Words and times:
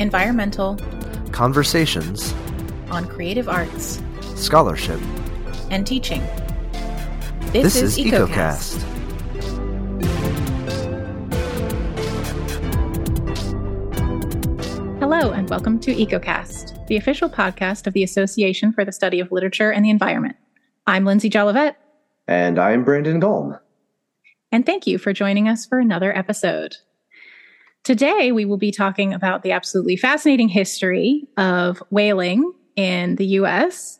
environmental, 0.00 0.78
conversations, 1.30 2.32
on 2.90 3.06
creative 3.06 3.50
arts, 3.50 4.00
scholarship, 4.34 4.98
and 5.70 5.86
teaching. 5.86 6.22
This, 7.52 7.76
is 7.76 7.98
EcoCast. 7.98 8.80
Hello, 15.00 15.32
and 15.32 15.50
welcome 15.50 15.78
to 15.80 15.94
EcoCast, 15.94 16.86
the 16.86 16.96
official 16.96 17.28
podcast 17.28 17.86
of 17.86 17.92
the 17.92 18.02
Association 18.02 18.72
for 18.72 18.86
the 18.86 18.92
Study 18.92 19.20
of 19.20 19.30
Literature 19.30 19.70
and 19.70 19.84
the 19.84 19.90
Environment. 19.90 20.36
I'm 20.86 21.04
Lindsay 21.04 21.28
Jolivette. 21.28 21.74
And 22.26 22.58
I'm 22.58 22.84
Brandon 22.84 23.20
Gulm. 23.20 23.58
And 24.50 24.64
thank 24.64 24.86
you 24.86 24.96
for 24.96 25.12
joining 25.12 25.46
us 25.46 25.66
for 25.66 25.78
another 25.78 26.16
episode. 26.16 26.78
Today, 27.82 28.30
we 28.30 28.44
will 28.44 28.58
be 28.58 28.70
talking 28.70 29.14
about 29.14 29.42
the 29.42 29.52
absolutely 29.52 29.96
fascinating 29.96 30.50
history 30.50 31.26
of 31.38 31.82
whaling 31.88 32.52
in 32.76 33.16
the 33.16 33.26
US. 33.26 33.98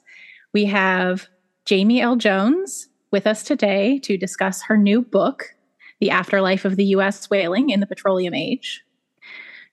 We 0.52 0.66
have 0.66 1.28
Jamie 1.64 2.02
L. 2.02 2.16
Jones 2.16 2.88
with 3.10 3.26
us 3.26 3.42
today 3.42 3.98
to 4.00 4.18
discuss 4.18 4.62
her 4.64 4.76
new 4.76 5.00
book, 5.00 5.54
The 5.98 6.10
Afterlife 6.10 6.66
of 6.66 6.76
the 6.76 6.84
US 6.86 7.30
Whaling 7.30 7.70
in 7.70 7.80
the 7.80 7.86
Petroleum 7.86 8.34
Age. 8.34 8.84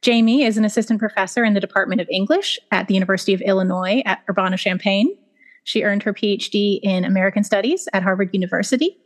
Jamie 0.01 0.43
is 0.43 0.57
an 0.57 0.63
assistant 0.63 0.99
professor 0.99 1.43
in 1.43 1.53
the 1.53 1.59
Department 1.59 1.99
of 1.99 2.07
English 2.09 2.57
at 2.71 2.87
the 2.87 2.93
University 2.93 3.33
of 3.33 3.41
Illinois 3.41 4.01
at 4.05 4.23
Urbana 4.29 4.55
Champaign. 4.55 5.17
She 5.65 5.83
earned 5.83 6.03
her 6.03 6.13
PhD 6.13 6.79
in 6.81 7.03
American 7.03 7.43
Studies 7.43 7.89
at 7.91 8.03
Harvard 8.03 8.29
University, 8.31 8.97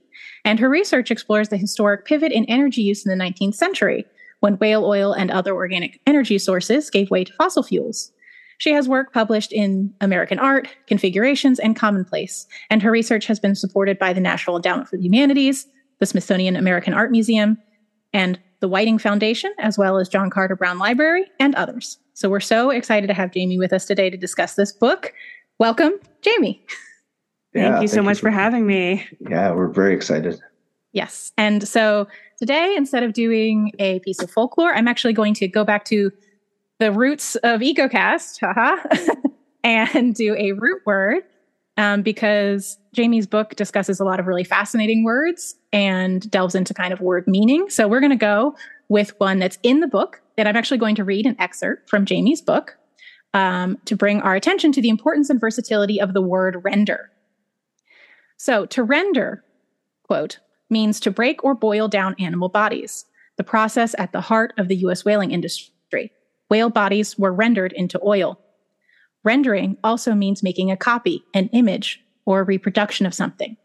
and 0.46 0.60
her 0.60 0.70
research 0.70 1.10
explores 1.10 1.50
the 1.50 1.58
historic 1.58 2.06
pivot 2.06 2.32
in 2.32 2.46
energy 2.46 2.84
use 2.84 3.04
in 3.04 3.18
the 3.18 3.24
19th 3.24 3.56
century 3.56 4.06
when 4.42 4.58
whale 4.58 4.84
oil 4.84 5.14
and 5.14 5.32
other 5.32 5.56
organic 5.56 6.00
energy 6.06 6.38
sources 6.38 6.90
gave 6.90 7.10
way 7.10 7.24
to 7.24 7.34
fossil 7.34 7.64
fuels. 7.64 8.12
She 8.58 8.74
has 8.74 8.88
work 8.88 9.12
published 9.12 9.52
in 9.52 9.92
American 10.02 10.38
Art, 10.38 10.68
Configurations, 10.86 11.58
and 11.58 11.76
Commonplace, 11.76 12.46
and 12.70 12.82
her 12.84 12.92
research 12.92 13.26
has 13.26 13.40
been 13.40 13.56
supported 13.56 13.98
by 13.98 14.14
the 14.14 14.20
National 14.20 14.58
Endowment 14.58 14.88
for 14.88 14.98
the 14.98 15.04
Humanities, 15.04 15.66
the 16.00 16.06
Smithsonian 16.06 16.56
American 16.56 16.94
Art 16.94 17.10
Museum, 17.10 17.58
and 18.14 18.40
the 18.60 18.68
Whiting 18.68 19.00
Foundation, 19.00 19.52
as 19.60 19.78
well 19.78 19.98
as 19.98 20.10
John 20.10 20.30
Carter 20.30 20.56
Brown 20.56 20.78
Library, 20.78 21.26
and 21.40 21.56
others. 21.56 21.98
So 22.14 22.30
we're 22.30 22.40
so 22.40 22.70
excited 22.70 23.08
to 23.08 23.14
have 23.14 23.32
Jamie 23.32 23.58
with 23.58 23.74
us 23.74 23.86
today 23.86 24.12
to 24.12 24.18
discuss 24.18 24.54
this 24.56 24.72
book. 24.72 25.14
Welcome, 25.58 25.94
Jamie. 26.22 26.64
Yeah, 27.54 27.72
thank 27.72 27.82
you 27.82 27.88
so 27.90 27.96
thank 27.96 28.06
much 28.06 28.18
you 28.20 28.22
for, 28.22 28.28
for 28.28 28.32
having 28.32 28.66
me. 28.66 29.06
Yeah, 29.30 29.52
we're 29.52 29.68
very 29.68 29.94
excited. 29.94 30.40
Yes. 30.94 31.34
And 31.38 31.68
so 31.68 32.08
today, 32.42 32.74
instead 32.76 33.04
of 33.04 33.14
doing 33.14 33.72
a 33.78 34.00
piece 34.00 34.20
of 34.20 34.32
folklore, 34.32 34.74
I'm 34.74 34.88
actually 34.88 35.14
going 35.14 35.36
to 35.36 35.48
go 35.48 35.64
back 35.64 35.86
to 35.86 36.12
the 36.80 36.92
roots 36.92 37.36
of 37.36 37.62
EcoCast, 37.62 38.40
haha, 38.40 38.78
and 39.64 40.16
do 40.16 40.36
a 40.36 40.54
root 40.54 40.82
word 40.84 41.22
um, 41.78 42.02
because 42.02 42.80
Jamie's 42.94 43.28
book 43.28 43.56
discusses 43.56 44.00
a 44.00 44.04
lot 44.04 44.20
of 44.20 44.26
really 44.26 44.44
fascinating 44.44 45.04
words 45.04 45.54
and 45.72 46.30
delves 46.32 46.56
into 46.56 46.74
kind 46.74 46.92
of 46.92 47.00
word 47.00 47.28
meaning. 47.28 47.70
So 47.70 47.88
we're 47.88 48.00
going 48.00 48.10
to 48.10 48.16
go 48.16 48.56
with 48.90 49.14
one 49.20 49.38
that's 49.38 49.60
in 49.62 49.80
the 49.80 49.88
book 49.88 50.20
that 50.36 50.48
I'm 50.48 50.58
actually 50.58 50.80
going 50.80 50.96
to 50.96 51.04
read 51.04 51.28
an 51.28 51.36
excerpt 51.38 51.92
from 51.92 52.06
Jamie's 52.06 52.42
book 52.42 52.76
um, 53.36 53.78
to 53.86 53.96
bring 53.96 54.20
our 54.22 54.34
attention 54.34 54.72
to 54.72 54.82
the 54.82 54.90
importance 54.90 55.30
and 55.30 55.40
versatility 55.40 56.02
of 56.02 56.16
the 56.16 56.24
word 56.24 56.60
render. 56.64 57.12
So 58.38 58.66
to 58.66 58.82
render, 58.82 59.44
quote, 60.08 60.40
means 60.72 61.00
to 61.02 61.12
break 61.12 61.44
or 61.44 61.54
boil 61.54 61.88
down 61.88 62.16
animal 62.18 62.50
bodies, 62.50 63.06
the 63.38 63.44
process 63.44 63.94
at 63.98 64.12
the 64.12 64.22
heart 64.22 64.54
of 64.58 64.68
the 64.68 64.78
U.S. 64.78 65.06
whaling 65.06 65.32
industry. 65.32 66.12
Whale 66.50 66.70
bodies 66.70 67.18
were 67.18 67.34
rendered 67.34 67.74
into 67.74 68.00
oil. 68.04 68.40
Rendering 69.24 69.78
also 69.84 70.16
means 70.16 70.42
making 70.42 70.72
a 70.72 70.78
copy, 70.78 71.24
an 71.34 71.48
image, 71.50 72.04
or 72.26 72.40
a 72.40 72.44
reproduction 72.44 73.06
of 73.06 73.14
something. 73.14 73.58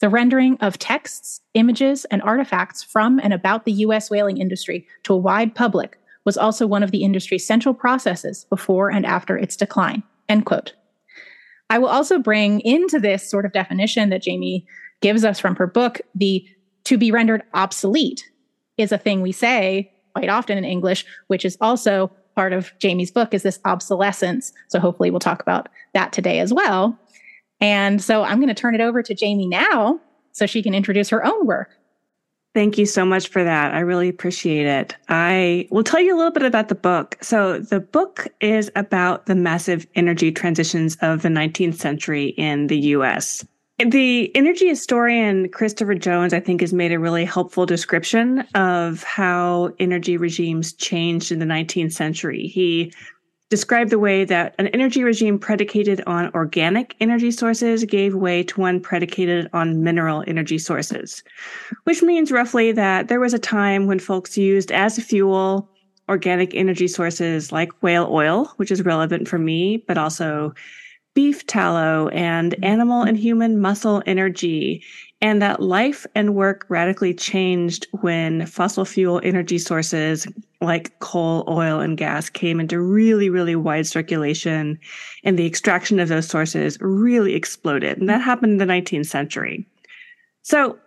The 0.00 0.08
rendering 0.08 0.56
of 0.60 0.78
texts, 0.78 1.40
images, 1.54 2.04
and 2.06 2.22
artifacts 2.22 2.82
from 2.82 3.18
and 3.22 3.32
about 3.32 3.64
the 3.64 3.72
U.S. 3.72 4.10
whaling 4.10 4.38
industry 4.38 4.86
to 5.02 5.14
a 5.14 5.18
wide 5.18 5.54
public 5.54 5.98
was 6.24 6.36
also 6.36 6.66
one 6.66 6.82
of 6.82 6.90
the 6.90 7.02
industry's 7.02 7.46
central 7.46 7.74
processes 7.74 8.44
before 8.48 8.90
and 8.90 9.04
after 9.04 9.36
its 9.36 9.56
decline. 9.56 10.02
End 10.28 10.46
quote. 10.46 10.74
I 11.70 11.78
will 11.78 11.88
also 11.88 12.18
bring 12.18 12.60
into 12.60 12.98
this 12.98 13.28
sort 13.28 13.44
of 13.44 13.52
definition 13.52 14.08
that 14.10 14.22
Jamie 14.22 14.66
gives 15.00 15.24
us 15.24 15.38
from 15.38 15.56
her 15.56 15.66
book 15.66 16.00
the 16.14 16.46
to 16.84 16.96
be 16.96 17.10
rendered 17.10 17.42
obsolete 17.54 18.30
is 18.76 18.92
a 18.92 18.98
thing 18.98 19.20
we 19.20 19.32
say 19.32 19.92
quite 20.14 20.28
often 20.28 20.58
in 20.58 20.64
English, 20.64 21.04
which 21.26 21.44
is 21.44 21.56
also 21.60 22.10
part 22.34 22.52
of 22.52 22.72
Jamie's 22.78 23.10
book 23.10 23.34
is 23.34 23.42
this 23.42 23.60
obsolescence. 23.64 24.52
So 24.68 24.80
hopefully 24.80 25.10
we'll 25.10 25.20
talk 25.20 25.42
about 25.42 25.68
that 25.94 26.12
today 26.12 26.38
as 26.38 26.52
well. 26.52 26.98
And 27.60 28.02
so 28.02 28.22
I'm 28.22 28.38
going 28.38 28.48
to 28.48 28.54
turn 28.54 28.74
it 28.74 28.80
over 28.80 29.02
to 29.02 29.14
Jamie 29.14 29.48
now 29.48 30.00
so 30.32 30.46
she 30.46 30.62
can 30.62 30.74
introduce 30.74 31.08
her 31.08 31.24
own 31.24 31.46
work. 31.46 31.70
Thank 32.54 32.78
you 32.78 32.86
so 32.86 33.04
much 33.04 33.28
for 33.28 33.44
that. 33.44 33.74
I 33.74 33.80
really 33.80 34.08
appreciate 34.08 34.66
it. 34.66 34.96
I 35.08 35.68
will 35.70 35.84
tell 35.84 36.00
you 36.00 36.14
a 36.14 36.16
little 36.16 36.32
bit 36.32 36.44
about 36.44 36.68
the 36.68 36.74
book. 36.74 37.16
So 37.20 37.58
the 37.58 37.80
book 37.80 38.26
is 38.40 38.70
about 38.74 39.26
the 39.26 39.34
massive 39.34 39.86
energy 39.94 40.32
transitions 40.32 40.96
of 41.02 41.22
the 41.22 41.28
19th 41.28 41.74
century 41.74 42.28
in 42.38 42.68
the 42.68 42.78
US. 42.78 43.44
The 43.78 44.34
energy 44.34 44.68
historian 44.68 45.48
Christopher 45.50 45.94
Jones, 45.94 46.34
I 46.34 46.40
think, 46.40 46.62
has 46.62 46.72
made 46.72 46.90
a 46.90 46.98
really 46.98 47.24
helpful 47.24 47.64
description 47.64 48.40
of 48.56 49.04
how 49.04 49.72
energy 49.78 50.16
regimes 50.16 50.72
changed 50.72 51.30
in 51.30 51.38
the 51.38 51.46
19th 51.46 51.92
century. 51.92 52.48
He 52.48 52.92
described 53.50 53.90
the 53.90 53.98
way 54.00 54.24
that 54.24 54.56
an 54.58 54.66
energy 54.68 55.04
regime 55.04 55.38
predicated 55.38 56.02
on 56.08 56.34
organic 56.34 56.96
energy 57.00 57.30
sources 57.30 57.84
gave 57.84 58.16
way 58.16 58.42
to 58.42 58.60
one 58.60 58.80
predicated 58.80 59.48
on 59.52 59.84
mineral 59.84 60.24
energy 60.26 60.58
sources, 60.58 61.22
which 61.84 62.02
means 62.02 62.32
roughly 62.32 62.72
that 62.72 63.06
there 63.06 63.20
was 63.20 63.32
a 63.32 63.38
time 63.38 63.86
when 63.86 64.00
folks 64.00 64.36
used 64.36 64.72
as 64.72 64.98
a 64.98 65.02
fuel 65.02 65.70
organic 66.08 66.52
energy 66.52 66.88
sources 66.88 67.52
like 67.52 67.80
whale 67.80 68.08
oil, 68.10 68.46
which 68.56 68.72
is 68.72 68.82
relevant 68.82 69.28
for 69.28 69.38
me, 69.38 69.84
but 69.86 69.96
also 69.96 70.52
beef 71.18 71.44
tallow 71.48 72.06
and 72.10 72.52
mm-hmm. 72.52 72.62
animal 72.62 73.02
and 73.02 73.18
human 73.18 73.60
muscle 73.60 74.04
energy. 74.06 74.80
And 75.20 75.42
that 75.42 75.60
life 75.60 76.06
and 76.14 76.36
work 76.36 76.64
radically 76.68 77.12
changed 77.12 77.88
when 77.90 78.46
fossil 78.46 78.84
fuel 78.84 79.20
energy 79.24 79.58
sources 79.58 80.28
like 80.60 80.96
coal, 81.00 81.42
oil, 81.48 81.80
and 81.80 81.98
gas 81.98 82.30
came 82.30 82.60
into 82.60 82.80
really, 82.80 83.30
really 83.30 83.56
wide 83.56 83.88
circulation. 83.88 84.78
And 85.24 85.36
the 85.36 85.44
extraction 85.44 85.98
of 85.98 86.08
those 86.08 86.28
sources 86.28 86.78
really 86.80 87.34
exploded. 87.34 87.98
And 87.98 88.08
that 88.08 88.20
mm-hmm. 88.20 88.22
happened 88.22 88.52
in 88.52 88.58
the 88.58 88.72
19th 88.72 89.06
century. 89.06 89.66
So 90.42 90.78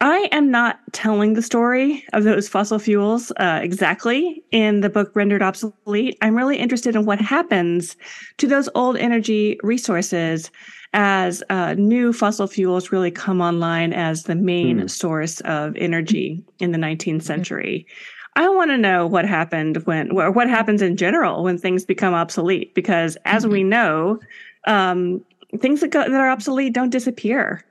I 0.00 0.28
am 0.30 0.50
not 0.50 0.80
telling 0.92 1.32
the 1.32 1.42
story 1.42 2.04
of 2.12 2.24
those 2.24 2.48
fossil 2.48 2.78
fuels 2.78 3.32
uh, 3.38 3.60
exactly 3.62 4.44
in 4.50 4.82
the 4.82 4.90
book 4.90 5.10
Rendered 5.14 5.42
Obsolete. 5.42 6.18
I'm 6.20 6.36
really 6.36 6.58
interested 6.58 6.94
in 6.94 7.06
what 7.06 7.18
happens 7.18 7.96
to 8.36 8.46
those 8.46 8.68
old 8.74 8.98
energy 8.98 9.58
resources 9.62 10.50
as 10.92 11.42
uh, 11.48 11.74
new 11.78 12.12
fossil 12.12 12.46
fuels 12.46 12.92
really 12.92 13.10
come 13.10 13.40
online 13.40 13.94
as 13.94 14.24
the 14.24 14.34
main 14.34 14.80
mm. 14.80 14.90
source 14.90 15.40
of 15.42 15.74
energy 15.76 16.44
in 16.58 16.72
the 16.72 16.78
19th 16.78 16.98
mm-hmm. 16.98 17.20
century. 17.20 17.86
I 18.34 18.50
want 18.50 18.70
to 18.72 18.78
know 18.78 19.06
what 19.06 19.24
happened 19.24 19.78
when, 19.86 20.10
or 20.10 20.30
what 20.30 20.48
happens 20.48 20.82
in 20.82 20.98
general 20.98 21.42
when 21.42 21.56
things 21.56 21.86
become 21.86 22.12
obsolete, 22.12 22.74
because 22.74 23.16
as 23.24 23.44
mm-hmm. 23.44 23.52
we 23.52 23.64
know, 23.64 24.20
um, 24.66 25.24
things 25.58 25.80
that, 25.80 25.88
go, 25.88 26.02
that 26.02 26.12
are 26.12 26.30
obsolete 26.30 26.74
don't 26.74 26.90
disappear 26.90 27.64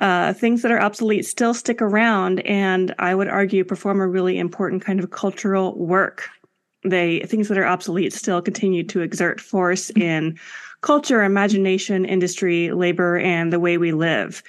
uh, 0.00 0.32
things 0.32 0.62
that 0.62 0.72
are 0.72 0.80
obsolete 0.80 1.26
still 1.26 1.54
stick 1.54 1.80
around 1.80 2.40
and 2.40 2.94
I 2.98 3.14
would 3.14 3.28
argue 3.28 3.64
perform 3.64 4.00
a 4.00 4.08
really 4.08 4.38
important 4.38 4.82
kind 4.82 4.98
of 4.98 5.10
cultural 5.10 5.78
work. 5.78 6.28
They 6.82 7.20
things 7.20 7.48
that 7.48 7.58
are 7.58 7.66
obsolete 7.66 8.12
still 8.12 8.40
continue 8.40 8.82
to 8.84 9.02
exert 9.02 9.40
force 9.40 9.90
in 9.90 10.38
culture, 10.80 11.22
imagination, 11.22 12.06
industry, 12.06 12.72
labor, 12.72 13.18
and 13.18 13.52
the 13.52 13.60
way 13.60 13.76
we 13.76 13.92
live. 13.92 14.42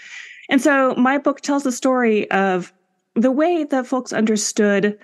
And 0.50 0.62
so 0.62 0.96
my 0.96 1.18
book 1.18 1.42
tells 1.42 1.64
the 1.64 1.72
story 1.72 2.32
of 2.32 2.72
the 3.16 3.32
way 3.32 3.66
that 3.66 3.86
folks 3.86 4.14
understood 4.14 4.98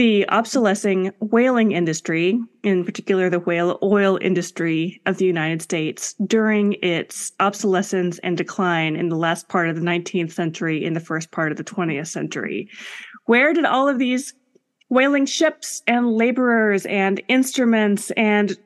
the 0.00 0.26
obsolescing 0.30 1.12
whaling 1.20 1.72
industry, 1.72 2.40
in 2.62 2.86
particular 2.86 3.28
the 3.28 3.38
whale 3.38 3.78
oil 3.82 4.18
industry 4.22 4.98
of 5.04 5.18
the 5.18 5.26
United 5.26 5.60
States, 5.60 6.14
during 6.24 6.72
its 6.80 7.32
obsolescence 7.38 8.18
and 8.20 8.38
decline 8.38 8.96
in 8.96 9.10
the 9.10 9.16
last 9.16 9.50
part 9.50 9.68
of 9.68 9.76
the 9.76 9.82
19th 9.82 10.32
century, 10.32 10.82
in 10.82 10.94
the 10.94 11.00
first 11.00 11.30
part 11.32 11.52
of 11.52 11.58
the 11.58 11.64
20th 11.64 12.06
century. 12.06 12.66
Where 13.26 13.52
did 13.52 13.66
all 13.66 13.90
of 13.90 13.98
these 13.98 14.32
whaling 14.88 15.26
ships 15.26 15.82
and 15.86 16.14
laborers 16.14 16.86
and 16.86 17.20
instruments 17.28 18.10
and 18.12 18.56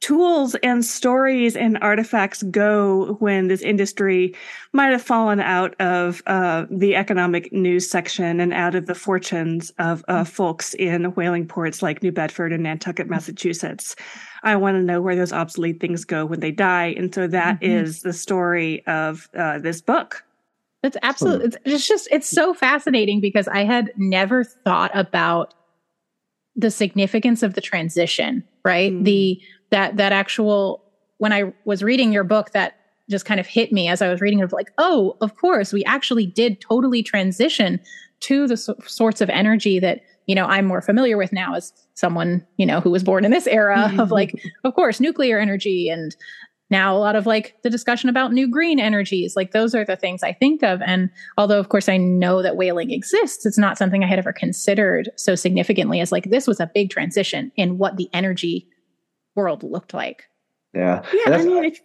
tools 0.00 0.54
and 0.62 0.84
stories 0.84 1.54
and 1.56 1.78
artifacts 1.82 2.42
go 2.44 3.16
when 3.20 3.48
this 3.48 3.60
industry 3.60 4.34
might 4.72 4.92
have 4.92 5.02
fallen 5.02 5.40
out 5.40 5.78
of 5.78 6.22
uh, 6.26 6.64
the 6.70 6.96
economic 6.96 7.52
news 7.52 7.88
section 7.88 8.40
and 8.40 8.54
out 8.54 8.74
of 8.74 8.86
the 8.86 8.94
fortunes 8.94 9.70
of 9.78 10.02
uh, 10.08 10.24
folks 10.24 10.72
in 10.74 11.04
whaling 11.12 11.46
ports 11.46 11.82
like 11.82 12.02
New 12.02 12.12
Bedford 12.12 12.52
and 12.52 12.62
Nantucket, 12.62 13.10
Massachusetts. 13.10 13.94
I 14.42 14.56
want 14.56 14.76
to 14.76 14.82
know 14.82 15.02
where 15.02 15.16
those 15.16 15.34
obsolete 15.34 15.80
things 15.80 16.06
go 16.06 16.24
when 16.24 16.40
they 16.40 16.50
die. 16.50 16.94
And 16.96 17.14
so 17.14 17.26
that 17.26 17.60
mm-hmm. 17.60 17.70
is 17.70 18.00
the 18.00 18.14
story 18.14 18.84
of 18.86 19.28
uh, 19.36 19.58
this 19.58 19.82
book. 19.82 20.24
That's 20.82 20.96
absolutely, 21.02 21.48
it's, 21.48 21.56
it's 21.66 21.86
just, 21.86 22.08
it's 22.10 22.28
so 22.28 22.54
fascinating 22.54 23.20
because 23.20 23.48
I 23.48 23.64
had 23.64 23.92
never 23.98 24.44
thought 24.44 24.90
about 24.94 25.52
the 26.56 26.70
significance 26.70 27.42
of 27.42 27.52
the 27.52 27.60
transition, 27.60 28.42
right? 28.64 28.90
Mm-hmm. 28.90 29.04
The, 29.04 29.42
that, 29.70 29.96
that 29.96 30.12
actual, 30.12 30.82
when 31.18 31.32
I 31.32 31.52
was 31.64 31.82
reading 31.82 32.12
your 32.12 32.24
book, 32.24 32.50
that 32.52 32.76
just 33.08 33.24
kind 33.24 33.40
of 33.40 33.46
hit 33.46 33.72
me 33.72 33.88
as 33.88 34.02
I 34.02 34.08
was 34.08 34.20
reading 34.20 34.38
it, 34.40 34.44
of 34.44 34.52
like, 34.52 34.72
oh, 34.78 35.16
of 35.20 35.36
course, 35.36 35.72
we 35.72 35.84
actually 35.84 36.26
did 36.26 36.60
totally 36.60 37.02
transition 37.02 37.80
to 38.20 38.46
the 38.46 38.56
so- 38.56 38.76
sorts 38.86 39.20
of 39.20 39.30
energy 39.30 39.78
that 39.78 40.02
you 40.26 40.34
know 40.34 40.44
i'm 40.46 40.66
more 40.66 40.82
familiar 40.82 41.16
with 41.16 41.32
now 41.32 41.54
as 41.54 41.72
someone 41.94 42.46
you 42.58 42.66
know 42.66 42.78
who 42.80 42.90
was 42.90 43.02
born 43.02 43.24
in 43.24 43.30
this 43.30 43.46
era 43.46 43.92
of 43.98 44.10
like 44.10 44.40
of 44.62 44.74
course 44.74 45.00
nuclear 45.00 45.38
energy 45.38 45.88
and 45.88 46.14
now 46.70 46.96
a 46.96 46.98
lot 46.98 47.16
of 47.16 47.26
like 47.26 47.56
the 47.62 47.70
discussion 47.70 48.08
about 48.08 48.32
new 48.32 48.48
green 48.48 48.78
energies. 48.78 49.34
Like 49.34 49.50
those 49.50 49.74
are 49.74 49.84
the 49.84 49.96
things 49.96 50.22
i 50.22 50.32
think 50.32 50.62
of. 50.62 50.80
And 50.82 51.10
although 51.36 51.58
of 51.58 51.68
course 51.68 51.88
i 51.88 51.96
know 51.96 52.42
that 52.42 52.56
whaling 52.56 52.90
exists 52.92 53.44
it's 53.44 53.58
not 53.58 53.76
something 53.76 54.04
i 54.04 54.06
had 54.06 54.18
ever 54.18 54.32
considered 54.32 55.10
so 55.16 55.34
significantly 55.34 56.00
as 56.00 56.12
like 56.12 56.30
this 56.30 56.46
was 56.46 56.60
a 56.60 56.70
big 56.72 56.90
transition 56.90 57.50
in 57.56 57.78
what 57.78 57.96
the 57.96 58.08
energy 58.12 58.68
world 59.34 59.62
looked 59.62 59.94
like. 59.94 60.24
Yeah. 60.74 61.02
Yeah 61.12 61.34
i 61.34 61.44
mean 61.44 61.64
if, 61.64 61.80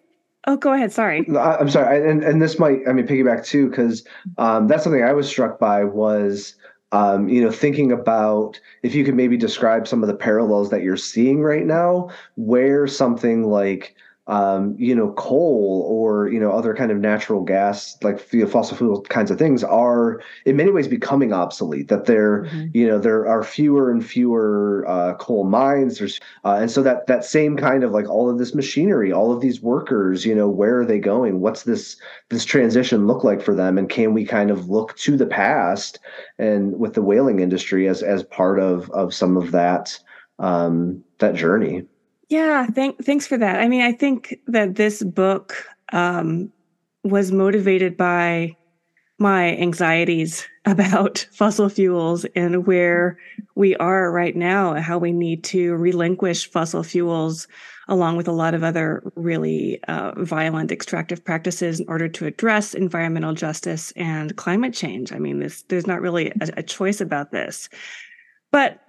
oh 0.46 0.58
go 0.58 0.74
ahead 0.74 0.92
sorry. 0.92 1.26
I'm 1.28 1.70
sorry 1.70 2.08
and 2.08 2.24
and 2.24 2.40
this 2.40 2.60
might 2.60 2.82
i 2.88 2.94
mean 2.94 3.08
piggyback 3.08 3.46
too 3.46 3.68
because 3.70 4.06
um, 4.38 4.68
that's 4.68 4.84
something 4.84 5.04
i 5.04 5.12
was 5.12 5.28
struck 5.28 5.60
by 5.60 5.84
was 5.84 6.56
um, 6.92 7.28
you 7.28 7.42
know, 7.42 7.52
thinking 7.52 7.92
about 7.92 8.60
if 8.82 8.96
you 8.96 9.04
could 9.04 9.16
maybe 9.16 9.36
describe 9.36 9.86
some 9.86 10.02
of 10.02 10.08
the 10.08 10.16
parallels 10.16 10.70
that 10.70 10.82
you're 10.82 10.96
seeing 10.96 11.42
right 11.42 11.66
now, 11.66 12.10
where 12.36 12.88
something 12.88 13.44
like 13.44 13.96
um, 14.28 14.76
you 14.80 14.96
know, 14.96 15.12
coal 15.14 15.86
or 15.88 16.30
you 16.30 16.40
know 16.40 16.52
other 16.52 16.74
kind 16.74 16.92
of 16.92 16.98
natural 16.98 17.44
gas, 17.44 17.96
like 18.02 18.20
fossil 18.20 18.76
fuel 18.76 19.02
kinds 19.02 19.30
of 19.30 19.38
things, 19.38 19.64
are 19.64 20.22
in 20.46 20.56
many 20.56 20.72
ways 20.72 20.88
becoming 20.88 21.32
obsolete. 21.32 21.90
That 21.90 22.06
there, 22.06 22.44
mm-hmm. 22.46 22.68
you 22.74 22.88
know, 22.88 22.98
there 22.98 23.28
are 23.28 23.44
fewer 23.44 23.92
and 23.92 24.04
fewer 24.04 24.84
uh, 24.88 25.14
coal 25.16 25.44
mines. 25.44 26.00
There's, 26.00 26.20
uh, 26.44 26.58
and 26.60 26.72
so 26.72 26.82
that 26.82 27.06
that 27.06 27.24
same 27.24 27.56
kind 27.56 27.84
of 27.84 27.92
like 27.92 28.10
all 28.10 28.30
of 28.30 28.40
this 28.40 28.56
machinery, 28.56 29.12
all 29.12 29.32
of 29.32 29.42
these 29.42 29.62
workers, 29.62 30.26
you 30.26 30.34
know, 30.34 30.50
where 30.50 30.80
are 30.80 30.86
they 30.86 31.00
going? 31.00 31.40
What's 31.40 31.64
this 31.64 31.98
this 32.30 32.46
transition 32.46 33.06
look 33.06 33.24
like 33.24 33.44
for 33.44 33.54
them? 33.54 33.78
And 33.78 33.90
can 33.90 34.14
we 34.14 34.26
kind 34.26 34.50
of 34.50 34.70
look 34.70 34.96
to 34.98 35.18
the 35.18 35.28
past 35.28 36.00
and 36.40 36.80
with 36.80 36.96
the 36.96 37.04
whaling 37.04 37.40
industry 37.40 37.88
as 37.88 38.02
as 38.02 38.24
part 38.24 38.60
of 38.60 38.90
of 38.90 39.14
some 39.14 39.38
of 39.38 39.52
that 39.52 40.00
um, 40.40 41.04
that 41.20 41.36
journey? 41.36 41.86
Yeah, 42.30 42.66
thank, 42.68 43.04
thanks 43.04 43.28
for 43.28 43.38
that. 43.38 43.60
I 43.60 43.68
mean, 43.68 43.82
I 43.82 43.92
think 43.92 44.40
that 44.48 44.76
this 44.76 45.04
book 45.04 45.66
um, 45.94 46.52
was 47.04 47.32
motivated 47.32 47.96
by 47.96 48.56
my 49.18 49.56
anxieties 49.58 50.46
about 50.66 51.28
fossil 51.32 51.70
fuels 51.70 52.26
and 52.36 52.66
where 52.66 53.18
we 53.54 53.76
are 53.76 54.12
right 54.12 54.36
now, 54.36 54.74
and 54.74 54.84
how 54.84 54.98
we 54.98 55.12
need 55.12 55.44
to 55.46 55.76
relinquish 55.76 56.50
fossil 56.50 56.84
fuels 56.84 57.48
along 57.88 58.18
with 58.18 58.28
a 58.28 58.32
lot 58.32 58.56
of 58.56 58.64
other 58.64 59.04
really 59.16 59.80
uh, 59.88 60.12
violent 60.24 60.72
extractive 60.72 61.24
practices 61.24 61.80
in 61.80 61.88
order 61.88 62.08
to 62.10 62.26
address 62.26 62.74
environmental 62.74 63.34
justice 63.34 63.92
and 63.96 64.36
climate 64.38 64.74
change. 64.74 65.14
I 65.14 65.20
mean, 65.20 65.40
this, 65.40 65.62
there's 65.64 65.86
not 65.86 66.02
really 66.02 66.30
a, 66.42 66.50
a 66.58 66.64
choice 66.64 67.00
about 67.00 67.32
this. 67.32 67.70
But 68.52 68.82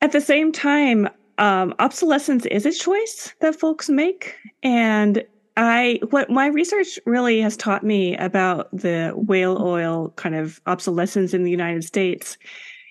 at 0.00 0.12
the 0.12 0.22
same 0.22 0.52
time, 0.52 1.06
um, 1.38 1.74
obsolescence 1.78 2.46
is 2.46 2.66
a 2.66 2.72
choice 2.72 3.32
that 3.40 3.58
folks 3.58 3.88
make. 3.88 4.36
And 4.62 5.24
I, 5.56 6.00
what 6.10 6.30
my 6.30 6.46
research 6.46 6.98
really 7.04 7.40
has 7.40 7.56
taught 7.56 7.84
me 7.84 8.16
about 8.16 8.70
the 8.72 9.12
whale 9.14 9.58
oil 9.60 10.10
kind 10.16 10.34
of 10.34 10.60
obsolescence 10.66 11.34
in 11.34 11.44
the 11.44 11.50
United 11.50 11.84
States 11.84 12.38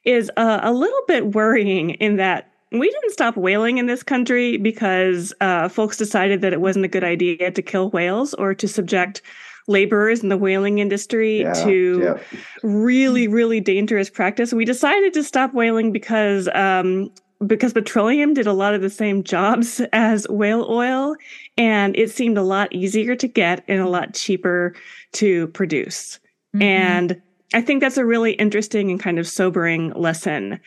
is 0.03 0.31
uh, 0.38 0.59
a 0.63 0.71
little 0.71 1.01
bit 1.07 1.33
worrying 1.33 1.91
in 1.91 2.17
that 2.17 2.51
we 2.71 2.89
didn't 2.89 3.11
stop 3.11 3.35
whaling 3.35 3.77
in 3.77 3.88
this 3.88 4.01
country 4.01 4.57
because 4.57 5.33
uh, 5.41 5.67
folks 5.67 5.97
decided 5.97 6.41
that 6.41 6.53
it 6.53 6.61
wasn't 6.61 6.85
a 6.85 6.88
good 6.88 7.03
idea 7.03 7.51
to 7.51 7.61
kill 7.61 7.89
whales 7.89 8.33
or 8.35 8.53
to 8.55 8.67
subject 8.67 9.21
laborers 9.67 10.23
in 10.23 10.29
the 10.29 10.38
whaling 10.38 10.79
industry 10.79 11.41
yeah, 11.41 11.53
to 11.53 12.01
yeah. 12.01 12.39
really, 12.63 13.27
really 13.27 13.59
dangerous 13.59 14.09
practice. 14.09 14.53
We 14.53 14.65
decided 14.65 15.13
to 15.13 15.23
stop 15.23 15.53
whaling 15.53 15.91
because 15.91 16.47
um, 16.53 17.11
because 17.45 17.73
petroleum 17.73 18.33
did 18.33 18.47
a 18.47 18.53
lot 18.53 18.73
of 18.73 18.81
the 18.81 18.89
same 18.89 19.23
jobs 19.23 19.81
as 19.93 20.27
whale 20.29 20.65
oil 20.69 21.15
and 21.57 21.95
it 21.95 22.11
seemed 22.11 22.38
a 22.38 22.43
lot 22.43 22.73
easier 22.73 23.15
to 23.15 23.27
get 23.27 23.63
and 23.67 23.81
a 23.81 23.89
lot 23.89 24.13
cheaper 24.13 24.75
to 25.13 25.47
produce. 25.47 26.19
Mm-hmm. 26.55 26.61
And 26.63 27.21
I 27.53 27.61
think 27.61 27.81
that's 27.81 27.97
a 27.97 28.05
really 28.05 28.33
interesting 28.33 28.91
and 28.91 28.99
kind 28.99 29.19
of 29.19 29.27
sobering 29.27 29.91
lesson. 29.91 30.59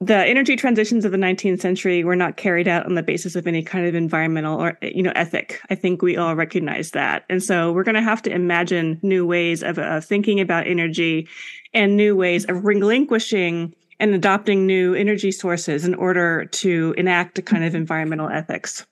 The 0.00 0.16
energy 0.16 0.56
transitions 0.56 1.04
of 1.04 1.12
the 1.12 1.18
19th 1.18 1.60
century 1.60 2.02
were 2.02 2.16
not 2.16 2.36
carried 2.36 2.66
out 2.66 2.86
on 2.86 2.96
the 2.96 3.04
basis 3.04 3.36
of 3.36 3.46
any 3.46 3.62
kind 3.62 3.86
of 3.86 3.94
environmental 3.94 4.60
or, 4.60 4.76
you 4.82 5.02
know, 5.02 5.12
ethic. 5.14 5.60
I 5.70 5.76
think 5.76 6.02
we 6.02 6.16
all 6.16 6.34
recognize 6.34 6.90
that. 6.90 7.24
And 7.30 7.40
so 7.40 7.70
we're 7.70 7.84
going 7.84 7.94
to 7.94 8.02
have 8.02 8.20
to 8.22 8.32
imagine 8.32 8.98
new 9.02 9.24
ways 9.24 9.62
of, 9.62 9.78
of 9.78 10.04
thinking 10.04 10.40
about 10.40 10.66
energy 10.66 11.28
and 11.72 11.96
new 11.96 12.16
ways 12.16 12.44
of 12.46 12.64
relinquishing 12.64 13.74
and 14.02 14.14
adopting 14.14 14.66
new 14.66 14.94
energy 14.94 15.30
sources 15.30 15.84
in 15.84 15.94
order 15.94 16.44
to 16.46 16.92
enact 16.98 17.38
a 17.38 17.42
kind 17.42 17.62
of 17.62 17.74
environmental 17.74 18.28
ethics. 18.28 18.84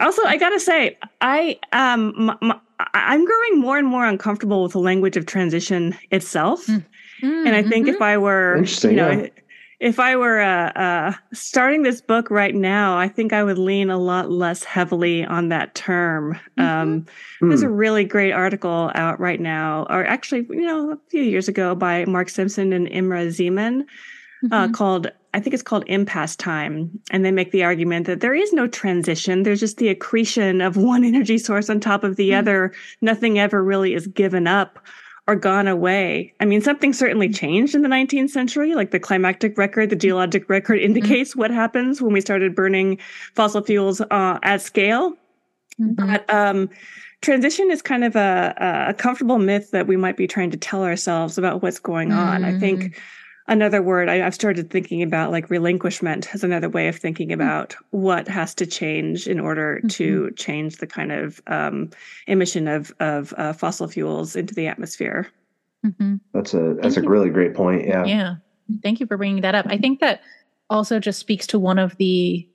Also, 0.00 0.22
I 0.24 0.36
gotta 0.36 0.60
say, 0.60 0.98
I 1.22 1.58
um, 1.72 2.30
m- 2.30 2.50
m- 2.50 2.60
I'm 2.92 3.24
growing 3.24 3.58
more 3.58 3.78
and 3.78 3.88
more 3.88 4.04
uncomfortable 4.04 4.62
with 4.62 4.72
the 4.72 4.80
language 4.80 5.16
of 5.16 5.24
transition 5.24 5.96
itself, 6.10 6.66
mm-hmm. 6.66 7.46
and 7.46 7.56
I 7.56 7.62
think 7.62 7.86
mm-hmm. 7.86 7.94
if 7.94 8.02
I 8.02 8.18
were, 8.18 8.62
you 8.82 8.92
know, 8.92 9.10
yeah. 9.12 9.28
if 9.80 9.98
I 9.98 10.16
were 10.16 10.40
uh, 10.40 10.72
uh, 10.72 11.12
starting 11.32 11.82
this 11.82 12.02
book 12.02 12.30
right 12.30 12.54
now, 12.54 12.98
I 12.98 13.08
think 13.08 13.32
I 13.32 13.44
would 13.44 13.56
lean 13.56 13.88
a 13.88 13.98
lot 13.98 14.30
less 14.30 14.62
heavily 14.62 15.24
on 15.24 15.48
that 15.50 15.74
term. 15.74 16.34
Mm-hmm. 16.58 16.62
Um, 16.62 17.06
mm. 17.40 17.48
There's 17.48 17.62
a 17.62 17.70
really 17.70 18.04
great 18.04 18.32
article 18.32 18.90
out 18.96 19.20
right 19.20 19.40
now, 19.40 19.86
or 19.88 20.04
actually, 20.04 20.44
you 20.50 20.66
know, 20.66 20.90
a 20.90 20.98
few 21.08 21.22
years 21.22 21.48
ago 21.48 21.74
by 21.74 22.04
Mark 22.04 22.28
Simpson 22.28 22.74
and 22.74 22.88
Imre 22.88 23.28
Szeman 23.28 23.84
uh, 24.52 24.64
mm-hmm. 24.64 24.72
called 24.72 25.10
I 25.34 25.40
think 25.40 25.52
it's 25.52 25.64
called 25.64 25.82
impasse 25.88 26.36
time. 26.36 27.00
And 27.10 27.24
they 27.24 27.32
make 27.32 27.50
the 27.50 27.64
argument 27.64 28.06
that 28.06 28.20
there 28.20 28.34
is 28.34 28.52
no 28.52 28.68
transition. 28.68 29.42
There's 29.42 29.58
just 29.58 29.78
the 29.78 29.88
accretion 29.88 30.60
of 30.60 30.76
one 30.92 31.04
energy 31.04 31.38
source 31.38 31.68
on 31.68 31.80
top 31.80 32.04
of 32.04 32.16
the 32.16 32.30
mm-hmm. 32.30 32.38
other. 32.38 32.72
Nothing 33.00 33.38
ever 33.38 33.62
really 33.62 33.94
is 33.94 34.06
given 34.06 34.46
up 34.46 34.78
or 35.26 35.34
gone 35.34 35.66
away. 35.66 36.32
I 36.38 36.44
mean, 36.44 36.60
something 36.60 36.92
certainly 36.92 37.28
mm-hmm. 37.28 37.34
changed 37.34 37.74
in 37.74 37.82
the 37.82 37.88
19th 37.88 38.30
century, 38.30 38.74
like 38.74 38.92
the 38.92 39.00
climatic 39.00 39.58
record, 39.58 39.90
the 39.90 39.96
geologic 39.96 40.48
record 40.48 40.78
mm-hmm. 40.78 40.96
indicates 40.96 41.30
mm-hmm. 41.30 41.40
what 41.40 41.50
happens 41.50 42.00
when 42.00 42.12
we 42.12 42.20
started 42.20 42.54
burning 42.54 42.98
fossil 43.34 43.62
fuels 43.62 44.00
uh, 44.00 44.38
at 44.42 44.62
scale. 44.62 45.14
Mm-hmm. 45.80 45.94
But 45.94 46.32
um, 46.32 46.70
transition 47.22 47.72
is 47.72 47.82
kind 47.82 48.04
of 48.04 48.14
a, 48.14 48.86
a 48.90 48.94
comfortable 48.94 49.38
myth 49.38 49.72
that 49.72 49.88
we 49.88 49.96
might 49.96 50.16
be 50.16 50.28
trying 50.28 50.52
to 50.52 50.56
tell 50.56 50.84
ourselves 50.84 51.38
about 51.38 51.62
what's 51.62 51.80
going 51.80 52.12
on. 52.12 52.44
I 52.44 52.56
think 52.60 53.00
another 53.46 53.82
word 53.82 54.08
I, 54.08 54.16
have 54.16 54.34
started 54.34 54.70
thinking 54.70 55.02
about 55.02 55.30
like 55.30 55.50
relinquishment 55.50 56.34
as 56.34 56.44
another 56.44 56.68
way 56.68 56.88
of 56.88 56.96
thinking 56.96 57.28
hmm. 57.28 57.34
about 57.34 57.70
mm-hmm. 57.70 58.00
what 58.00 58.28
has 58.28 58.54
to 58.56 58.66
change 58.66 59.26
in 59.26 59.40
order 59.40 59.78
mm-hmm. 59.78 59.88
to 59.88 60.30
change 60.32 60.76
the 60.76 60.86
kind 60.86 61.12
of 61.12 61.40
um, 61.46 61.90
emission 62.26 62.68
of 62.68 62.92
of 63.00 63.34
uh, 63.36 63.52
fossil 63.52 63.88
fuels 63.88 64.36
into 64.36 64.54
the 64.54 64.66
atmosphere. 64.66 65.28
Mm-hmm. 65.84 66.16
That's 66.32 66.54
a 66.54 66.74
that's 66.80 66.94
Thank 66.94 66.98
a 66.98 67.02
you. 67.02 67.08
really 67.08 67.30
great 67.30 67.54
point. 67.54 67.86
Yeah. 67.86 68.04
Yeah. 68.04 68.34
Thank 68.82 69.00
you 69.00 69.06
for 69.06 69.18
bringing 69.18 69.42
that 69.42 69.54
up. 69.54 69.66
I 69.68 69.76
think 69.76 70.00
that 70.00 70.22
also 70.70 70.98
just 70.98 71.18
speaks 71.18 71.46
to 71.48 71.58
one 71.58 71.78
of 71.78 71.96
the 71.98 72.48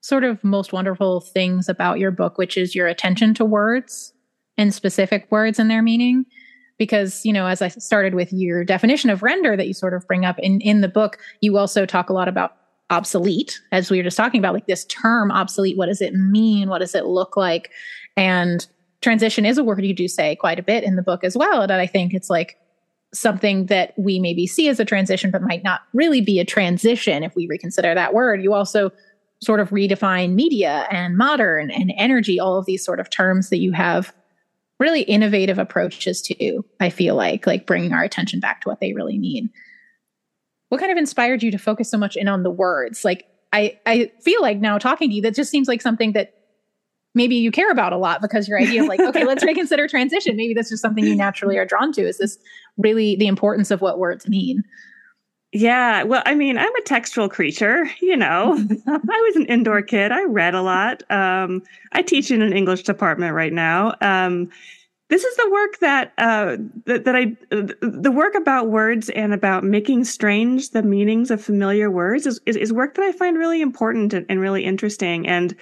sort 0.00 0.22
of 0.22 0.42
most 0.44 0.72
wonderful 0.72 1.20
things 1.20 1.68
about 1.68 1.98
your 1.98 2.12
book, 2.12 2.38
which 2.38 2.56
is 2.56 2.74
your 2.74 2.86
attention 2.86 3.34
to 3.34 3.44
words 3.44 4.12
and 4.56 4.72
specific 4.72 5.26
words 5.30 5.58
and 5.58 5.70
their 5.70 5.82
meaning 5.82 6.24
because 6.78 7.24
you 7.24 7.32
know 7.32 7.46
as 7.46 7.62
i 7.62 7.68
started 7.68 8.14
with 8.14 8.32
your 8.32 8.64
definition 8.64 9.10
of 9.10 9.22
render 9.22 9.56
that 9.56 9.66
you 9.66 9.74
sort 9.74 9.94
of 9.94 10.06
bring 10.06 10.24
up 10.24 10.38
in 10.38 10.60
in 10.60 10.80
the 10.80 10.88
book 10.88 11.18
you 11.40 11.56
also 11.56 11.86
talk 11.86 12.08
a 12.08 12.12
lot 12.12 12.28
about 12.28 12.56
obsolete 12.90 13.60
as 13.72 13.90
we 13.90 13.96
were 13.96 14.02
just 14.02 14.16
talking 14.16 14.38
about 14.38 14.54
like 14.54 14.66
this 14.66 14.84
term 14.86 15.30
obsolete 15.30 15.76
what 15.76 15.86
does 15.86 16.02
it 16.02 16.12
mean? 16.14 16.68
What 16.68 16.80
does 16.80 16.94
it 16.94 17.06
look 17.06 17.34
like? 17.34 17.70
And 18.14 18.66
transition 19.00 19.46
is 19.46 19.56
a 19.56 19.64
word 19.64 19.84
you 19.84 19.94
do 19.94 20.06
say 20.06 20.36
quite 20.36 20.58
a 20.58 20.62
bit 20.62 20.84
in 20.84 20.96
the 20.96 21.02
book 21.02 21.24
as 21.24 21.36
well 21.36 21.60
and 21.60 21.72
i 21.72 21.86
think 21.86 22.14
it's 22.14 22.30
like 22.30 22.58
something 23.14 23.66
that 23.66 23.94
we 23.96 24.18
maybe 24.18 24.46
see 24.46 24.68
as 24.68 24.80
a 24.80 24.84
transition 24.84 25.30
but 25.30 25.42
might 25.42 25.62
not 25.62 25.82
really 25.92 26.20
be 26.20 26.40
a 26.40 26.44
transition 26.44 27.22
if 27.22 27.34
we 27.34 27.46
reconsider 27.46 27.94
that 27.94 28.12
word. 28.12 28.42
You 28.42 28.52
also 28.52 28.90
sort 29.40 29.60
of 29.60 29.70
redefine 29.70 30.34
media 30.34 30.86
and 30.90 31.16
modern 31.16 31.70
and 31.70 31.92
energy, 31.96 32.40
all 32.40 32.58
of 32.58 32.66
these 32.66 32.84
sort 32.84 33.00
of 33.00 33.10
terms 33.10 33.50
that 33.50 33.58
you 33.58 33.72
have 33.72 34.12
really 34.84 35.00
innovative 35.02 35.58
approaches 35.58 36.20
to, 36.22 36.62
I 36.78 36.90
feel 36.90 37.14
like, 37.14 37.46
like 37.46 37.66
bringing 37.66 37.94
our 37.94 38.04
attention 38.04 38.38
back 38.38 38.60
to 38.60 38.68
what 38.68 38.80
they 38.80 38.92
really 38.92 39.18
mean. 39.18 39.50
What 40.68 40.78
kind 40.78 40.92
of 40.92 40.98
inspired 40.98 41.42
you 41.42 41.50
to 41.50 41.58
focus 41.58 41.90
so 41.90 41.96
much 41.96 42.16
in 42.16 42.28
on 42.28 42.42
the 42.42 42.50
words? 42.50 43.04
Like, 43.04 43.24
I, 43.52 43.78
I 43.86 44.12
feel 44.20 44.42
like 44.42 44.58
now 44.58 44.76
talking 44.76 45.08
to 45.08 45.16
you, 45.16 45.22
that 45.22 45.34
just 45.34 45.50
seems 45.50 45.68
like 45.68 45.80
something 45.80 46.12
that 46.12 46.34
maybe 47.14 47.36
you 47.36 47.50
care 47.50 47.70
about 47.70 47.92
a 47.92 47.96
lot 47.96 48.20
because 48.20 48.46
your 48.46 48.58
idea 48.58 48.82
of 48.82 48.88
like, 48.88 49.00
okay, 49.00 49.24
let's 49.24 49.44
reconsider 49.46 49.88
transition. 49.88 50.36
Maybe 50.36 50.52
that's 50.52 50.68
just 50.68 50.82
something 50.82 51.04
you 51.04 51.16
naturally 51.16 51.56
are 51.56 51.64
drawn 51.64 51.92
to. 51.92 52.02
Is 52.02 52.18
this 52.18 52.36
really 52.76 53.16
the 53.16 53.26
importance 53.26 53.70
of 53.70 53.80
what 53.80 53.98
words 53.98 54.28
mean? 54.28 54.62
Yeah, 55.56 56.02
well, 56.02 56.20
I 56.26 56.34
mean, 56.34 56.58
I'm 56.58 56.74
a 56.74 56.80
textual 56.82 57.28
creature, 57.28 57.88
you 58.00 58.16
know. 58.16 58.54
I 58.88 58.96
was 59.28 59.36
an 59.36 59.46
indoor 59.46 59.82
kid. 59.82 60.10
I 60.10 60.24
read 60.24 60.52
a 60.52 60.62
lot. 60.62 61.08
Um, 61.12 61.62
I 61.92 62.02
teach 62.02 62.32
in 62.32 62.42
an 62.42 62.52
English 62.52 62.82
department 62.82 63.34
right 63.34 63.52
now. 63.52 63.94
Um, 64.00 64.50
this 65.10 65.22
is 65.22 65.36
the 65.36 65.50
work 65.52 65.78
that 65.78 66.12
uh, 66.18 66.56
that, 66.86 67.04
that 67.04 67.14
I 67.14 67.36
the 67.50 68.10
work 68.12 68.34
about 68.34 68.70
words 68.70 69.10
and 69.10 69.32
about 69.32 69.62
making 69.62 70.02
strange 70.04 70.70
the 70.70 70.82
meanings 70.82 71.30
of 71.30 71.40
familiar 71.40 71.88
words 71.88 72.26
is, 72.26 72.40
is, 72.46 72.56
is 72.56 72.72
work 72.72 72.94
that 72.94 73.04
I 73.04 73.12
find 73.12 73.38
really 73.38 73.60
important 73.60 74.12
and, 74.12 74.26
and 74.28 74.40
really 74.40 74.64
interesting. 74.64 75.24
And 75.28 75.54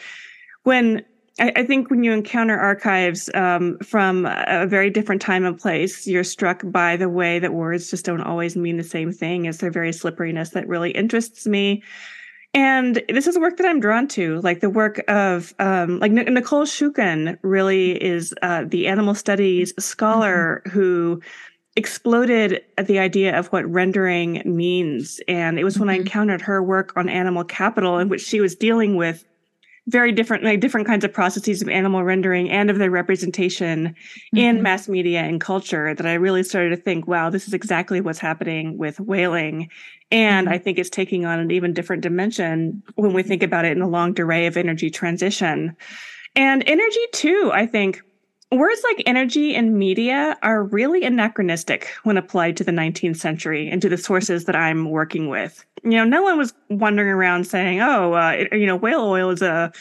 when 0.62 1.04
I, 1.40 1.52
I, 1.56 1.64
think 1.64 1.90
when 1.90 2.04
you 2.04 2.12
encounter 2.12 2.58
archives 2.58 3.30
um, 3.34 3.78
from 3.78 4.26
a 4.26 4.66
very 4.66 4.90
different 4.90 5.22
time 5.22 5.44
and 5.44 5.58
place, 5.58 6.06
you're 6.06 6.24
struck 6.24 6.62
by 6.64 6.96
the 6.96 7.08
way 7.08 7.38
that 7.38 7.54
words 7.54 7.90
just 7.90 8.04
don't 8.04 8.20
always 8.20 8.54
mean 8.54 8.76
the 8.76 8.84
same 8.84 9.12
thing. 9.12 9.46
It's 9.46 9.58
their 9.58 9.70
very 9.70 9.92
slipperiness 9.92 10.50
that 10.50 10.68
really 10.68 10.90
interests 10.90 11.46
me. 11.46 11.82
And 12.54 13.02
this 13.08 13.26
is 13.26 13.38
work 13.38 13.56
that 13.56 13.66
I'm 13.66 13.80
drawn 13.80 14.06
to, 14.08 14.40
like 14.42 14.60
the 14.60 14.68
work 14.68 15.02
of, 15.08 15.54
um, 15.58 16.00
like 16.00 16.12
N- 16.12 16.34
Nicole 16.34 16.66
Shukin 16.66 17.38
really 17.40 18.02
is 18.02 18.34
uh, 18.42 18.64
the 18.66 18.86
animal 18.86 19.14
studies 19.14 19.72
scholar 19.78 20.62
mm-hmm. 20.66 20.78
who 20.78 21.22
exploded 21.76 22.62
the 22.76 22.98
idea 22.98 23.38
of 23.38 23.46
what 23.46 23.66
rendering 23.66 24.42
means. 24.44 25.18
And 25.26 25.58
it 25.58 25.64
was 25.64 25.78
when 25.78 25.88
mm-hmm. 25.88 25.94
I 25.94 26.00
encountered 26.00 26.42
her 26.42 26.62
work 26.62 26.92
on 26.94 27.08
animal 27.08 27.44
capital 27.44 27.98
in 27.98 28.10
which 28.10 28.20
she 28.20 28.42
was 28.42 28.54
dealing 28.54 28.96
with 28.96 29.24
very 29.88 30.12
different 30.12 30.44
like 30.44 30.60
different 30.60 30.86
kinds 30.86 31.04
of 31.04 31.12
processes 31.12 31.60
of 31.60 31.68
animal 31.68 32.04
rendering 32.04 32.48
and 32.50 32.70
of 32.70 32.78
their 32.78 32.90
representation 32.90 33.88
mm-hmm. 33.88 34.36
in 34.36 34.62
mass 34.62 34.88
media 34.88 35.20
and 35.20 35.40
culture 35.40 35.94
that 35.94 36.06
I 36.06 36.14
really 36.14 36.42
started 36.44 36.70
to 36.70 36.76
think, 36.76 37.08
wow, 37.08 37.30
this 37.30 37.48
is 37.48 37.54
exactly 37.54 38.00
what's 38.00 38.20
happening 38.20 38.78
with 38.78 39.00
whaling. 39.00 39.68
And 40.10 40.46
mm-hmm. 40.46 40.54
I 40.54 40.58
think 40.58 40.78
it's 40.78 40.90
taking 40.90 41.26
on 41.26 41.40
an 41.40 41.50
even 41.50 41.72
different 41.72 42.02
dimension 42.02 42.82
when 42.94 43.12
we 43.12 43.22
think 43.22 43.42
about 43.42 43.64
it 43.64 43.72
in 43.72 43.82
a 43.82 43.88
long 43.88 44.18
array 44.20 44.46
of 44.46 44.56
energy 44.56 44.90
transition. 44.90 45.76
And 46.36 46.62
energy 46.66 47.06
too, 47.12 47.50
I 47.52 47.66
think 47.66 48.02
words 48.52 48.80
like 48.84 49.02
energy 49.06 49.54
and 49.54 49.74
media 49.74 50.36
are 50.42 50.64
really 50.64 51.04
anachronistic 51.04 51.88
when 52.04 52.16
applied 52.16 52.56
to 52.58 52.64
the 52.64 52.72
19th 52.72 53.16
century 53.16 53.68
and 53.68 53.80
to 53.82 53.88
the 53.88 53.96
sources 53.96 54.44
that 54.44 54.56
I'm 54.56 54.90
working 54.90 55.28
with. 55.28 55.64
You 55.82 55.92
know, 55.92 56.04
no 56.04 56.22
one 56.22 56.38
was 56.38 56.54
wandering 56.68 57.08
around 57.08 57.44
saying, 57.44 57.80
"Oh, 57.80 58.12
uh, 58.12 58.44
you 58.52 58.66
know, 58.66 58.76
whale 58.76 59.02
oil 59.02 59.30
is 59.30 59.42
a 59.42 59.72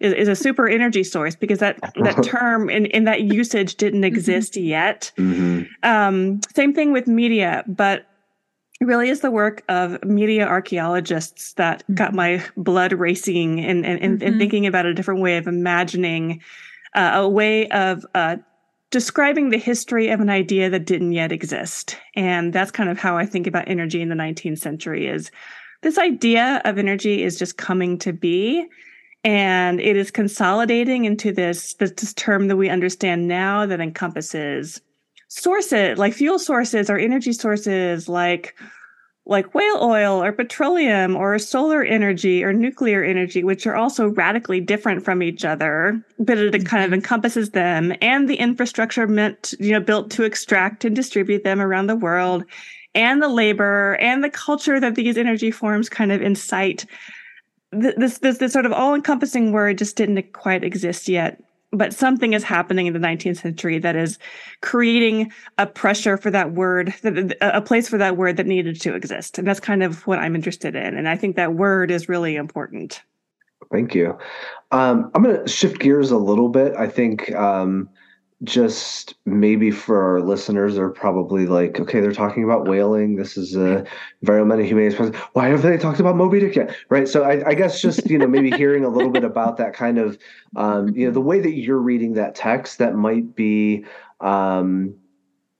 is, 0.00 0.12
is, 0.12 0.28
a 0.28 0.36
super 0.36 0.68
energy 0.68 1.02
source," 1.02 1.34
because 1.34 1.60
that 1.60 1.78
that 2.02 2.22
term 2.24 2.68
in 2.68 2.86
in 2.86 3.04
that 3.04 3.22
usage 3.22 3.76
didn't 3.76 4.00
mm-hmm. 4.00 4.14
exist 4.16 4.54
mm-hmm. 4.54 4.66
yet. 4.66 5.12
Mm-hmm. 5.16 5.62
Um, 5.82 6.40
same 6.54 6.74
thing 6.74 6.92
with 6.92 7.06
media, 7.06 7.64
but 7.66 8.06
it 8.80 8.84
really 8.84 9.08
is 9.08 9.20
the 9.20 9.30
work 9.30 9.62
of 9.70 10.04
media 10.04 10.46
archaeologists 10.46 11.54
that 11.54 11.82
mm-hmm. 11.84 11.94
got 11.94 12.12
my 12.12 12.44
blood 12.58 12.92
racing 12.92 13.60
and 13.60 13.86
and, 13.86 14.00
and, 14.00 14.22
and 14.22 14.32
mm-hmm. 14.32 14.38
thinking 14.38 14.66
about 14.66 14.84
a 14.84 14.92
different 14.92 15.20
way 15.20 15.38
of 15.38 15.46
imagining 15.46 16.42
uh, 16.96 17.12
a 17.14 17.28
way 17.28 17.68
of 17.68 18.04
uh, 18.14 18.36
describing 18.90 19.50
the 19.50 19.58
history 19.58 20.08
of 20.08 20.20
an 20.20 20.30
idea 20.30 20.70
that 20.70 20.86
didn't 20.86 21.12
yet 21.12 21.32
exist. 21.32 21.96
And 22.14 22.52
that's 22.52 22.70
kind 22.70 22.88
of 22.88 22.98
how 22.98 23.16
I 23.16 23.26
think 23.26 23.46
about 23.46 23.68
energy 23.68 24.00
in 24.00 24.08
the 24.08 24.14
19th 24.14 24.58
century 24.58 25.06
is 25.06 25.30
this 25.82 25.98
idea 25.98 26.60
of 26.64 26.78
energy 26.78 27.22
is 27.22 27.38
just 27.38 27.58
coming 27.58 27.98
to 27.98 28.12
be 28.12 28.66
and 29.22 29.80
it 29.80 29.96
is 29.96 30.10
consolidating 30.10 31.04
into 31.04 31.32
this, 31.32 31.74
this, 31.74 31.90
this 31.92 32.14
term 32.14 32.48
that 32.48 32.56
we 32.56 32.68
understand 32.68 33.28
now 33.28 33.66
that 33.66 33.80
encompasses 33.80 34.80
sources 35.28 35.98
like 35.98 36.14
fuel 36.14 36.38
sources 36.38 36.88
or 36.88 36.96
energy 36.96 37.32
sources 37.32 38.08
like 38.08 38.54
like 39.26 39.54
whale 39.54 39.78
oil 39.82 40.22
or 40.22 40.30
petroleum 40.30 41.16
or 41.16 41.36
solar 41.38 41.82
energy 41.82 42.44
or 42.44 42.52
nuclear 42.52 43.02
energy, 43.02 43.42
which 43.42 43.66
are 43.66 43.74
also 43.74 44.08
radically 44.10 44.60
different 44.60 45.04
from 45.04 45.22
each 45.22 45.44
other, 45.44 46.00
but 46.20 46.38
it 46.38 46.52
kind 46.64 46.84
of 46.84 46.88
mm-hmm. 46.88 46.94
encompasses 46.94 47.50
them 47.50 47.92
and 48.00 48.28
the 48.28 48.36
infrastructure 48.36 49.06
meant, 49.08 49.52
you 49.58 49.72
know, 49.72 49.80
built 49.80 50.10
to 50.12 50.22
extract 50.22 50.84
and 50.84 50.94
distribute 50.94 51.42
them 51.42 51.60
around 51.60 51.88
the 51.88 51.96
world 51.96 52.44
and 52.94 53.20
the 53.20 53.28
labor 53.28 53.96
and 54.00 54.22
the 54.22 54.30
culture 54.30 54.78
that 54.78 54.94
these 54.94 55.18
energy 55.18 55.50
forms 55.50 55.88
kind 55.88 56.12
of 56.12 56.22
incite. 56.22 56.86
This, 57.72 58.18
this, 58.18 58.38
this 58.38 58.52
sort 58.52 58.64
of 58.64 58.72
all 58.72 58.94
encompassing 58.94 59.50
word 59.50 59.78
just 59.78 59.96
didn't 59.96 60.32
quite 60.32 60.62
exist 60.62 61.08
yet 61.08 61.42
but 61.76 61.92
something 61.92 62.32
is 62.32 62.42
happening 62.42 62.86
in 62.86 62.92
the 62.92 62.98
19th 62.98 63.42
century 63.42 63.78
that 63.78 63.96
is 63.96 64.18
creating 64.60 65.32
a 65.58 65.66
pressure 65.66 66.16
for 66.16 66.30
that 66.30 66.52
word, 66.52 66.94
a 67.40 67.60
place 67.60 67.88
for 67.88 67.98
that 67.98 68.16
word 68.16 68.36
that 68.36 68.46
needed 68.46 68.80
to 68.80 68.94
exist. 68.94 69.38
And 69.38 69.46
that's 69.46 69.60
kind 69.60 69.82
of 69.82 70.06
what 70.06 70.18
I'm 70.18 70.34
interested 70.34 70.74
in. 70.74 70.96
And 70.96 71.08
I 71.08 71.16
think 71.16 71.36
that 71.36 71.54
word 71.54 71.90
is 71.90 72.08
really 72.08 72.36
important. 72.36 73.02
Thank 73.72 73.94
you. 73.94 74.16
Um, 74.70 75.10
I'm 75.14 75.22
going 75.22 75.42
to 75.42 75.48
shift 75.48 75.80
gears 75.80 76.10
a 76.10 76.18
little 76.18 76.48
bit. 76.48 76.74
I 76.76 76.88
think 76.88 77.34
um, 77.34 77.88
just 78.44 79.14
maybe 79.24 79.70
for 79.70 80.02
our 80.02 80.20
listeners 80.20 80.74
they're 80.74 80.90
probably 80.90 81.46
like, 81.46 81.80
okay, 81.80 82.00
they're 82.00 82.12
talking 82.12 82.44
about 82.44 82.68
whaling. 82.68 83.16
This 83.16 83.36
is 83.36 83.56
a 83.56 83.84
environmental 84.20 84.66
humanities. 84.66 85.14
Why 85.32 85.48
haven't 85.48 85.70
they 85.70 85.78
talked 85.78 86.00
about 86.00 86.16
Moby 86.16 86.40
Dick 86.40 86.54
yet? 86.54 86.76
Right. 86.90 87.08
So 87.08 87.22
I, 87.22 87.48
I 87.48 87.54
guess 87.54 87.80
just 87.80 88.10
you 88.10 88.18
know 88.18 88.26
maybe 88.26 88.50
hearing 88.50 88.84
a 88.84 88.88
little 88.88 89.10
bit 89.10 89.24
about 89.24 89.56
that 89.56 89.72
kind 89.72 89.98
of 89.98 90.18
um, 90.54 90.94
you 90.94 91.06
know 91.06 91.12
the 91.12 91.20
way 91.20 91.40
that 91.40 91.52
you're 91.52 91.78
reading 91.78 92.14
that 92.14 92.34
text 92.34 92.78
that 92.78 92.94
might 92.94 93.34
be 93.34 93.86
um, 94.20 94.94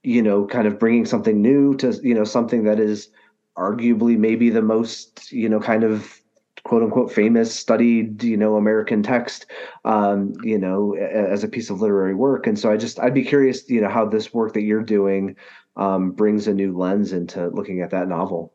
you 0.02 0.23
know 0.23 0.47
kind 0.47 0.66
of 0.66 0.78
bringing 0.78 1.06
something 1.06 1.40
new 1.40 1.75
to 1.76 1.99
you 2.02 2.14
know 2.14 2.25
something 2.25 2.64
that 2.64 2.78
is 2.78 3.09
arguably 3.56 4.18
maybe 4.18 4.50
the 4.50 4.61
most 4.61 5.33
you 5.33 5.49
know 5.49 5.61
kind 5.61 5.83
of 5.83 6.21
quote 6.66 6.82
unquote 6.82 7.12
famous 7.12 7.54
studied 7.54 8.25
you 8.25 8.37
know 8.37 8.56
american 8.56 9.00
text 9.00 9.46
um, 9.85 10.32
you 10.42 10.58
know 10.58 10.96
as 10.96 11.44
a 11.44 11.49
piece 11.49 11.70
of 11.70 11.80
literary 11.80 12.14
work. 12.14 12.49
And 12.49 12.58
so 12.58 12.73
i 12.73 12.76
just 12.76 12.99
i'd 12.99 13.14
be 13.14 13.23
curious 13.23 13.70
you 13.70 13.80
know 13.80 13.88
how 13.88 14.04
this 14.04 14.35
work 14.35 14.52
that 14.54 14.62
you're 14.62 14.82
doing 14.82 15.37
um, 15.76 16.11
brings 16.11 16.49
a 16.49 16.54
new 16.54 16.76
lens 16.76 17.12
into 17.12 17.49
looking 17.50 17.82
at 17.82 17.90
that 17.90 18.08
novel 18.08 18.52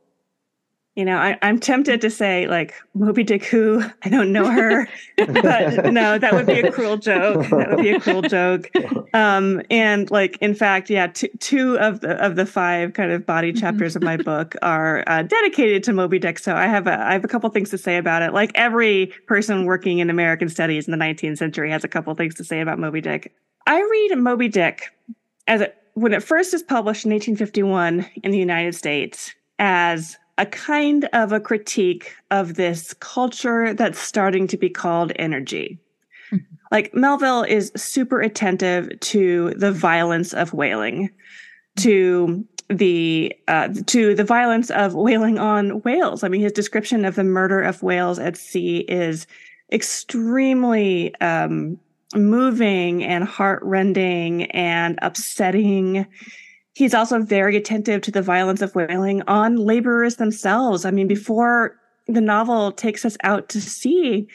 you 0.96 1.06
know, 1.06 1.16
I, 1.16 1.38
am 1.42 1.58
tempted 1.58 2.02
to 2.02 2.10
say 2.10 2.48
like 2.48 2.74
Moby 2.94 3.24
Dick 3.24 3.46
who 3.46 3.82
I 4.04 4.10
don't 4.10 4.34
know 4.34 4.50
her, 4.52 4.90
but 5.18 5.92
no, 5.94 6.18
that 6.18 6.34
would 6.34 6.46
be 6.46 6.60
a 6.60 6.72
cruel 6.72 6.98
joke. 6.98 7.48
That 7.48 7.70
would 7.70 7.82
be 7.82 7.92
a 7.92 8.00
cruel 8.00 8.22
joke. 8.22 8.70
Um, 9.14 9.62
and 9.70 10.12
like, 10.12 10.38
in 10.42 10.54
fact, 10.54 10.90
yeah, 10.90 11.08
t- 11.08 11.32
two 11.40 11.78
of 11.80 12.02
the 12.02 12.24
of 12.24 12.36
the 12.36 12.46
five 12.46 12.94
kind 12.94 13.12
of 13.12 13.26
body 13.26 13.52
mm-hmm. 13.52 13.60
chapters 13.62 13.96
of 13.96 14.04
my 14.04 14.18
book 14.18 14.56
are 14.62 15.06
uh, 15.08 15.24
dedicated 15.24 15.82
to 15.84 15.94
Moby 15.94 16.20
Dick. 16.20 16.40
So 16.40 16.56
I 16.56 16.68
have 16.68 16.88
a 16.88 17.00
I 17.00 17.14
have 17.14 17.24
a 17.24 17.30
couple 17.30 17.50
things 17.52 17.70
to 17.70 17.78
say 17.78 17.96
about 17.96 18.22
it. 18.22 18.34
Like 18.34 18.52
every 18.56 19.08
person 19.28 19.66
working 19.66 20.00
in 20.00 20.10
American 20.10 20.50
studies 20.50 20.88
in 20.88 20.92
the 20.92 21.04
19th 21.04 21.38
century 21.38 21.72
has 21.72 21.86
a 21.86 21.90
couple 21.90 22.14
things 22.16 22.36
to 22.36 22.44
say 22.44 22.60
about 22.60 22.80
Moby 22.80 23.00
Dick. 23.00 23.34
I 23.66 23.82
read 23.82 24.18
Moby 24.18 24.50
Dick 24.50 24.94
as 25.48 25.62
a, 25.62 25.72
when 25.94 26.14
it 26.14 26.22
first 26.22 26.54
is 26.54 26.64
published 26.64 27.06
in 27.06 27.12
1851 27.12 28.06
in 28.24 28.32
the 28.32 28.38
United 28.38 28.76
States 28.76 29.34
as 29.60 30.18
a 30.42 30.46
kind 30.48 31.08
of 31.14 31.32
a 31.32 31.40
critique 31.40 32.16
of 32.32 32.56
this 32.56 32.96
culture 32.96 33.76
that's 33.76 34.00
starting 34.00 34.48
to 34.48 34.58
be 34.58 34.70
called 34.70 35.12
energy. 35.18 35.78
Mm-hmm. 36.32 36.56
Like 36.72 36.96
Melville 36.96 37.44
is 37.44 37.72
super 37.76 38.20
attentive 38.20 39.00
to 39.02 39.52
the 39.52 39.72
violence 39.72 40.34
of 40.34 40.52
whaling, 40.52 41.12
to 41.78 42.44
the 42.70 43.36
uh, 43.48 43.70
to 43.86 44.16
the 44.16 44.24
violence 44.24 44.72
of 44.72 44.96
whaling 44.96 45.38
on 45.38 45.82
whales. 45.82 46.24
I 46.24 46.28
mean, 46.28 46.42
his 46.42 46.54
description 46.54 47.06
of 47.06 47.14
the 47.14 47.24
murder 47.24 47.62
of 47.62 47.84
whales 47.84 48.18
at 48.18 48.36
sea 48.36 48.80
is 48.90 49.28
extremely 49.72 51.14
um, 51.22 51.80
moving 52.16 53.04
and 53.04 53.26
heartrending 53.26 54.46
and 54.52 54.98
upsetting 55.04 56.08
He's 56.82 56.96
also 56.96 57.20
very 57.20 57.56
attentive 57.58 58.02
to 58.02 58.12
the 58.12 58.24
violence 58.24 58.60
of 58.64 58.74
whaling 58.74 59.22
on 59.28 59.56
laborers 59.56 60.16
themselves. 60.16 60.84
I 60.84 60.90
mean, 60.90 61.08
before 61.08 61.80
the 62.08 62.22
novel 62.22 62.72
takes 62.72 63.06
us 63.06 63.16
out 63.24 63.50
to 63.50 63.62
sea, 63.62 64.28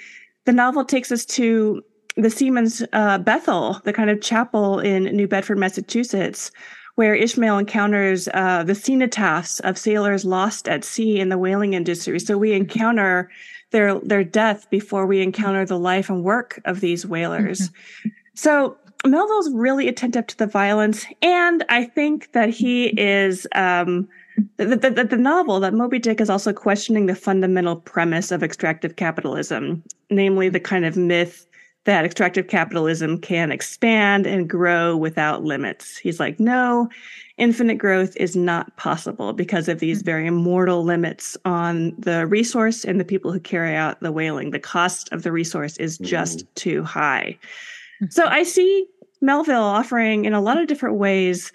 the 0.45 0.53
novel 0.53 0.85
takes 0.85 1.11
us 1.11 1.25
to 1.25 1.83
the 2.17 2.31
Seamen's 2.31 2.85
uh, 2.93 3.19
Bethel, 3.19 3.81
the 3.83 3.93
kind 3.93 4.11
of 4.11 4.21
chapel 4.21 4.79
in 4.79 5.07
New 5.07 5.26
Bedford, 5.26 5.59
Massachusetts, 5.59 6.53
where 6.95 7.17
Ishmael 7.17 7.59
encounters 7.59 8.29
uh, 8.33 8.62
the 8.62 8.75
cenotaphs 8.75 9.61
of 9.62 9.76
sailors 9.76 10.25
lost 10.25 10.69
at 10.69 10.85
sea 10.85 11.19
in 11.19 11.31
the 11.31 11.38
whaling 11.38 11.73
industry. 11.73 12.21
So 12.21 12.38
we 12.38 12.53
encounter 12.53 13.29
their 13.73 13.99
their 13.99 14.23
death 14.23 14.71
before 14.71 15.05
we 15.07 15.21
encounter 15.21 15.67
the 15.67 15.81
life 15.81 16.09
and 16.09 16.23
work 16.23 16.61
of 16.65 16.79
these 16.79 17.05
whalers. 17.05 17.71
Mm-hmm. 17.71 18.09
So 18.35 18.76
Melville's 19.05 19.50
really 19.53 19.88
attentive 19.88 20.26
to 20.29 20.38
the 20.38 20.47
violence, 20.47 21.07
and 21.23 21.65
I 21.69 21.85
think 21.85 22.33
that 22.33 22.50
he 22.50 22.87
is 23.00 23.47
um, 23.55 24.09
the, 24.57 24.76
the, 24.76 25.05
the, 25.05 25.17
novel 25.17 25.61
that 25.61 25.75
Moby 25.75 25.99
Dick 25.99 26.21
is 26.21 26.31
also 26.31 26.53
questioning 26.53 27.07
the 27.07 27.15
fundamental 27.15 27.76
premise 27.76 28.31
of 28.31 28.43
extractive 28.43 28.97
capitalism, 28.97 29.83
namely 30.11 30.49
the 30.49 30.61
kind 30.61 30.85
of 30.85 30.97
myth 30.97 31.47
that 31.85 32.05
extractive 32.05 32.49
capitalism 32.49 33.17
can 33.17 33.53
expand 33.53 34.26
and 34.26 34.50
grow 34.50 34.97
without 34.97 35.45
limits. 35.45 35.97
He's 35.97 36.19
like, 36.19 36.41
no, 36.41 36.91
infinite 37.38 37.76
growth 37.76 38.17
is 38.17 38.35
not 38.35 38.76
possible 38.76 39.33
because 39.33 39.69
of 39.69 39.79
these 39.79 40.03
very 40.03 40.29
mortal 40.31 40.83
limits 40.83 41.37
on 41.45 41.95
the 41.97 42.26
resource 42.26 42.85
and 42.85 42.99
the 42.99 43.05
people 43.05 43.33
who 43.33 43.38
carry 43.38 43.75
out 43.75 44.00
the 44.00 44.11
whaling. 44.11 44.50
The 44.50 44.59
cost 44.59 45.12
of 45.12 45.23
the 45.23 45.31
resource 45.31 45.76
is 45.76 45.97
just 45.99 46.41
mm. 46.41 46.55
too 46.57 46.83
high. 46.83 47.38
So 48.11 48.26
I 48.26 48.43
see 48.43 48.87
Melville 49.21 49.62
offering 49.62 50.25
in 50.25 50.35
a 50.35 50.41
lot 50.41 50.59
of 50.59 50.67
different 50.67 50.97
ways 50.97 51.53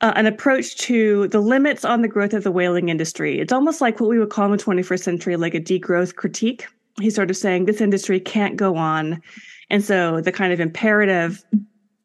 uh, 0.00 0.12
an 0.16 0.26
approach 0.26 0.76
to 0.76 1.28
the 1.28 1.40
limits 1.40 1.84
on 1.84 2.02
the 2.02 2.08
growth 2.08 2.32
of 2.32 2.44
the 2.44 2.52
whaling 2.52 2.88
industry. 2.88 3.38
It's 3.40 3.52
almost 3.52 3.80
like 3.80 4.00
what 4.00 4.10
we 4.10 4.18
would 4.18 4.30
call 4.30 4.46
in 4.46 4.52
the 4.52 4.58
21st 4.58 5.02
century 5.02 5.36
like 5.36 5.54
a 5.54 5.60
degrowth 5.60 6.16
critique. 6.16 6.66
He's 7.00 7.14
sort 7.14 7.30
of 7.30 7.36
saying 7.36 7.64
this 7.64 7.80
industry 7.80 8.20
can't 8.20 8.56
go 8.56 8.76
on. 8.76 9.22
And 9.70 9.84
so 9.84 10.20
the 10.20 10.32
kind 10.32 10.52
of 10.52 10.60
imperative 10.60 11.44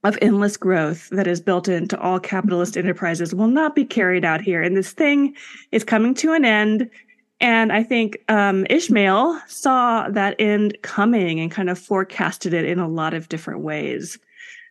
of 0.04 0.18
endless 0.22 0.58
growth 0.58 1.10
that 1.12 1.28
is 1.28 1.40
built 1.40 1.68
into 1.68 2.00
all 2.00 2.20
capitalist 2.20 2.78
enterprises 2.78 3.34
will 3.34 3.48
not 3.48 3.74
be 3.74 3.86
carried 3.86 4.26
out 4.26 4.42
here. 4.42 4.62
And 4.62 4.76
this 4.76 4.92
thing 4.92 5.36
is 5.72 5.84
coming 5.84 6.14
to 6.16 6.34
an 6.34 6.44
end. 6.44 6.90
And 7.44 7.72
I 7.72 7.84
think 7.84 8.18
um, 8.30 8.66
Ishmael 8.70 9.40
saw 9.48 10.10
that 10.10 10.36
end 10.40 10.78
coming 10.82 11.40
and 11.40 11.52
kind 11.52 11.70
of 11.70 11.78
forecasted 11.78 12.54
it 12.54 12.66
in 12.66 12.80
a 12.80 12.88
lot 12.88 13.14
of 13.14 13.30
different 13.30 13.60
ways 13.60 14.18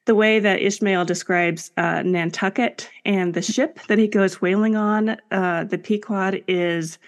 the 0.04 0.14
way 0.14 0.40
that 0.40 0.60
Ishmael 0.60 1.04
describes 1.04 1.70
uh, 1.76 2.02
Nantucket 2.02 2.90
and 3.04 3.34
the 3.34 3.42
ship 3.42 3.78
that 3.88 3.98
he 3.98 4.08
goes 4.08 4.40
whaling 4.40 4.74
on, 4.74 5.16
uh, 5.30 5.64
the 5.64 5.78
Pequod, 5.78 6.42
is 6.48 6.98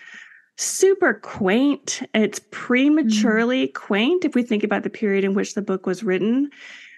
super 0.57 1.15
quaint. 1.15 2.03
It's 2.15 2.41
prematurely 2.53 3.67
mm. 3.67 3.75
quaint 3.75 4.25
if 4.25 4.35
we 4.35 4.45
think 4.45 4.63
about 4.63 4.85
the 4.85 4.91
period 4.91 5.25
in 5.25 5.35
which 5.35 5.55
the 5.55 5.63
book 5.63 5.87
was 5.87 6.05
written. 6.05 6.51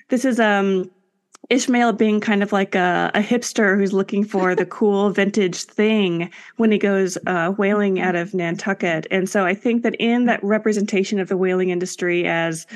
This 0.09 0.25
is 0.27 0.39
um, 0.39 0.91
Ishmael 1.51 1.93
being 1.93 2.21
kind 2.21 2.43
of 2.43 2.53
like 2.53 2.75
a, 2.75 3.11
a 3.15 3.21
hipster 3.21 3.77
who's 3.77 3.93
looking 3.93 4.25
for 4.25 4.55
the 4.55 4.67
cool 4.79 5.11
vintage 5.11 5.63
thing 5.63 6.31
when 6.57 6.73
he 6.73 6.79
goes 6.79 7.17
uh, 7.27 7.51
whaling 7.53 8.01
out 8.01 8.17
of 8.17 8.35
Nantucket. 8.35 9.07
And 9.11 9.29
so 9.29 9.45
I 9.45 9.55
think 9.55 9.83
that 9.83 9.95
in 9.97 10.27
that 10.27 10.43
representation 10.43 11.21
of 11.21 11.29
the 11.29 11.37
whaling 11.37 11.71
industry 11.71 12.27
as 12.27 12.67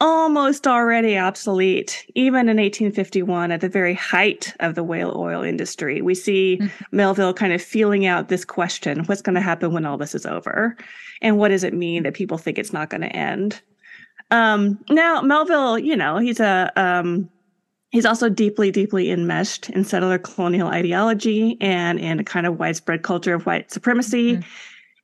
almost 0.00 0.66
already 0.66 1.18
obsolete, 1.18 2.06
even 2.14 2.48
in 2.48 2.56
1851 2.56 3.52
at 3.52 3.60
the 3.60 3.68
very 3.68 3.92
height 3.94 4.54
of 4.60 4.74
the 4.74 4.82
whale 4.82 5.12
oil 5.14 5.42
industry. 5.42 6.00
We 6.00 6.14
see 6.14 6.58
mm-hmm. 6.60 6.96
Melville 6.96 7.34
kind 7.34 7.52
of 7.52 7.60
feeling 7.60 8.06
out 8.06 8.28
this 8.28 8.44
question 8.44 9.04
what's 9.04 9.22
going 9.22 9.34
to 9.34 9.42
happen 9.42 9.72
when 9.72 9.84
all 9.84 9.98
this 9.98 10.14
is 10.14 10.24
over? 10.24 10.76
And 11.20 11.36
what 11.36 11.48
does 11.48 11.64
it 11.64 11.74
mean 11.74 12.02
that 12.04 12.14
people 12.14 12.38
think 12.38 12.58
it's 12.58 12.72
not 12.72 12.88
going 12.88 13.02
to 13.02 13.14
end? 13.14 13.60
Um, 14.30 14.78
now, 14.88 15.20
Melville, 15.20 15.78
you 15.78 15.96
know, 15.96 16.18
he's 16.18 16.40
a. 16.40 16.72
Um, 16.76 17.28
he's 17.90 18.06
also 18.06 18.28
deeply, 18.28 18.70
deeply 18.70 19.10
enmeshed 19.10 19.68
in 19.70 19.84
settler 19.84 20.18
colonial 20.18 20.68
ideology 20.68 21.56
and 21.60 21.98
in 21.98 22.18
a 22.18 22.24
kind 22.24 22.46
of 22.46 22.58
widespread 22.58 23.02
culture 23.02 23.34
of 23.34 23.46
white 23.46 23.70
supremacy. 23.70 24.34
Mm-hmm. 24.34 24.48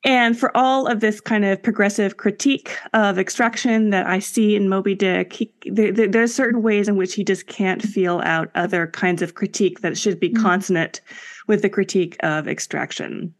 And 0.04 0.38
for 0.38 0.56
all 0.56 0.86
of 0.86 1.00
this 1.00 1.20
kind 1.20 1.44
of 1.44 1.60
progressive 1.60 2.16
critique 2.16 2.76
of 2.92 3.18
extraction 3.18 3.90
that 3.90 4.06
I 4.06 4.20
see 4.20 4.54
in 4.54 4.68
Moby 4.68 4.94
Dick, 4.94 5.32
he, 5.32 5.52
there, 5.64 5.92
there's 5.92 6.32
certain 6.32 6.62
ways 6.62 6.86
in 6.86 6.96
which 6.96 7.14
he 7.14 7.24
just 7.24 7.48
can't 7.48 7.82
feel 7.82 8.20
out 8.24 8.50
other 8.54 8.86
kinds 8.86 9.20
of 9.20 9.34
critique 9.34 9.80
that 9.80 9.98
should 9.98 10.20
be 10.20 10.30
mm. 10.30 10.40
consonant 10.40 11.00
with 11.48 11.62
the 11.62 11.68
critique 11.68 12.16
of 12.20 12.46
extraction. 12.46 13.34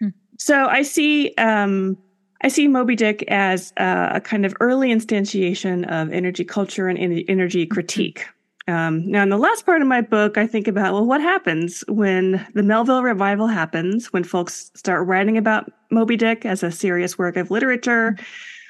Mm. 0.00 0.12
So 0.38 0.66
I 0.66 0.82
see, 0.82 1.34
um, 1.38 1.98
I 2.44 2.48
see 2.48 2.68
Moby 2.68 2.94
Dick 2.94 3.24
as 3.26 3.72
a 3.76 4.20
kind 4.22 4.46
of 4.46 4.54
early 4.60 4.90
instantiation 4.90 5.90
of 5.90 6.12
energy 6.12 6.44
culture 6.44 6.86
and 6.86 6.98
energy 7.28 7.64
mm-hmm. 7.64 7.74
critique. 7.74 8.26
Um, 8.68 9.10
now, 9.10 9.22
in 9.22 9.28
the 9.28 9.38
last 9.38 9.66
part 9.66 9.82
of 9.82 9.88
my 9.88 10.00
book, 10.00 10.38
I 10.38 10.46
think 10.46 10.68
about, 10.68 10.92
well, 10.92 11.04
what 11.04 11.20
happens 11.20 11.82
when 11.88 12.46
the 12.54 12.62
Melville 12.62 13.02
revival 13.02 13.48
happens, 13.48 14.12
when 14.12 14.22
folks 14.22 14.70
start 14.74 15.06
writing 15.06 15.36
about 15.36 15.70
Moby 15.90 16.16
Dick 16.16 16.46
as 16.46 16.62
a 16.62 16.70
serious 16.70 17.18
work 17.18 17.36
of 17.36 17.50
literature, 17.50 18.16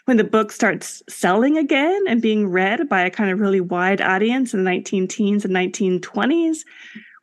when 0.06 0.16
the 0.16 0.24
book 0.24 0.50
starts 0.50 1.02
selling 1.08 1.56
again 1.56 2.04
and 2.08 2.22
being 2.22 2.48
read 2.48 2.88
by 2.88 3.02
a 3.02 3.10
kind 3.10 3.30
of 3.30 3.40
really 3.40 3.60
wide 3.60 4.00
audience 4.00 4.52
in 4.52 4.64
the 4.64 4.70
19 4.70 5.06
teens 5.08 5.44
and 5.44 5.54
1920s. 5.54 6.64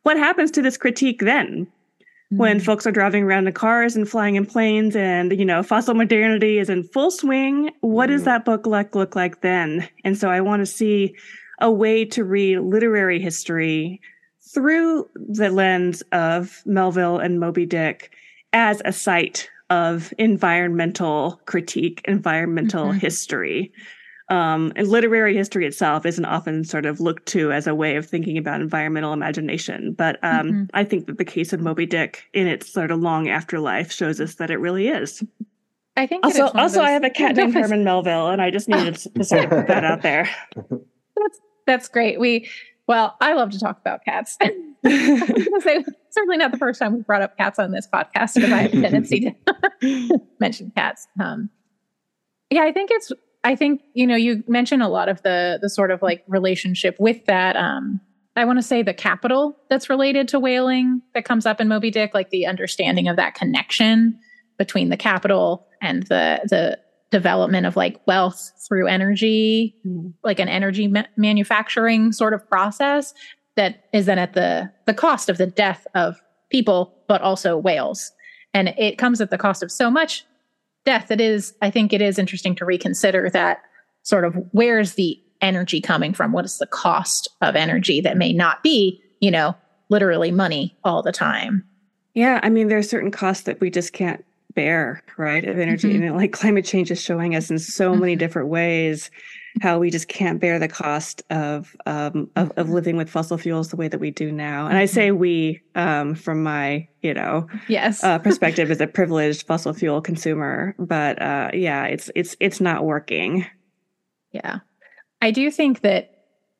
What 0.02 0.16
happens 0.16 0.50
to 0.52 0.62
this 0.62 0.78
critique 0.78 1.20
then? 1.20 1.66
When 2.30 2.58
mm-hmm. 2.58 2.64
folks 2.64 2.86
are 2.86 2.92
driving 2.92 3.24
around 3.24 3.48
in 3.48 3.52
cars 3.54 3.96
and 3.96 4.08
flying 4.08 4.36
in 4.36 4.46
planes 4.46 4.94
and, 4.94 5.36
you 5.36 5.44
know, 5.44 5.64
fossil 5.64 5.94
modernity 5.94 6.58
is 6.58 6.70
in 6.70 6.84
full 6.84 7.10
swing, 7.10 7.72
what 7.80 8.06
does 8.06 8.22
that 8.22 8.44
book 8.44 8.66
like 8.66 8.94
look 8.94 9.16
like 9.16 9.40
then? 9.40 9.88
And 10.04 10.16
so 10.16 10.30
I 10.30 10.40
want 10.40 10.60
to 10.60 10.66
see 10.66 11.16
a 11.60 11.70
way 11.70 12.04
to 12.06 12.24
read 12.24 12.60
literary 12.60 13.20
history 13.20 14.00
through 14.52 15.08
the 15.14 15.50
lens 15.50 16.02
of 16.12 16.62
Melville 16.66 17.18
and 17.18 17.38
Moby 17.38 17.66
Dick 17.66 18.12
as 18.52 18.82
a 18.84 18.92
site 18.92 19.48
of 19.70 20.12
environmental 20.18 21.40
critique, 21.46 22.02
environmental 22.06 22.86
mm-hmm. 22.86 22.98
history. 22.98 23.72
Um, 24.28 24.72
and 24.76 24.86
literary 24.86 25.36
history 25.36 25.66
itself 25.66 26.06
isn't 26.06 26.24
often 26.24 26.64
sort 26.64 26.86
of 26.86 27.00
looked 27.00 27.26
to 27.26 27.52
as 27.52 27.66
a 27.66 27.74
way 27.74 27.96
of 27.96 28.06
thinking 28.06 28.38
about 28.38 28.60
environmental 28.60 29.12
imagination. 29.12 29.92
But 29.92 30.18
um, 30.22 30.48
mm-hmm. 30.48 30.64
I 30.74 30.84
think 30.84 31.06
that 31.06 31.18
the 31.18 31.24
case 31.24 31.52
of 31.52 31.60
Moby 31.60 31.86
Dick 31.86 32.24
in 32.32 32.46
its 32.46 32.72
sort 32.72 32.90
of 32.90 33.00
long 33.00 33.28
afterlife 33.28 33.90
shows 33.90 34.20
us 34.20 34.36
that 34.36 34.50
it 34.50 34.58
really 34.58 34.88
is. 34.88 35.22
I 35.96 36.06
think 36.06 36.24
also, 36.24 36.46
also 36.46 36.76
those... 36.76 36.76
I 36.76 36.90
have 36.90 37.04
a 37.04 37.10
cat 37.10 37.36
named 37.36 37.54
Herman 37.54 37.84
Melville, 37.84 38.28
and 38.28 38.40
I 38.40 38.50
just 38.50 38.68
needed 38.68 38.96
to 38.96 39.24
sort 39.24 39.44
of 39.44 39.50
put 39.50 39.66
that 39.66 39.84
out 39.84 40.02
there. 40.02 40.28
That's 40.54 41.40
that's 41.66 41.88
great. 41.88 42.18
We 42.20 42.48
well, 42.86 43.16
I 43.20 43.34
love 43.34 43.50
to 43.50 43.60
talk 43.60 43.78
about 43.80 44.04
cats. 44.04 44.36
say, 44.84 45.84
certainly 46.10 46.36
not 46.36 46.50
the 46.50 46.58
first 46.58 46.80
time 46.80 46.94
we've 46.94 47.06
brought 47.06 47.22
up 47.22 47.36
cats 47.36 47.58
on 47.60 47.70
this 47.70 47.86
podcast 47.86 48.34
because 48.34 48.50
I 48.50 48.62
have 48.62 48.74
a 48.74 48.80
tendency 48.80 49.36
to 49.80 50.20
mention 50.40 50.72
cats. 50.74 51.06
Um, 51.20 51.50
yeah, 52.50 52.62
I 52.62 52.72
think 52.72 52.90
it's. 52.90 53.12
I 53.44 53.54
think 53.54 53.80
you 53.94 54.06
know 54.06 54.16
you 54.16 54.42
mentioned 54.48 54.82
a 54.82 54.88
lot 54.88 55.08
of 55.08 55.22
the 55.22 55.58
the 55.62 55.70
sort 55.70 55.90
of 55.92 56.02
like 56.02 56.24
relationship 56.26 56.96
with 56.98 57.24
that. 57.26 57.56
Um, 57.56 58.00
I 58.34 58.44
want 58.44 58.58
to 58.58 58.62
say 58.62 58.82
the 58.82 58.92
capital 58.94 59.56
that's 59.68 59.88
related 59.88 60.26
to 60.28 60.40
whaling 60.40 61.00
that 61.14 61.24
comes 61.24 61.46
up 61.46 61.60
in 61.60 61.68
Moby 61.68 61.90
Dick, 61.90 62.12
like 62.12 62.30
the 62.30 62.46
understanding 62.46 63.06
of 63.06 63.16
that 63.16 63.34
connection 63.34 64.18
between 64.58 64.88
the 64.88 64.96
capital 64.96 65.66
and 65.80 66.02
the 66.08 66.40
the 66.48 66.78
development 67.10 67.66
of 67.66 67.76
like 67.76 68.00
wealth 68.06 68.52
through 68.66 68.86
energy, 68.86 69.74
mm. 69.86 70.12
like 70.22 70.38
an 70.38 70.48
energy 70.48 70.86
ma- 70.86 71.02
manufacturing 71.16 72.12
sort 72.12 72.34
of 72.34 72.48
process 72.48 73.14
that 73.56 73.84
is 73.92 74.06
then 74.06 74.18
at 74.18 74.34
the 74.34 74.70
the 74.86 74.94
cost 74.94 75.28
of 75.28 75.38
the 75.38 75.46
death 75.46 75.86
of 75.94 76.20
people, 76.50 76.94
but 77.08 77.20
also 77.20 77.56
whales. 77.56 78.12
And 78.54 78.68
it 78.78 78.98
comes 78.98 79.20
at 79.20 79.30
the 79.30 79.38
cost 79.38 79.62
of 79.62 79.70
so 79.70 79.90
much 79.90 80.24
death. 80.84 81.10
It 81.10 81.20
is, 81.20 81.54
I 81.62 81.70
think, 81.70 81.92
it 81.92 82.00
is 82.00 82.18
interesting 82.18 82.54
to 82.56 82.64
reconsider 82.64 83.30
that 83.30 83.62
sort 84.02 84.24
of 84.24 84.34
where's 84.52 84.94
the 84.94 85.20
energy 85.40 85.80
coming 85.80 86.12
from? 86.12 86.32
What 86.32 86.44
is 86.44 86.58
the 86.58 86.66
cost 86.66 87.28
of 87.40 87.56
energy 87.56 88.00
that 88.00 88.16
may 88.16 88.32
not 88.32 88.62
be, 88.62 89.00
you 89.20 89.30
know, 89.30 89.56
literally 89.88 90.30
money 90.30 90.76
all 90.84 91.02
the 91.02 91.12
time? 91.12 91.64
Yeah, 92.14 92.40
I 92.42 92.50
mean, 92.50 92.68
there 92.68 92.78
are 92.78 92.82
certain 92.82 93.10
costs 93.10 93.44
that 93.44 93.60
we 93.60 93.70
just 93.70 93.92
can't 93.92 94.24
bear, 94.54 95.02
right? 95.16 95.44
Of 95.44 95.58
energy. 95.58 95.94
Mm-hmm. 95.94 96.02
And 96.02 96.16
like 96.16 96.32
climate 96.32 96.64
change 96.64 96.90
is 96.90 97.02
showing 97.02 97.34
us 97.34 97.50
in 97.50 97.58
so 97.58 97.94
many 97.94 98.12
mm-hmm. 98.12 98.18
different 98.18 98.48
ways 98.48 99.10
how 99.60 99.78
we 99.78 99.90
just 99.90 100.08
can't 100.08 100.40
bear 100.40 100.58
the 100.58 100.68
cost 100.68 101.22
of, 101.30 101.76
um, 101.86 102.30
of, 102.36 102.52
of 102.56 102.70
living 102.70 102.96
with 102.96 103.10
fossil 103.10 103.36
fuels 103.36 103.68
the 103.68 103.76
way 103.76 103.88
that 103.88 103.98
we 103.98 104.10
do 104.10 104.30
now. 104.30 104.66
And 104.66 104.78
I 104.78 104.86
say 104.86 105.08
mm-hmm. 105.08 105.18
we 105.18 105.60
um, 105.74 106.14
from 106.14 106.42
my 106.42 106.86
you 107.02 107.14
know 107.14 107.48
yes 107.68 108.04
uh, 108.04 108.18
perspective 108.18 108.70
as 108.70 108.80
a 108.80 108.86
privileged 108.86 109.46
fossil 109.46 109.72
fuel 109.72 110.00
consumer. 110.00 110.74
But 110.78 111.20
uh, 111.20 111.50
yeah, 111.52 111.84
it's 111.84 112.10
it's 112.14 112.36
it's 112.40 112.60
not 112.60 112.84
working. 112.84 113.46
Yeah, 114.32 114.60
I 115.20 115.30
do 115.30 115.50
think 115.50 115.80
that. 115.80 116.16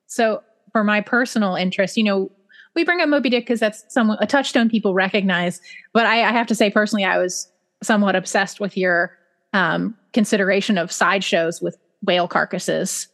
So 0.07 0.43
for 0.73 0.83
my 0.83 0.99
personal 1.01 1.55
interest, 1.55 1.95
you 1.95 2.03
know, 2.03 2.31
we 2.75 2.83
bring 2.83 2.99
up 2.99 3.07
Moby 3.07 3.29
Dick 3.29 3.45
because 3.45 3.61
that's 3.61 3.85
some 3.89 4.11
a 4.11 4.27
touchstone 4.27 4.69
people 4.69 4.93
recognize. 4.93 5.61
But 5.93 6.05
I, 6.05 6.23
I 6.23 6.31
have 6.31 6.47
to 6.47 6.55
say 6.55 6.69
personally, 6.69 7.05
I 7.05 7.17
was 7.17 7.50
somewhat 7.83 8.15
obsessed 8.15 8.59
with 8.59 8.77
your 8.77 9.17
um, 9.53 9.97
consideration 10.13 10.77
of 10.77 10.91
sideshows 10.91 11.61
with 11.61 11.77
whale 12.03 12.27
carcasses. 12.27 13.07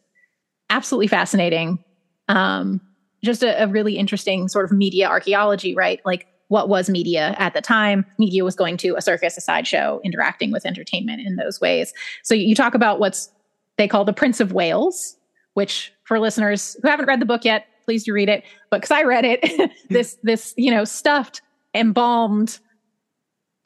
Absolutely 0.70 1.08
fascinating. 1.08 1.84
Um, 2.28 2.82
just 3.24 3.44
a, 3.44 3.64
a, 3.64 3.68
really 3.68 3.98
interesting 3.98 4.48
sort 4.48 4.66
of 4.66 4.72
media 4.72 5.08
archaeology, 5.08 5.74
right? 5.74 6.00
Like 6.06 6.28
what 6.50 6.70
was 6.70 6.90
media 6.90 7.36
at 7.40 7.54
the 7.54 7.62
time. 7.62 8.06
Media 8.18 8.44
was 8.44 8.56
going 8.56 8.78
to 8.78 8.96
a 8.96 9.02
circus, 9.02 9.38
a 9.38 9.42
sideshow, 9.42 10.00
interacting 10.04 10.52
with 10.52 10.66
entertainment 10.66 11.22
in 11.26 11.36
those 11.36 11.60
ways. 11.60 11.94
So 12.24 12.36
you 12.36 12.56
talk 12.56 12.76
about 12.76 13.00
what's 13.00 13.32
they 13.78 13.88
call 13.88 14.06
the 14.06 14.14
Prince 14.14 14.40
of 14.40 14.54
Wales, 14.54 15.16
which 15.54 15.94
for 16.04 16.20
listeners 16.20 16.76
who 16.82 16.90
haven't 16.90 17.06
read 17.06 17.20
the 17.20 17.26
book 17.26 17.46
yet, 17.46 17.68
please 17.86 18.04
do 18.04 18.14
read 18.14 18.30
it. 18.30 18.44
But 18.70 18.82
because 18.82 18.92
I 18.92 19.04
read 19.04 19.26
it, 19.26 19.72
this 19.90 20.18
this 20.24 20.54
you 20.58 20.72
know 20.72 20.84
stuffed, 20.84 21.42
embalmed, 21.74 22.60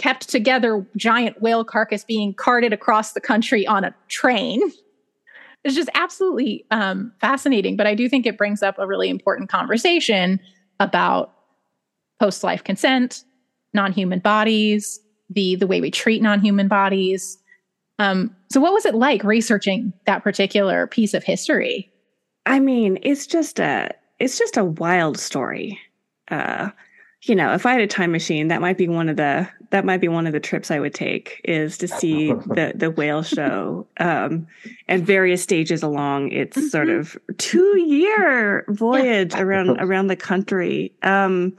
kept 0.01 0.27
together 0.29 0.83
giant 0.97 1.39
whale 1.43 1.63
carcass 1.63 2.03
being 2.03 2.33
carted 2.33 2.73
across 2.73 3.13
the 3.13 3.21
country 3.21 3.67
on 3.67 3.83
a 3.83 3.93
train. 4.07 4.59
It's 5.63 5.75
just 5.75 5.91
absolutely 5.93 6.65
um, 6.71 7.11
fascinating. 7.21 7.77
But 7.77 7.85
I 7.85 7.93
do 7.93 8.09
think 8.09 8.25
it 8.25 8.35
brings 8.35 8.63
up 8.63 8.79
a 8.79 8.87
really 8.87 9.09
important 9.09 9.47
conversation 9.49 10.39
about 10.79 11.33
post 12.19 12.43
life 12.43 12.63
consent, 12.63 13.23
non 13.75 13.91
human 13.91 14.17
bodies, 14.17 14.99
the 15.29 15.55
the 15.55 15.67
way 15.67 15.81
we 15.81 15.91
treat 15.91 16.19
non 16.19 16.41
human 16.41 16.67
bodies. 16.67 17.37
Um, 17.99 18.35
so, 18.49 18.59
what 18.59 18.73
was 18.73 18.87
it 18.87 18.95
like 18.95 19.23
researching 19.23 19.93
that 20.07 20.23
particular 20.23 20.87
piece 20.87 21.13
of 21.13 21.23
history? 21.23 21.91
I 22.47 22.59
mean, 22.59 22.97
it's 23.03 23.27
just 23.27 23.59
a 23.59 23.91
it's 24.17 24.39
just 24.39 24.57
a 24.57 24.65
wild 24.65 25.19
story. 25.19 25.79
Uh, 26.29 26.71
you 27.23 27.35
know, 27.35 27.53
if 27.53 27.65
I 27.65 27.73
had 27.73 27.81
a 27.81 27.87
time 27.87 28.11
machine, 28.11 28.47
that 28.47 28.61
might 28.61 28.77
be 28.77 28.87
one 28.87 29.07
of 29.07 29.17
the 29.17 29.47
that 29.69 29.85
might 29.85 30.01
be 30.01 30.07
one 30.07 30.27
of 30.27 30.33
the 30.33 30.39
trips 30.39 30.69
I 30.69 30.79
would 30.79 30.93
take 30.93 31.39
is 31.43 31.77
to 31.77 31.87
see 31.87 32.27
the 32.47 32.73
the 32.75 32.89
whale 32.89 33.21
show 33.21 33.87
um, 33.99 34.47
at 34.87 35.01
various 35.01 35.43
stages 35.43 35.83
along 35.83 36.31
its 36.31 36.57
mm-hmm. 36.57 36.67
sort 36.67 36.89
of 36.89 37.17
two 37.37 37.79
year 37.79 38.65
voyage 38.69 39.35
around 39.35 39.69
around 39.79 40.07
the 40.07 40.15
country. 40.15 40.93
Um, 41.03 41.55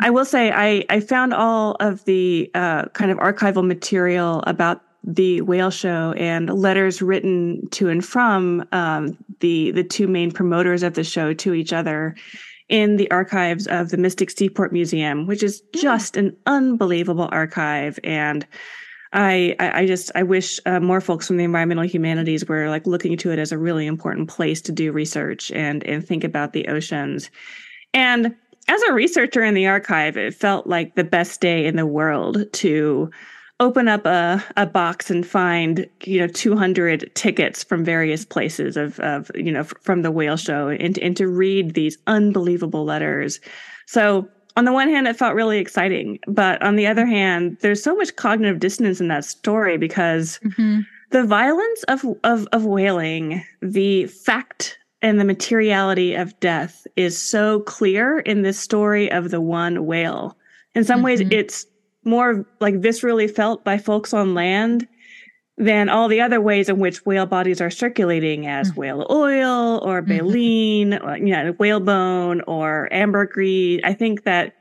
I 0.00 0.10
will 0.10 0.24
say 0.24 0.50
I, 0.50 0.84
I 0.90 0.98
found 0.98 1.32
all 1.34 1.76
of 1.78 2.04
the 2.04 2.50
uh, 2.54 2.86
kind 2.86 3.12
of 3.12 3.18
archival 3.18 3.64
material 3.64 4.42
about 4.44 4.82
the 5.04 5.40
whale 5.42 5.70
show 5.70 6.12
and 6.16 6.50
letters 6.50 7.00
written 7.00 7.68
to 7.70 7.88
and 7.90 8.04
from 8.04 8.66
um, 8.72 9.16
the 9.38 9.70
the 9.70 9.84
two 9.84 10.08
main 10.08 10.32
promoters 10.32 10.82
of 10.82 10.94
the 10.94 11.04
show 11.04 11.32
to 11.34 11.54
each 11.54 11.72
other 11.72 12.16
in 12.74 12.96
the 12.96 13.08
archives 13.12 13.68
of 13.68 13.90
the 13.90 13.96
Mystic 13.96 14.32
Seaport 14.32 14.72
Museum, 14.72 15.28
which 15.28 15.44
is 15.44 15.62
hmm. 15.72 15.80
just 15.80 16.16
an 16.16 16.36
unbelievable 16.46 17.28
archive 17.30 17.98
and. 18.04 18.46
I, 19.16 19.54
I 19.60 19.86
just 19.86 20.10
I 20.16 20.24
wish 20.24 20.58
uh, 20.66 20.80
more 20.80 21.00
folks 21.00 21.28
from 21.28 21.36
the 21.36 21.44
environmental 21.44 21.86
humanities 21.86 22.48
were 22.48 22.68
like 22.68 22.84
looking 22.84 23.16
to 23.18 23.30
it 23.30 23.38
as 23.38 23.52
a 23.52 23.58
really 23.58 23.86
important 23.86 24.28
place 24.28 24.60
to 24.62 24.72
do 24.72 24.90
research 24.90 25.52
and 25.52 25.84
and 25.84 26.04
think 26.04 26.24
about 26.24 26.52
the 26.52 26.66
oceans. 26.66 27.30
And 27.92 28.34
as 28.66 28.82
a 28.82 28.92
researcher 28.92 29.44
in 29.44 29.54
the 29.54 29.68
archive, 29.68 30.16
it 30.16 30.34
felt 30.34 30.66
like 30.66 30.96
the 30.96 31.04
best 31.04 31.40
day 31.40 31.64
in 31.64 31.76
the 31.76 31.86
world 31.86 32.52
to 32.54 33.08
open 33.60 33.88
up 33.88 34.04
a, 34.04 34.42
a 34.56 34.66
box 34.66 35.10
and 35.10 35.26
find 35.26 35.88
you 36.04 36.18
know 36.18 36.26
200 36.26 37.10
tickets 37.14 37.62
from 37.62 37.84
various 37.84 38.24
places 38.24 38.76
of, 38.76 38.98
of 39.00 39.30
you 39.34 39.52
know 39.52 39.64
from 39.64 40.02
the 40.02 40.10
whale 40.10 40.36
show 40.36 40.68
and, 40.68 40.98
and 40.98 41.16
to 41.16 41.28
read 41.28 41.74
these 41.74 41.96
unbelievable 42.06 42.84
letters 42.84 43.40
so 43.86 44.28
on 44.56 44.64
the 44.64 44.72
one 44.72 44.88
hand 44.88 45.06
it 45.06 45.16
felt 45.16 45.34
really 45.34 45.58
exciting 45.58 46.18
but 46.26 46.60
on 46.62 46.76
the 46.76 46.86
other 46.86 47.06
hand 47.06 47.56
there's 47.60 47.82
so 47.82 47.94
much 47.94 48.16
cognitive 48.16 48.58
dissonance 48.58 49.00
in 49.00 49.08
that 49.08 49.24
story 49.24 49.78
because 49.78 50.40
mm-hmm. 50.44 50.80
the 51.10 51.24
violence 51.24 51.84
of, 51.84 52.04
of 52.24 52.48
of 52.52 52.64
whaling 52.64 53.44
the 53.62 54.06
fact 54.06 54.78
and 55.04 55.20
the 55.20 55.24
materiality 55.24 56.14
of 56.14 56.38
death 56.40 56.86
is 56.96 57.20
so 57.20 57.60
clear 57.60 58.20
in 58.20 58.40
this 58.40 58.58
story 58.58 59.12
of 59.12 59.30
the 59.30 59.40
one 59.40 59.84
whale. 59.84 60.34
In 60.74 60.82
some 60.82 60.96
mm-hmm. 60.96 61.04
ways, 61.04 61.20
it's 61.30 61.66
more 62.04 62.46
like 62.60 62.74
viscerally 62.74 63.30
felt 63.30 63.64
by 63.64 63.78
folks 63.78 64.12
on 64.12 64.34
land 64.34 64.86
than 65.56 65.88
all 65.88 66.08
the 66.08 66.20
other 66.20 66.40
ways 66.40 66.68
in 66.68 66.78
which 66.78 67.06
whale 67.06 67.26
bodies 67.26 67.60
are 67.60 67.70
circulating 67.70 68.46
as 68.46 68.70
mm-hmm. 68.70 68.80
whale 68.80 69.06
oil 69.10 69.78
or 69.84 70.02
mm-hmm. 70.02 70.18
baleen, 70.18 70.90
mm-hmm. 70.92 71.26
you 71.26 71.32
know, 71.32 71.52
whalebone 71.52 72.40
or 72.42 72.92
ambergris. 72.92 73.80
I 73.84 73.94
think 73.94 74.24
that 74.24 74.54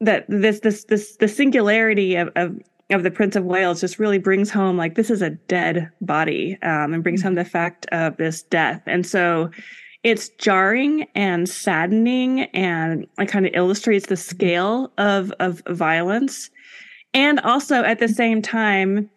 that 0.00 0.26
this 0.28 0.60
this 0.60 0.84
this 0.84 1.16
the 1.16 1.28
singularity 1.28 2.16
of, 2.16 2.28
of 2.36 2.58
of 2.90 3.02
the 3.02 3.10
Prince 3.10 3.34
of 3.34 3.44
Wales 3.44 3.80
just 3.80 3.98
really 3.98 4.18
brings 4.18 4.50
home 4.50 4.76
like 4.76 4.94
this 4.94 5.10
is 5.10 5.22
a 5.22 5.30
dead 5.30 5.90
body 6.00 6.58
um, 6.62 6.94
and 6.94 7.02
brings 7.02 7.22
home 7.22 7.34
the 7.34 7.44
fact 7.44 7.86
of 7.86 8.16
this 8.16 8.42
death. 8.42 8.82
And 8.86 9.04
so 9.04 9.50
it's 10.06 10.28
jarring 10.38 11.04
and 11.16 11.48
saddening 11.48 12.42
and 12.54 13.08
it 13.18 13.26
kind 13.26 13.44
of 13.44 13.52
illustrates 13.56 14.06
the 14.06 14.16
scale 14.16 14.92
of, 14.98 15.32
of 15.40 15.64
violence. 15.68 16.48
And 17.12 17.40
also 17.40 17.82
at 17.82 17.98
the 17.98 18.06
same 18.06 18.40
time, 18.40 19.10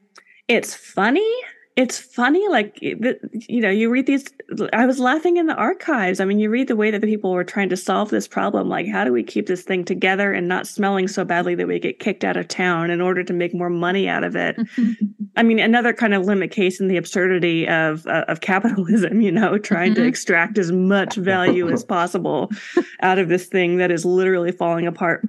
it's 0.47 0.73
funny 0.73 1.31
it's 1.79 1.97
funny 1.97 2.45
like 2.49 2.77
you 2.81 3.61
know 3.61 3.69
you 3.69 3.89
read 3.89 4.05
these 4.05 4.25
i 4.73 4.85
was 4.85 4.99
laughing 4.99 5.37
in 5.37 5.47
the 5.47 5.55
archives. 5.55 6.19
I 6.19 6.25
mean 6.25 6.37
you 6.37 6.49
read 6.49 6.67
the 6.67 6.75
way 6.75 6.91
that 6.91 6.99
the 6.99 7.07
people 7.07 7.31
were 7.31 7.45
trying 7.45 7.69
to 7.69 7.77
solve 7.77 8.09
this 8.09 8.27
problem 8.27 8.67
like 8.67 8.85
how 8.85 9.05
do 9.05 9.13
we 9.13 9.23
keep 9.23 9.47
this 9.47 9.61
thing 9.61 9.85
together 9.85 10.33
and 10.33 10.45
not 10.45 10.67
smelling 10.67 11.07
so 11.07 11.23
badly 11.23 11.55
that 11.55 11.67
we 11.69 11.79
get 11.79 11.99
kicked 11.99 12.25
out 12.25 12.35
of 12.35 12.49
town 12.49 12.91
in 12.91 12.99
order 12.99 13.23
to 13.23 13.31
make 13.31 13.53
more 13.53 13.69
money 13.69 14.09
out 14.09 14.25
of 14.25 14.35
it? 14.35 14.57
I 15.37 15.43
mean 15.43 15.59
another 15.59 15.93
kind 15.93 16.13
of 16.13 16.25
limit 16.25 16.51
case 16.51 16.81
in 16.81 16.89
the 16.89 16.97
absurdity 16.97 17.65
of 17.65 18.05
uh, 18.07 18.25
of 18.27 18.41
capitalism 18.41 19.21
you 19.27 19.31
know 19.31 19.57
trying 19.57 19.93
to 19.95 20.01
mm-hmm. 20.01 20.09
extract 20.09 20.57
as 20.57 20.73
much 20.73 21.15
value 21.15 21.69
as 21.69 21.85
possible 21.85 22.51
out 23.01 23.19
of 23.19 23.29
this 23.29 23.45
thing 23.45 23.77
that 23.77 23.89
is 23.89 24.03
literally 24.03 24.51
falling 24.51 24.85
apart 24.85 25.25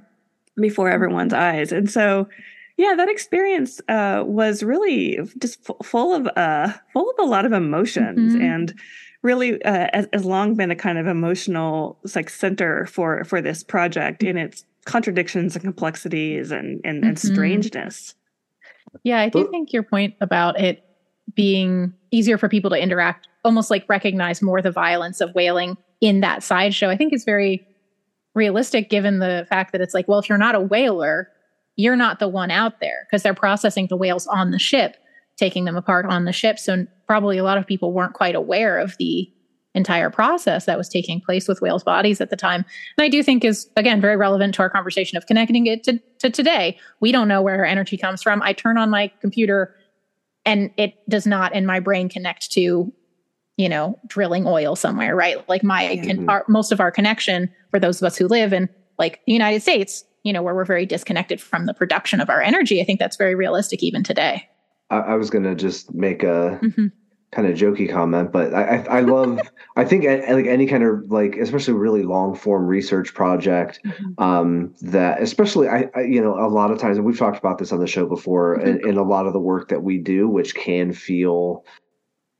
before 0.59 0.89
everyone's 0.89 1.33
eyes. 1.33 1.71
And 1.71 1.89
so 1.89 2.27
yeah, 2.81 2.95
that 2.95 3.09
experience 3.09 3.79
uh, 3.89 4.23
was 4.25 4.63
really 4.63 5.19
just 5.37 5.59
f- 5.69 5.85
full 5.85 6.15
of 6.15 6.27
uh, 6.35 6.73
full 6.93 7.07
of 7.11 7.15
a 7.19 7.29
lot 7.29 7.45
of 7.45 7.51
emotions 7.51 8.33
mm-hmm. 8.33 8.41
and 8.41 8.73
really 9.21 9.61
uh, 9.63 9.87
has, 9.93 10.07
has, 10.11 10.25
long 10.25 10.55
been 10.55 10.71
a 10.71 10.75
kind 10.75 10.97
of 10.97 11.05
emotional 11.05 11.99
like 12.15 12.27
center 12.27 12.87
for 12.87 13.23
for 13.23 13.39
this 13.39 13.61
project 13.61 14.23
in 14.23 14.35
its 14.35 14.65
contradictions 14.85 15.55
and 15.55 15.63
complexities 15.63 16.49
and 16.49 16.81
and, 16.83 17.01
mm-hmm. 17.01 17.09
and 17.09 17.19
strangeness. 17.19 18.15
Yeah, 19.03 19.19
I 19.19 19.29
do 19.29 19.47
think 19.51 19.71
your 19.71 19.83
point 19.83 20.15
about 20.19 20.59
it 20.59 20.83
being 21.35 21.93
easier 22.09 22.39
for 22.39 22.49
people 22.49 22.71
to 22.71 22.81
interact, 22.81 23.27
almost 23.45 23.69
like 23.69 23.87
recognize 23.89 24.41
more 24.41 24.59
the 24.59 24.71
violence 24.71 25.21
of 25.21 25.29
whaling 25.35 25.77
in 26.01 26.21
that 26.21 26.41
sideshow, 26.41 26.89
I 26.89 26.97
think 26.97 27.13
is 27.13 27.25
very 27.25 27.63
realistic 28.33 28.89
given 28.89 29.19
the 29.19 29.45
fact 29.49 29.71
that 29.73 29.81
it's 29.81 29.93
like, 29.93 30.07
well, 30.07 30.17
if 30.17 30.27
you're 30.27 30.39
not 30.39 30.55
a 30.55 30.59
whaler, 30.59 31.29
you're 31.81 31.95
not 31.95 32.19
the 32.19 32.27
one 32.27 32.51
out 32.51 32.79
there 32.79 33.07
because 33.07 33.23
they're 33.23 33.33
processing 33.33 33.87
the 33.87 33.97
whales 33.97 34.27
on 34.27 34.51
the 34.51 34.59
ship, 34.59 34.97
taking 35.37 35.65
them 35.65 35.75
apart 35.75 36.05
on 36.05 36.25
the 36.25 36.31
ship. 36.31 36.59
So 36.59 36.85
probably 37.07 37.37
a 37.37 37.43
lot 37.43 37.57
of 37.57 37.65
people 37.65 37.91
weren't 37.91 38.13
quite 38.13 38.35
aware 38.35 38.77
of 38.77 38.95
the 38.97 39.31
entire 39.73 40.09
process 40.09 40.65
that 40.65 40.77
was 40.77 40.89
taking 40.89 41.21
place 41.21 41.47
with 41.47 41.61
whales' 41.61 41.83
bodies 41.83 42.21
at 42.21 42.29
the 42.29 42.35
time. 42.35 42.65
And 42.97 43.05
I 43.05 43.09
do 43.09 43.23
think 43.23 43.43
is 43.43 43.69
again 43.75 44.01
very 44.01 44.17
relevant 44.17 44.53
to 44.55 44.61
our 44.61 44.69
conversation 44.69 45.17
of 45.17 45.25
connecting 45.25 45.65
it 45.65 45.83
to, 45.85 45.99
to 46.19 46.29
today. 46.29 46.77
We 46.99 47.11
don't 47.11 47.27
know 47.27 47.41
where 47.41 47.55
our 47.55 47.65
energy 47.65 47.97
comes 47.97 48.21
from. 48.21 48.41
I 48.41 48.53
turn 48.53 48.77
on 48.77 48.89
my 48.89 49.11
computer 49.21 49.75
and 50.45 50.71
it 50.77 50.95
does 51.09 51.25
not 51.25 51.53
in 51.55 51.65
my 51.65 51.79
brain 51.79 52.09
connect 52.09 52.51
to 52.51 52.93
you 53.57 53.69
know 53.69 53.99
drilling 54.07 54.47
oil 54.47 54.75
somewhere 54.75 55.15
right 55.15 55.47
like 55.47 55.63
my 55.63 55.83
mm-hmm. 55.83 56.29
our, 56.29 56.43
most 56.47 56.71
of 56.71 56.79
our 56.79 56.91
connection 56.91 57.49
for 57.69 57.79
those 57.79 58.01
of 58.01 58.05
us 58.05 58.17
who 58.17 58.27
live 58.27 58.53
in 58.53 58.69
like 58.97 59.21
the 59.27 59.33
united 59.33 59.61
states 59.61 60.03
you 60.23 60.33
know, 60.33 60.41
where 60.41 60.55
we're 60.55 60.65
very 60.65 60.85
disconnected 60.85 61.41
from 61.41 61.65
the 61.65 61.73
production 61.73 62.21
of 62.21 62.29
our 62.29 62.41
energy. 62.41 62.81
I 62.81 62.83
think 62.83 62.99
that's 62.99 63.17
very 63.17 63.35
realistic 63.35 63.83
even 63.83 64.03
today. 64.03 64.47
I, 64.89 64.97
I 64.97 65.15
was 65.15 65.29
going 65.29 65.43
to 65.43 65.55
just 65.55 65.93
make 65.93 66.23
a 66.23 66.59
mm-hmm. 66.61 66.87
kind 67.31 67.47
of 67.47 67.57
jokey 67.57 67.89
comment, 67.89 68.31
but 68.31 68.53
I, 68.53 68.63
I, 68.63 68.97
I 68.97 68.99
love, 69.01 69.39
I 69.75 69.85
think 69.85 70.03
like 70.03 70.45
any 70.45 70.67
kind 70.67 70.83
of 70.83 71.09
like, 71.11 71.37
especially 71.37 71.73
really 71.73 72.03
long 72.03 72.35
form 72.35 72.67
research 72.67 73.13
project, 73.13 73.79
mm-hmm. 73.85 74.23
um, 74.23 74.75
that 74.81 75.21
especially 75.21 75.67
I, 75.67 75.89
I, 75.95 76.01
you 76.01 76.21
know, 76.21 76.35
a 76.35 76.49
lot 76.49 76.71
of 76.71 76.77
times, 76.77 76.97
and 76.97 77.05
we've 77.05 77.17
talked 77.17 77.39
about 77.39 77.57
this 77.57 77.71
on 77.71 77.79
the 77.79 77.87
show 77.87 78.05
before, 78.05 78.57
mm-hmm. 78.57 78.67
and, 78.67 78.81
and 78.81 78.97
a 78.97 79.03
lot 79.03 79.25
of 79.25 79.33
the 79.33 79.39
work 79.39 79.69
that 79.69 79.83
we 79.83 79.97
do, 79.97 80.27
which 80.27 80.53
can 80.55 80.93
feel 80.93 81.65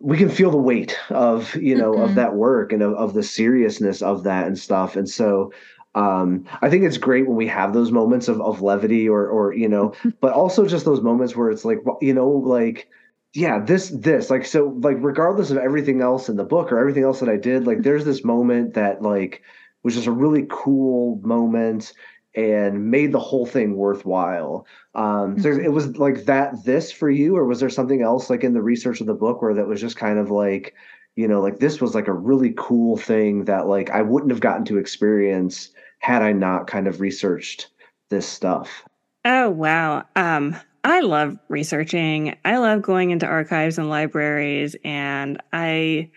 we 0.04 0.18
can 0.18 0.30
feel 0.30 0.50
the 0.50 0.58
weight 0.58 0.98
of 1.10 1.56
you 1.56 1.76
know 1.76 1.92
mm-hmm. 1.94 2.02
of 2.02 2.16
that 2.16 2.36
work 2.36 2.74
and 2.74 2.82
of, 2.82 2.94
of 2.94 3.14
the 3.14 3.22
seriousness 3.22 4.02
of 4.02 4.24
that 4.24 4.48
and 4.48 4.58
stuff 4.58 4.96
and 4.96 5.08
so 5.08 5.52
um, 5.94 6.46
I 6.62 6.70
think 6.70 6.84
it's 6.84 6.98
great 6.98 7.28
when 7.28 7.36
we 7.36 7.48
have 7.48 7.74
those 7.74 7.92
moments 7.92 8.28
of, 8.28 8.40
of 8.42 8.62
levity 8.62 9.10
or, 9.10 9.28
or, 9.28 9.54
you 9.54 9.68
know, 9.68 9.94
but 10.22 10.34
also 10.34 10.66
just 10.66 10.86
those 10.86 11.02
moments 11.02 11.36
where 11.36 11.50
it's 11.50 11.66
like, 11.66 11.80
you 12.02 12.14
know, 12.14 12.30
like, 12.30 12.88
yeah, 13.34 13.60
this, 13.60 13.90
this, 13.90 14.30
like, 14.30 14.46
so, 14.46 14.78
like, 14.80 14.98
regardless 15.00 15.52
of 15.52 15.58
everything 15.58 16.02
else 16.02 16.28
in 16.28 16.36
the 16.36 16.44
book 16.44 16.72
or 16.72 16.80
everything 16.80 17.04
else 17.04 17.20
that 17.22 17.30
I 17.30 17.38
did, 17.38 17.66
like, 17.66 17.82
there's 17.82 18.06
this 18.06 18.26
moment 18.26 18.74
that, 18.74 19.02
like, 19.02 19.42
was 19.84 19.96
just 19.96 20.08
a 20.08 20.12
really 20.12 20.46
cool 20.50 21.20
moment 21.24 21.94
and 22.36 22.90
made 22.90 23.12
the 23.12 23.20
whole 23.20 23.46
thing 23.46 23.76
worthwhile. 23.76 24.66
Um, 24.96 25.40
so 25.40 25.50
mm-hmm. 25.50 25.66
it 25.66 25.72
was 25.72 25.98
like 25.98 26.26
that, 26.26 26.64
this 26.64 26.92
for 26.92 27.10
you, 27.10 27.36
or 27.36 27.46
was 27.46 27.60
there 27.60 27.70
something 27.70 28.02
else 28.02 28.30
like 28.30 28.44
in 28.44 28.54
the 28.54 28.62
research 28.62 29.02
of 29.02 29.08
the 29.08 29.14
book 29.14 29.42
where 29.42 29.54
that 29.54 29.68
was 29.68 29.82
just 29.82 29.98
kind 29.98 30.18
of 30.18 30.32
like, 30.32 30.74
you 31.16 31.28
know, 31.28 31.42
like 31.42 31.60
this 31.60 31.82
was 31.82 31.94
like 31.94 32.08
a 32.08 32.14
really 32.14 32.54
cool 32.58 32.96
thing 32.96 33.46
that 33.46 33.68
like 33.68 33.90
I 33.90 34.02
wouldn't 34.02 34.32
have 34.32 34.40
gotten 34.40 34.64
to 34.66 34.78
experience 34.78 35.72
had 36.02 36.22
I 36.22 36.34
not 36.34 36.68
kind 36.68 36.88
of 36.88 37.00
researched 37.00 37.68
this 38.10 38.28
stuff? 38.28 38.84
Oh 39.24 39.50
wow. 39.50 40.04
Um 40.16 40.56
I 40.84 41.02
love 41.02 41.38
researching. 41.48 42.36
I 42.44 42.58
love 42.58 42.82
going 42.82 43.12
into 43.12 43.28
archives 43.28 43.78
and 43.78 43.90
libraries 43.90 44.76
and 44.84 45.42
I 45.54 46.10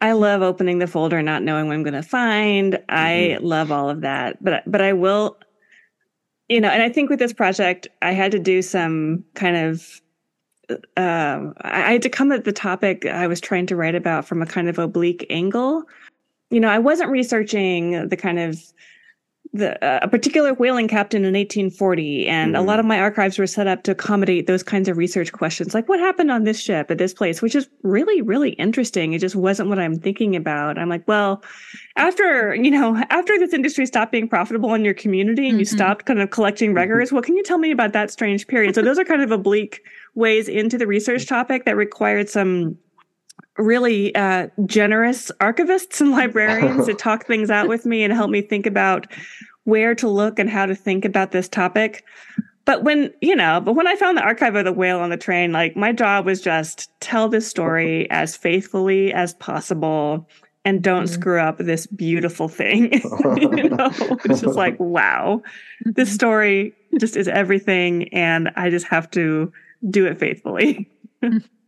I 0.00 0.12
love 0.12 0.42
opening 0.42 0.78
the 0.78 0.86
folder 0.86 1.22
not 1.22 1.42
knowing 1.42 1.68
what 1.68 1.74
I'm 1.74 1.82
going 1.82 1.94
to 1.94 2.02
find. 2.02 2.74
Mm-hmm. 2.74 2.84
I 2.88 3.38
love 3.40 3.70
all 3.70 3.88
of 3.88 4.00
that. 4.00 4.42
But 4.42 4.64
but 4.66 4.82
I 4.82 4.92
will 4.92 5.38
you 6.48 6.60
know, 6.60 6.68
and 6.68 6.82
I 6.82 6.88
think 6.88 7.08
with 7.08 7.20
this 7.20 7.32
project 7.32 7.86
I 8.02 8.12
had 8.12 8.32
to 8.32 8.40
do 8.40 8.60
some 8.62 9.24
kind 9.34 9.56
of 9.56 10.00
um, 10.96 11.54
I 11.62 11.92
had 11.92 12.02
to 12.02 12.08
come 12.08 12.32
at 12.32 12.44
the 12.44 12.52
topic 12.52 13.06
I 13.06 13.26
was 13.26 13.40
trying 13.40 13.66
to 13.66 13.76
write 13.76 13.94
about 13.94 14.24
from 14.24 14.42
a 14.42 14.46
kind 14.46 14.68
of 14.68 14.78
oblique 14.78 15.26
angle. 15.30 15.84
You 16.50 16.60
know, 16.60 16.68
I 16.68 16.78
wasn't 16.78 17.10
researching 17.10 18.08
the 18.08 18.16
kind 18.16 18.38
of 18.38 18.60
the, 19.52 19.84
uh, 19.84 19.98
a 20.02 20.08
particular 20.08 20.54
whaling 20.54 20.86
captain 20.86 21.24
in 21.24 21.34
1840 21.34 22.28
and 22.28 22.54
mm. 22.54 22.58
a 22.58 22.62
lot 22.62 22.78
of 22.78 22.86
my 22.86 23.00
archives 23.00 23.36
were 23.36 23.48
set 23.48 23.66
up 23.66 23.82
to 23.82 23.90
accommodate 23.90 24.46
those 24.46 24.62
kinds 24.62 24.88
of 24.88 24.96
research 24.96 25.32
questions 25.32 25.74
like 25.74 25.88
what 25.88 25.98
happened 25.98 26.30
on 26.30 26.44
this 26.44 26.60
ship 26.60 26.88
at 26.88 26.98
this 26.98 27.12
place 27.12 27.42
which 27.42 27.56
is 27.56 27.68
really 27.82 28.22
really 28.22 28.50
interesting 28.50 29.12
it 29.12 29.18
just 29.18 29.34
wasn't 29.34 29.68
what 29.68 29.80
i'm 29.80 29.98
thinking 29.98 30.36
about 30.36 30.78
i'm 30.78 30.88
like 30.88 31.06
well 31.08 31.42
after 31.96 32.54
you 32.54 32.70
know 32.70 33.02
after 33.10 33.36
this 33.40 33.52
industry 33.52 33.84
stopped 33.86 34.12
being 34.12 34.28
profitable 34.28 34.72
in 34.72 34.84
your 34.84 34.94
community 34.94 35.46
and 35.46 35.54
mm-hmm. 35.54 35.60
you 35.60 35.64
stopped 35.64 36.06
kind 36.06 36.20
of 36.20 36.30
collecting 36.30 36.72
records 36.72 37.10
well 37.10 37.22
can 37.22 37.36
you 37.36 37.42
tell 37.42 37.58
me 37.58 37.72
about 37.72 37.92
that 37.92 38.08
strange 38.08 38.46
period 38.46 38.72
so 38.72 38.82
those 38.82 39.00
are 39.00 39.04
kind 39.04 39.22
of 39.22 39.32
oblique 39.32 39.82
ways 40.14 40.48
into 40.48 40.78
the 40.78 40.86
research 40.86 41.26
topic 41.28 41.64
that 41.64 41.76
required 41.76 42.28
some 42.28 42.78
really 43.58 44.14
uh, 44.14 44.48
generous 44.66 45.30
archivists 45.40 46.00
and 46.00 46.10
librarians 46.10 46.86
to 46.86 46.94
talk 46.98 47.26
things 47.26 47.50
out 47.50 47.68
with 47.68 47.86
me 47.86 48.02
and 48.02 48.12
help 48.12 48.30
me 48.30 48.42
think 48.42 48.66
about 48.66 49.06
where 49.64 49.94
to 49.94 50.08
look 50.08 50.38
and 50.38 50.50
how 50.50 50.66
to 50.66 50.74
think 50.74 51.04
about 51.04 51.32
this 51.32 51.48
topic. 51.48 52.04
But 52.64 52.84
when, 52.84 53.12
you 53.20 53.34
know, 53.34 53.60
but 53.60 53.74
when 53.74 53.86
I 53.86 53.96
found 53.96 54.16
the 54.16 54.22
archive 54.22 54.54
of 54.54 54.64
the 54.64 54.72
whale 54.72 55.00
on 55.00 55.10
the 55.10 55.16
train, 55.16 55.52
like 55.52 55.76
my 55.76 55.92
job 55.92 56.26
was 56.26 56.40
just 56.40 56.90
tell 57.00 57.28
this 57.28 57.48
story 57.48 58.08
as 58.10 58.36
faithfully 58.36 59.12
as 59.12 59.34
possible 59.34 60.28
and 60.64 60.82
don't 60.82 61.04
mm-hmm. 61.04 61.14
screw 61.14 61.40
up 61.40 61.58
this 61.58 61.86
beautiful 61.86 62.48
thing. 62.48 62.92
you 63.36 63.70
know, 63.70 63.90
it's 64.24 64.42
just 64.42 64.56
like, 64.56 64.78
wow, 64.78 65.42
this 65.84 66.08
mm-hmm. 66.08 66.14
story 66.14 66.74
just 66.98 67.16
is 67.16 67.28
everything. 67.28 68.08
And 68.08 68.50
I 68.56 68.70
just 68.70 68.86
have 68.86 69.10
to 69.12 69.52
do 69.88 70.06
it 70.06 70.18
faithfully. 70.18 70.88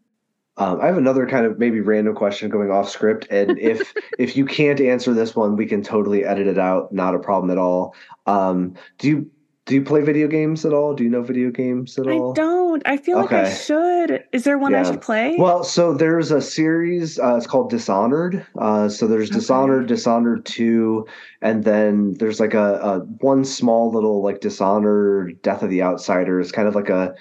Um, 0.62 0.80
I 0.80 0.86
have 0.86 0.96
another 0.96 1.26
kind 1.26 1.44
of 1.44 1.58
maybe 1.58 1.80
random 1.80 2.14
question 2.14 2.48
going 2.48 2.70
off 2.70 2.88
script, 2.88 3.26
and 3.30 3.58
if 3.58 3.92
if 4.18 4.36
you 4.36 4.44
can't 4.44 4.80
answer 4.80 5.12
this 5.12 5.34
one, 5.34 5.56
we 5.56 5.66
can 5.66 5.82
totally 5.82 6.24
edit 6.24 6.46
it 6.46 6.58
out. 6.58 6.92
Not 6.92 7.14
a 7.14 7.18
problem 7.18 7.50
at 7.50 7.58
all. 7.58 7.94
Um, 8.26 8.74
do 8.98 9.08
you 9.08 9.30
do 9.66 9.74
you 9.74 9.82
play 9.82 10.02
video 10.02 10.28
games 10.28 10.64
at 10.64 10.72
all? 10.72 10.94
Do 10.94 11.02
you 11.02 11.10
know 11.10 11.22
video 11.22 11.50
games 11.50 11.98
at 11.98 12.06
all? 12.06 12.30
I 12.30 12.34
don't. 12.34 12.82
I 12.86 12.96
feel 12.96 13.18
okay. 13.18 13.42
like 13.42 13.46
I 13.46 13.54
should. 13.54 14.24
Is 14.32 14.44
there 14.44 14.56
one 14.56 14.72
yeah. 14.72 14.80
I 14.80 14.82
should 14.84 15.00
play? 15.00 15.36
Well, 15.36 15.64
so 15.64 15.94
there's 15.94 16.30
a 16.30 16.40
series. 16.40 17.18
Uh, 17.18 17.36
it's 17.36 17.46
called 17.46 17.70
Dishonored. 17.70 18.46
Uh, 18.56 18.88
so 18.88 19.08
there's 19.08 19.30
okay. 19.30 19.40
Dishonored, 19.40 19.88
Dishonored 19.88 20.44
Two, 20.44 21.06
and 21.40 21.64
then 21.64 22.14
there's 22.14 22.38
like 22.38 22.54
a, 22.54 22.74
a 22.74 22.98
one 23.20 23.44
small 23.44 23.90
little 23.90 24.22
like 24.22 24.40
Dishonored, 24.40 25.42
Death 25.42 25.64
of 25.64 25.70
the 25.70 25.82
Outsiders, 25.82 26.52
kind 26.52 26.68
of 26.68 26.76
like 26.76 26.88
a 26.88 27.14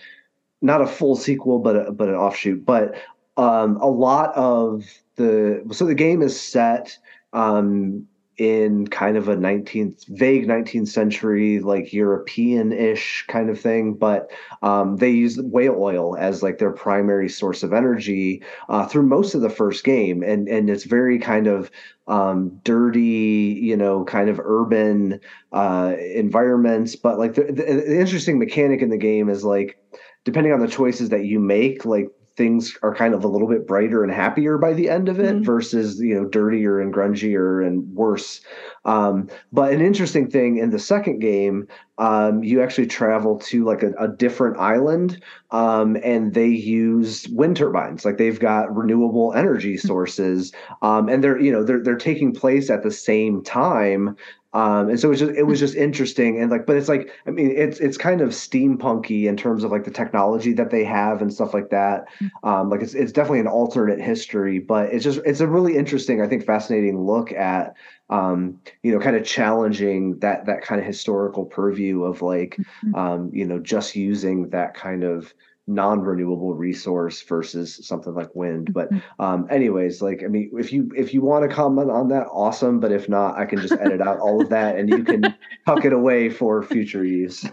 not 0.61 0.81
a 0.81 0.87
full 0.87 1.15
sequel, 1.15 1.57
but 1.57 1.75
a, 1.75 1.91
but 1.91 2.07
an 2.07 2.15
offshoot. 2.15 2.65
But 2.65 2.95
um, 3.37 3.77
a 3.77 3.87
lot 3.87 4.33
of 4.35 4.85
the 5.15 5.63
so 5.71 5.85
the 5.85 5.95
game 5.95 6.21
is 6.21 6.39
set 6.39 6.97
um, 7.33 8.07
in 8.37 8.87
kind 8.87 9.17
of 9.17 9.27
a 9.27 9.35
19th 9.35 10.07
vague 10.07 10.47
19th 10.47 10.87
century 10.87 11.59
like 11.59 11.93
european-ish 11.93 13.25
kind 13.27 13.49
of 13.49 13.59
thing 13.59 13.93
but 13.93 14.31
um, 14.63 14.95
they 14.97 15.11
use 15.11 15.37
whale 15.37 15.75
oil 15.77 16.15
as 16.17 16.41
like 16.41 16.57
their 16.57 16.71
primary 16.71 17.29
source 17.29 17.61
of 17.61 17.73
energy 17.73 18.41
uh, 18.69 18.85
through 18.85 19.03
most 19.03 19.35
of 19.35 19.41
the 19.41 19.49
first 19.49 19.83
game 19.83 20.23
and 20.23 20.47
and 20.47 20.69
it's 20.69 20.85
very 20.85 21.19
kind 21.19 21.45
of 21.45 21.69
um, 22.07 22.49
dirty 22.63 23.59
you 23.61 23.77
know 23.77 24.03
kind 24.05 24.29
of 24.29 24.39
urban 24.39 25.19
uh, 25.51 25.93
environments 26.15 26.95
but 26.95 27.19
like 27.19 27.35
the, 27.35 27.43
the, 27.43 27.63
the 27.63 27.99
interesting 27.99 28.39
mechanic 28.39 28.81
in 28.81 28.89
the 28.89 28.97
game 28.97 29.29
is 29.29 29.43
like 29.43 29.77
depending 30.23 30.53
on 30.53 30.61
the 30.61 30.67
choices 30.67 31.09
that 31.09 31.25
you 31.25 31.39
make 31.39 31.85
like 31.85 32.07
things 32.41 32.75
are 32.81 32.95
kind 32.95 33.13
of 33.13 33.23
a 33.23 33.27
little 33.27 33.47
bit 33.47 33.67
brighter 33.67 34.03
and 34.03 34.11
happier 34.11 34.57
by 34.57 34.73
the 34.73 34.89
end 34.89 35.07
of 35.07 35.19
it 35.19 35.35
mm-hmm. 35.35 35.43
versus 35.43 35.99
you 35.99 36.15
know 36.15 36.25
dirtier 36.25 36.81
and 36.81 36.91
grungier 36.91 37.63
and 37.63 37.87
worse 37.93 38.41
um, 38.83 39.29
but 39.51 39.71
an 39.71 39.79
interesting 39.79 40.27
thing 40.27 40.57
in 40.57 40.71
the 40.71 40.79
second 40.79 41.19
game 41.19 41.67
um, 41.99 42.43
you 42.43 42.59
actually 42.59 42.87
travel 42.87 43.37
to 43.37 43.63
like 43.63 43.83
a, 43.83 43.91
a 43.99 44.07
different 44.07 44.57
island 44.57 45.21
um, 45.51 45.95
and 46.03 46.33
they 46.33 46.47
use 46.47 47.27
wind 47.27 47.55
turbines 47.55 48.05
like 48.05 48.17
they've 48.17 48.39
got 48.39 48.75
renewable 48.75 49.33
energy 49.33 49.75
mm-hmm. 49.75 49.87
sources 49.87 50.51
um, 50.81 51.09
and 51.09 51.23
they're 51.23 51.39
you 51.39 51.51
know 51.51 51.63
they're, 51.63 51.83
they're 51.83 51.95
taking 51.95 52.33
place 52.33 52.71
at 52.71 52.81
the 52.81 52.89
same 52.89 53.43
time 53.43 54.17
um, 54.53 54.89
and 54.89 54.99
so 54.99 55.07
it 55.07 55.11
was 55.11 55.19
just 55.19 55.31
it 55.31 55.43
was 55.43 55.59
just 55.59 55.75
interesting 55.75 56.41
and 56.41 56.51
like 56.51 56.65
but 56.65 56.75
it's 56.75 56.89
like 56.89 57.09
I 57.25 57.31
mean 57.31 57.51
it's 57.51 57.79
it's 57.79 57.97
kind 57.97 58.19
of 58.19 58.29
steampunky 58.29 59.25
in 59.25 59.37
terms 59.37 59.63
of 59.63 59.71
like 59.71 59.85
the 59.85 59.91
technology 59.91 60.51
that 60.53 60.71
they 60.71 60.83
have 60.83 61.21
and 61.21 61.33
stuff 61.33 61.53
like 61.53 61.69
that. 61.69 62.07
Mm. 62.19 62.29
Um, 62.43 62.69
like 62.69 62.81
it's 62.81 62.93
it's 62.93 63.13
definitely 63.13 63.39
an 63.39 63.47
alternate 63.47 64.01
history, 64.01 64.59
but 64.59 64.93
it's 64.93 65.05
just 65.05 65.21
it's 65.25 65.39
a 65.39 65.47
really 65.47 65.77
interesting, 65.77 66.21
I 66.21 66.27
think, 66.27 66.45
fascinating 66.45 66.99
look 66.99 67.31
at 67.31 67.75
um, 68.09 68.59
you 68.83 68.91
know, 68.91 68.99
kind 68.99 69.15
of 69.15 69.23
challenging 69.25 70.19
that 70.19 70.45
that 70.45 70.61
kind 70.61 70.81
of 70.81 70.85
historical 70.85 71.45
purview 71.45 72.03
of 72.03 72.21
like 72.21 72.57
mm-hmm. 72.57 72.95
um, 72.95 73.29
you 73.33 73.45
know, 73.45 73.59
just 73.59 73.95
using 73.95 74.49
that 74.49 74.73
kind 74.73 75.03
of 75.03 75.33
non-renewable 75.73 76.53
resource 76.53 77.21
versus 77.21 77.79
something 77.85 78.13
like 78.13 78.33
wind 78.35 78.73
but 78.73 78.91
mm-hmm. 78.91 79.21
um 79.21 79.47
anyways 79.49 80.01
like 80.01 80.23
i 80.23 80.27
mean 80.27 80.51
if 80.57 80.71
you 80.73 80.91
if 80.95 81.13
you 81.13 81.21
want 81.21 81.47
to 81.47 81.53
comment 81.53 81.89
on 81.89 82.07
that 82.09 82.27
awesome 82.31 82.79
but 82.79 82.91
if 82.91 83.07
not 83.07 83.37
i 83.37 83.45
can 83.45 83.59
just 83.59 83.73
edit 83.73 84.01
out 84.01 84.19
all 84.19 84.41
of 84.41 84.49
that 84.49 84.77
and 84.77 84.89
you 84.89 85.03
can 85.03 85.21
tuck 85.65 85.85
it 85.85 85.93
away 85.93 86.29
for 86.29 86.61
future 86.63 87.05
use 87.05 87.45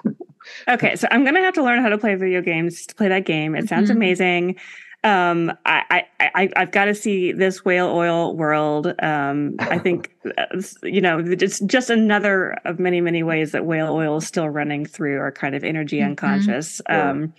okay 0.69 0.97
so 0.97 1.07
i'm 1.11 1.25
gonna 1.25 1.41
have 1.41 1.55
to 1.55 1.63
learn 1.63 1.83
how 1.83 1.89
to 1.89 1.99
play 1.99 2.15
video 2.15 2.43
games 2.43 2.87
to 2.87 2.95
play 2.95 3.09
that 3.09 3.25
game 3.25 3.55
it 3.55 3.69
sounds 3.69 3.89
mm-hmm. 3.89 3.99
amazing 3.99 4.57
um 5.05 5.53
i 5.65 6.05
i, 6.19 6.29
I 6.35 6.61
have 6.61 6.73
got 6.73 6.87
to 6.87 6.95
see 6.95 7.31
this 7.31 7.65
whale 7.65 7.89
oil 7.89 8.35
world 8.37 8.95
um 9.01 9.55
i 9.61 9.79
think 9.79 10.13
uh, 10.39 10.61
you 10.83 11.01
know 11.01 11.23
it's 11.25 11.61
just 11.61 11.89
another 11.89 12.59
of 12.65 12.81
many 12.81 13.01
many 13.01 13.23
ways 13.23 13.53
that 13.53 13.65
whale 13.65 13.93
oil 13.93 14.17
is 14.17 14.27
still 14.27 14.49
running 14.49 14.85
through 14.85 15.19
our 15.19 15.31
kind 15.31 15.55
of 15.55 15.63
energy 15.63 15.99
mm-hmm. 15.99 16.11
unconscious 16.11 16.81
um 16.89 17.33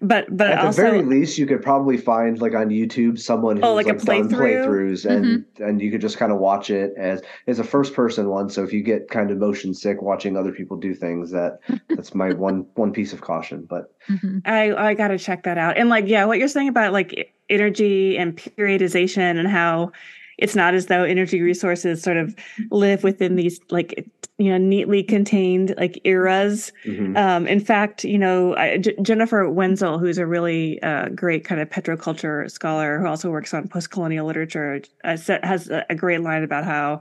but 0.00 0.36
but 0.36 0.50
at 0.50 0.64
also, 0.64 0.82
the 0.82 0.90
very 0.90 1.02
least, 1.02 1.38
you 1.38 1.46
could 1.46 1.62
probably 1.62 1.96
find 1.96 2.40
like 2.40 2.54
on 2.54 2.68
YouTube 2.68 3.18
someone 3.18 3.58
oh, 3.58 3.60
who's 3.60 3.70
oh, 3.70 3.74
like, 3.74 3.86
like 3.86 4.04
done 4.04 4.28
playthroughs 4.28 5.04
and 5.08 5.24
mm-hmm. 5.24 5.62
and 5.62 5.80
you 5.80 5.90
could 5.90 6.00
just 6.00 6.18
kind 6.18 6.32
of 6.32 6.38
watch 6.38 6.70
it 6.70 6.92
as 6.96 7.22
as 7.46 7.58
a 7.58 7.64
first 7.64 7.94
person 7.94 8.28
one. 8.28 8.50
So 8.50 8.62
if 8.62 8.72
you 8.72 8.82
get 8.82 9.08
kind 9.08 9.30
of 9.30 9.38
motion 9.38 9.72
sick 9.74 10.02
watching 10.02 10.36
other 10.36 10.52
people 10.52 10.76
do 10.76 10.94
things, 10.94 11.30
that 11.30 11.60
that's 11.88 12.14
my 12.14 12.32
one 12.34 12.66
one 12.74 12.92
piece 12.92 13.12
of 13.12 13.20
caution. 13.20 13.66
But 13.68 13.92
mm-hmm. 14.08 14.38
I 14.44 14.74
I 14.74 14.94
got 14.94 15.08
to 15.08 15.18
check 15.18 15.44
that 15.44 15.58
out. 15.58 15.76
And 15.76 15.88
like 15.88 16.06
yeah, 16.06 16.24
what 16.24 16.38
you're 16.38 16.48
saying 16.48 16.68
about 16.68 16.92
like 16.92 17.32
energy 17.48 18.18
and 18.18 18.36
periodization 18.36 19.38
and 19.38 19.48
how 19.48 19.92
it's 20.38 20.54
not 20.54 20.74
as 20.74 20.86
though 20.86 21.02
energy 21.02 21.40
resources 21.40 22.02
sort 22.02 22.16
of 22.16 22.34
live 22.70 23.02
within 23.02 23.36
these 23.36 23.60
like 23.70 24.06
you 24.38 24.50
know 24.50 24.58
neatly 24.58 25.02
contained 25.02 25.74
like 25.78 26.00
eras 26.04 26.72
mm-hmm. 26.84 27.16
um, 27.16 27.46
in 27.46 27.60
fact 27.60 28.04
you 28.04 28.18
know 28.18 28.54
I, 28.56 28.78
J- 28.78 28.96
jennifer 29.02 29.48
wenzel 29.48 29.98
who's 29.98 30.18
a 30.18 30.26
really 30.26 30.82
uh, 30.82 31.08
great 31.10 31.44
kind 31.44 31.60
of 31.60 31.70
petroculture 31.70 32.50
scholar 32.50 32.98
who 32.98 33.06
also 33.06 33.30
works 33.30 33.54
on 33.54 33.68
post-colonial 33.68 34.26
literature 34.26 34.82
uh, 35.04 35.16
has 35.42 35.70
a 35.70 35.94
great 35.94 36.20
line 36.20 36.42
about 36.42 36.64
how 36.64 37.00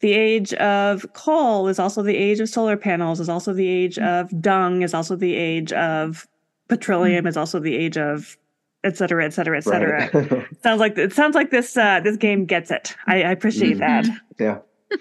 the 0.00 0.12
age 0.12 0.52
of 0.54 1.06
coal 1.14 1.68
is 1.68 1.78
also 1.78 2.02
the 2.02 2.16
age 2.16 2.40
of 2.40 2.48
solar 2.48 2.76
panels 2.76 3.20
is 3.20 3.28
also 3.28 3.52
the 3.52 3.68
age 3.68 3.96
mm-hmm. 3.96 4.32
of 4.34 4.42
dung 4.42 4.82
is 4.82 4.94
also 4.94 5.16
the 5.16 5.34
age 5.34 5.72
of 5.72 6.26
petroleum 6.68 7.20
mm-hmm. 7.20 7.28
is 7.28 7.36
also 7.36 7.60
the 7.60 7.76
age 7.76 7.96
of 7.96 8.36
et 8.84 8.96
cetera, 8.96 9.24
et 9.24 9.32
cetera, 9.32 9.56
et 9.56 9.64
cetera. 9.64 10.10
Right. 10.12 10.46
sounds 10.62 10.80
like 10.80 10.96
it 10.96 11.12
sounds 11.12 11.34
like 11.34 11.50
this 11.50 11.76
uh, 11.76 12.00
this 12.00 12.16
game 12.16 12.44
gets 12.44 12.70
it. 12.70 12.94
I, 13.06 13.22
I 13.22 13.30
appreciate 13.32 13.78
mm-hmm. 13.78 14.08
that. 14.08 14.20
Yeah, 14.38 14.98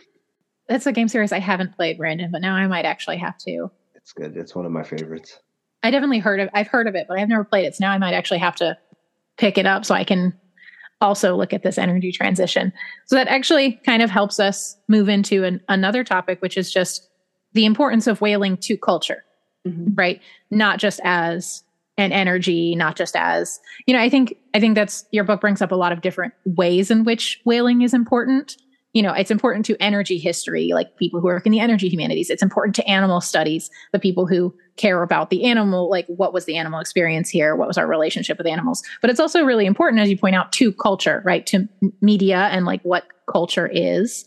that's 0.68 0.86
a 0.86 0.92
game 0.92 1.08
series 1.08 1.32
I 1.32 1.40
haven't 1.40 1.76
played, 1.76 1.98
Brandon, 1.98 2.32
but 2.32 2.42
now 2.42 2.56
I 2.56 2.66
might 2.68 2.86
actually 2.86 3.18
have 3.18 3.38
to. 3.40 3.70
It's 3.96 4.14
good. 4.14 4.36
It's 4.36 4.56
one 4.56 4.66
of 4.66 4.72
my 4.72 4.84
favorites. 4.84 5.40
I 5.84 5.92
definitely 5.92 6.20
heard 6.20 6.40
of. 6.40 6.50
I've 6.54 6.68
heard 6.68 6.88
of 6.88 6.96
it, 6.96 7.06
but 7.08 7.20
I've 7.20 7.30
never 7.30 7.44
played 7.44 7.66
it. 7.66 7.76
So 7.76 7.86
now 7.86 7.92
I 7.92 7.98
might 7.98 8.14
actually 8.14 8.40
have 8.40 8.56
to 8.58 8.78
pick 9.38 9.58
it 9.58 9.66
up 9.66 9.86
so 9.86 9.94
I 9.94 10.04
can 10.04 10.34
also 11.02 11.36
look 11.36 11.54
at 11.54 11.64
this 11.64 11.78
energy 11.78 12.12
transition. 12.12 12.72
So 13.06 13.16
that 13.16 13.28
actually 13.28 13.74
kind 13.86 14.02
of 14.02 14.10
helps 14.10 14.40
us 14.40 14.78
move 14.88 15.10
into 15.10 15.44
an, 15.44 15.62
another 15.68 16.04
topic, 16.04 16.42
which 16.42 16.58
is 16.58 16.72
just 16.72 17.10
the 17.52 17.66
importance 17.66 18.08
of 18.08 18.22
whaling 18.22 18.58
to 18.58 18.78
culture, 18.78 19.24
mm-hmm. 19.68 19.94
right? 19.96 20.22
Not 20.50 20.80
just 20.80 21.02
as 21.04 21.63
an 21.98 22.12
energy 22.12 22.76
not 22.76 22.96
just 22.96 23.16
as 23.16 23.60
you 23.86 23.94
know 23.94 24.02
i 24.02 24.10
think 24.10 24.36
i 24.54 24.60
think 24.60 24.76
that's 24.76 25.06
your 25.12 25.24
book 25.24 25.42
brings 25.42 25.62
up 25.62 25.72
a 25.72 25.76
lot 25.76 25.92
of 25.92 26.02
different 26.02 26.34
ways 26.46 26.90
in 26.90 27.04
which 27.04 27.40
whaling 27.46 27.82
is 27.82 27.94
important 27.94 28.58
you 28.94 29.02
know, 29.02 29.12
it's 29.12 29.32
important 29.32 29.66
to 29.66 29.76
energy 29.82 30.20
history, 30.20 30.72
like 30.72 30.96
people 30.98 31.20
who 31.20 31.26
work 31.26 31.48
in 31.48 31.52
the 31.52 31.60
energy 31.60 31.90
humanities. 31.90 32.30
It's 32.30 32.44
important 32.44 32.76
to 32.76 32.88
animal 32.88 33.22
studies, 33.22 33.72
the 33.92 34.00
people 34.00 34.28
who 34.28 34.54
care 34.78 35.02
about 35.02 35.32
the 35.32 35.46
animal, 35.46 35.90
like 35.90 36.06
what 36.08 36.32
was 36.32 36.46
the 36.46 36.58
animal 36.58 36.80
experience 36.80 37.30
here? 37.30 37.56
What 37.56 37.68
was 37.68 37.78
our 37.78 37.88
relationship 37.88 38.38
with 38.38 38.46
animals? 38.46 38.84
But 39.02 39.10
it's 39.10 39.20
also 39.20 39.44
really 39.44 39.66
important, 39.66 40.00
as 40.00 40.10
you 40.10 40.18
point 40.18 40.36
out, 40.36 40.52
to 40.54 40.72
culture, 40.72 41.24
right? 41.26 41.46
To 41.48 41.68
media 42.02 42.50
and 42.52 42.66
like 42.66 42.82
what 42.84 43.08
culture 43.32 43.68
is 43.68 44.26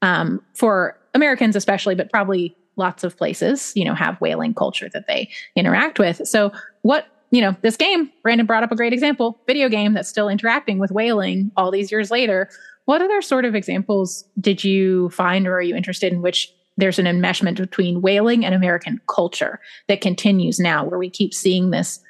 um, 0.00 0.40
for 0.54 0.98
Americans, 1.14 1.54
especially, 1.54 1.94
but 1.94 2.10
probably 2.10 2.56
lots 2.76 3.04
of 3.04 3.16
places, 3.16 3.72
you 3.74 3.84
know, 3.84 3.94
have 3.94 4.20
whaling 4.20 4.54
culture 4.54 4.88
that 4.92 5.06
they 5.06 5.30
interact 5.54 5.98
with. 5.98 6.26
So 6.26 6.52
what 6.82 7.06
you 7.30 7.40
know, 7.40 7.56
this 7.62 7.76
game, 7.76 8.10
Brandon 8.22 8.46
brought 8.46 8.62
up 8.62 8.70
a 8.70 8.76
great 8.76 8.92
example, 8.92 9.40
video 9.46 9.68
game 9.68 9.94
that's 9.94 10.08
still 10.08 10.28
interacting 10.28 10.78
with 10.78 10.92
whaling 10.92 11.50
all 11.56 11.70
these 11.70 11.90
years 11.90 12.10
later. 12.10 12.48
What 12.84 13.02
other 13.02 13.20
sort 13.20 13.44
of 13.44 13.54
examples 13.54 14.24
did 14.40 14.62
you 14.62 15.10
find 15.10 15.46
or 15.46 15.54
are 15.54 15.62
you 15.62 15.74
interested 15.74 16.12
in 16.12 16.22
which 16.22 16.52
there's 16.76 16.98
an 16.98 17.06
enmeshment 17.06 17.56
between 17.56 18.00
whaling 18.00 18.44
and 18.44 18.54
American 18.54 19.00
culture 19.08 19.60
that 19.88 20.00
continues 20.00 20.58
now, 20.60 20.84
where 20.84 20.98
we 20.98 21.10
keep 21.10 21.34
seeing 21.34 21.70
this 21.70 22.00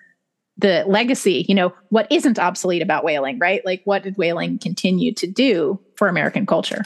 the 0.59 0.85
legacy, 0.87 1.45
you 1.49 1.55
know, 1.55 1.75
what 1.91 2.07
isn't 2.11 2.39
obsolete 2.39 2.81
about 2.81 3.05
whaling, 3.05 3.39
right? 3.39 3.65
Like 3.67 3.83
what 3.85 4.03
did 4.03 4.17
whaling 4.17 4.59
continue 4.59 5.13
to 5.13 5.27
do 5.27 5.79
for 5.97 6.09
American 6.09 6.47
culture? 6.47 6.83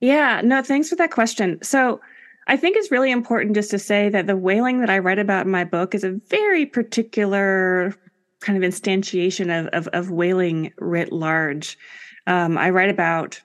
Yeah, 0.00 0.40
no, 0.42 0.62
thanks 0.62 0.88
for 0.88 0.96
that 0.96 1.10
question. 1.10 1.62
So 1.62 2.00
I 2.46 2.56
think 2.56 2.76
it's 2.76 2.90
really 2.90 3.10
important 3.10 3.54
just 3.54 3.70
to 3.70 3.78
say 3.78 4.08
that 4.10 4.26
the 4.26 4.36
whaling 4.36 4.80
that 4.80 4.90
I 4.90 4.98
write 4.98 5.18
about 5.18 5.46
in 5.46 5.52
my 5.52 5.64
book 5.64 5.94
is 5.94 6.04
a 6.04 6.18
very 6.28 6.66
particular 6.66 7.94
kind 8.40 8.62
of 8.62 8.68
instantiation 8.68 9.48
of, 9.58 9.66
of, 9.68 9.88
of 9.88 10.10
whaling 10.10 10.72
writ 10.78 11.12
large. 11.12 11.78
Um, 12.26 12.58
I 12.58 12.70
write 12.70 12.90
about, 12.90 13.40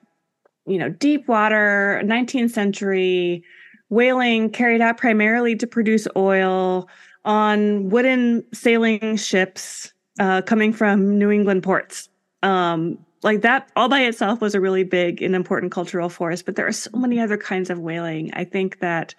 you 0.66 0.78
know, 0.78 0.90
deep 0.90 1.28
water, 1.28 2.02
19th 2.04 2.52
century 2.52 3.44
whaling 3.90 4.50
carried 4.50 4.82
out 4.82 4.98
primarily 4.98 5.56
to 5.56 5.66
produce 5.66 6.08
oil 6.16 6.88
on 7.26 7.90
wooden 7.90 8.44
sailing 8.54 9.18
ships 9.18 9.94
uh, 10.20 10.42
coming 10.42 10.74
from 10.74 11.18
New 11.18 11.32
England 11.32 11.64
ports. 11.64 12.10
Um, 12.44 12.98
like 13.22 13.42
that 13.42 13.70
all 13.76 13.90
by 13.90 14.02
itself 14.02 14.42
was 14.42 14.56
a 14.56 14.62
really 14.62 14.84
big 14.84 15.22
and 15.22 15.36
important 15.36 15.72
cultural 15.72 16.10
force, 16.10 16.42
but 16.42 16.56
there 16.56 16.68
are 16.68 16.72
so 16.72 16.92
many 16.94 17.20
other 17.20 17.38
kinds 17.38 17.70
of 17.70 17.80
whaling. 17.80 18.32
I 18.34 18.46
think 18.46 18.80
that 18.80 19.14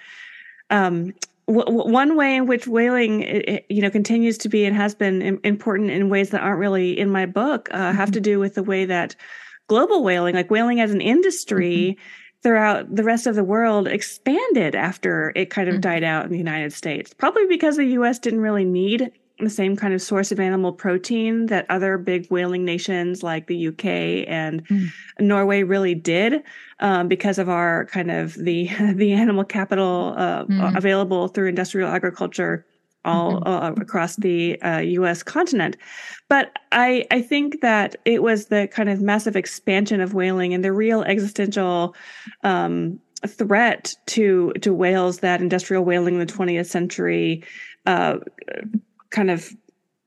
um, 0.70 1.12
w- 1.46 1.70
one 1.70 2.16
way 2.16 2.36
in 2.36 2.46
which 2.46 2.66
whaling, 2.66 3.22
it, 3.22 3.66
you 3.68 3.82
know, 3.82 3.90
continues 3.90 4.38
to 4.38 4.48
be 4.48 4.64
and 4.64 4.74
has 4.76 4.94
been 4.94 5.40
important 5.44 5.90
in 5.90 6.08
ways 6.08 6.30
that 6.30 6.40
aren't 6.40 6.60
really 6.60 6.98
in 6.98 7.10
my 7.10 7.26
book 7.26 7.68
uh, 7.72 7.76
mm-hmm. 7.76 7.96
have 7.96 8.12
to 8.12 8.20
do 8.20 8.38
with 8.38 8.54
the 8.54 8.62
way 8.62 8.86
that 8.86 9.14
global 9.66 10.02
whaling, 10.02 10.34
like 10.34 10.50
whaling 10.50 10.80
as 10.80 10.92
an 10.92 11.00
industry, 11.00 11.96
mm-hmm. 11.96 12.02
throughout 12.42 12.94
the 12.94 13.04
rest 13.04 13.26
of 13.26 13.34
the 13.34 13.44
world, 13.44 13.86
expanded 13.86 14.74
after 14.74 15.32
it 15.36 15.50
kind 15.50 15.68
of 15.68 15.74
mm-hmm. 15.74 15.82
died 15.82 16.04
out 16.04 16.24
in 16.24 16.30
the 16.30 16.38
United 16.38 16.72
States. 16.72 17.12
Probably 17.12 17.46
because 17.46 17.76
the 17.76 17.86
U.S. 17.86 18.18
didn't 18.18 18.40
really 18.40 18.64
need 18.64 19.12
the 19.44 19.50
same 19.50 19.76
kind 19.76 19.94
of 19.94 20.02
source 20.02 20.32
of 20.32 20.40
animal 20.40 20.72
protein 20.72 21.46
that 21.46 21.66
other 21.68 21.98
big 21.98 22.26
whaling 22.30 22.64
nations 22.64 23.22
like 23.22 23.46
the 23.46 23.68
UK 23.68 23.84
and 24.28 24.66
mm. 24.68 24.88
Norway 25.18 25.62
really 25.62 25.94
did, 25.94 26.42
um, 26.80 27.08
because 27.08 27.38
of 27.38 27.48
our 27.48 27.86
kind 27.86 28.10
of 28.10 28.34
the 28.34 28.68
the 28.94 29.12
animal 29.12 29.44
capital 29.44 30.14
uh, 30.16 30.44
mm. 30.44 30.76
available 30.76 31.28
through 31.28 31.48
industrial 31.48 31.88
agriculture 31.88 32.66
all 33.04 33.40
mm-hmm. 33.40 33.48
uh, 33.48 33.70
across 33.80 34.16
the 34.16 34.60
uh, 34.62 34.78
U.S. 34.78 35.22
continent. 35.22 35.76
But 36.28 36.58
I, 36.72 37.06
I 37.10 37.22
think 37.22 37.60
that 37.62 37.96
it 38.04 38.22
was 38.22 38.46
the 38.46 38.68
kind 38.68 38.88
of 38.88 39.00
massive 39.00 39.36
expansion 39.36 40.00
of 40.00 40.14
whaling 40.14 40.52
and 40.52 40.62
the 40.62 40.72
real 40.72 41.02
existential 41.02 41.94
um, 42.44 43.00
threat 43.26 43.94
to 44.06 44.52
to 44.60 44.72
whales 44.72 45.20
that 45.20 45.40
industrial 45.40 45.84
whaling 45.84 46.14
in 46.14 46.26
the 46.26 46.32
20th 46.32 46.66
century 46.66 47.44
uh, 47.86 48.18
kind 49.10 49.30
of 49.30 49.54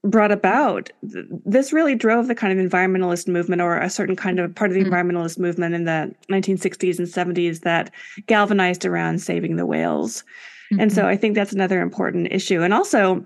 brought 0.06 0.34
about 0.34 0.90
this 1.02 1.72
really 1.72 1.96
drove 1.96 2.28
the 2.28 2.36
kind 2.36 2.58
of 2.58 2.72
environmentalist 2.72 3.26
movement 3.26 3.62
or 3.62 3.78
a 3.78 3.90
certain 3.90 4.18
kind 4.18 4.38
of 4.38 4.54
part 4.54 4.70
of 4.70 4.76
the 4.76 4.84
mm-hmm. 4.84 4.94
environmentalist 4.94 5.40
movement 5.40 5.74
in 5.74 5.86
the 5.86 6.14
1960s 6.30 7.00
and 7.00 7.08
70s 7.08 7.62
that 7.62 7.90
galvanized 8.28 8.86
around 8.86 9.22
saving 9.22 9.56
the 9.56 9.66
whales 9.66 10.26
Mm-hmm. 10.74 10.82
And 10.82 10.94
so 10.94 11.02
mm-hmm. 11.02 11.10
I 11.10 11.18
think 11.18 11.36
that's 11.36 11.54
another 11.54 11.82
important 11.82 12.28
issue. 12.32 12.62
And 12.62 12.74
also, 12.74 13.26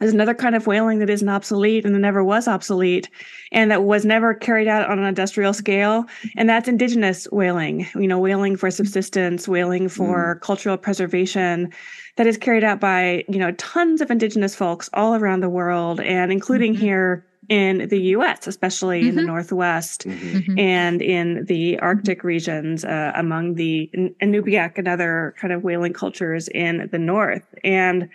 there's 0.00 0.14
another 0.14 0.34
kind 0.34 0.54
of 0.54 0.66
whaling 0.66 0.98
that 1.00 1.10
isn't 1.10 1.28
obsolete 1.28 1.84
and 1.84 1.94
that 1.94 2.00
never 2.00 2.24
was 2.24 2.48
obsolete 2.48 3.08
and 3.52 3.70
that 3.70 3.84
was 3.84 4.04
never 4.04 4.34
carried 4.34 4.66
out 4.66 4.90
on 4.90 4.98
an 4.98 5.04
industrial 5.04 5.52
scale. 5.52 6.06
And 6.36 6.48
that's 6.48 6.68
indigenous 6.68 7.26
whaling, 7.30 7.86
you 7.94 8.08
know, 8.08 8.18
whaling 8.18 8.56
for 8.56 8.70
subsistence, 8.70 9.46
whaling 9.46 9.90
for 9.90 10.36
mm. 10.36 10.40
cultural 10.40 10.78
preservation 10.78 11.70
that 12.16 12.26
is 12.26 12.38
carried 12.38 12.64
out 12.64 12.80
by, 12.80 13.24
you 13.28 13.38
know, 13.38 13.52
tons 13.52 14.00
of 14.00 14.10
indigenous 14.10 14.54
folks 14.54 14.88
all 14.94 15.14
around 15.14 15.40
the 15.40 15.50
world 15.50 16.00
and 16.00 16.32
including 16.32 16.72
mm-hmm. 16.72 16.82
here 16.82 17.26
in 17.50 17.88
the 17.88 18.00
US, 18.14 18.46
especially 18.46 19.00
mm-hmm. 19.00 19.08
in 19.10 19.14
the 19.16 19.22
mm-hmm. 19.22 19.32
Northwest 19.32 20.06
mm-hmm. 20.06 20.38
mm-hmm. 20.38 20.58
and 20.58 21.02
in 21.02 21.44
the 21.44 21.78
Arctic 21.80 22.24
regions, 22.24 22.84
uh, 22.84 23.12
among 23.16 23.54
the 23.54 23.90
Inupiaq 24.22 24.78
and 24.78 24.88
other 24.88 25.34
kind 25.38 25.52
of 25.52 25.62
whaling 25.62 25.92
cultures 25.92 26.48
in 26.48 26.88
the 26.90 26.98
North. 26.98 27.44
And, 27.64 28.08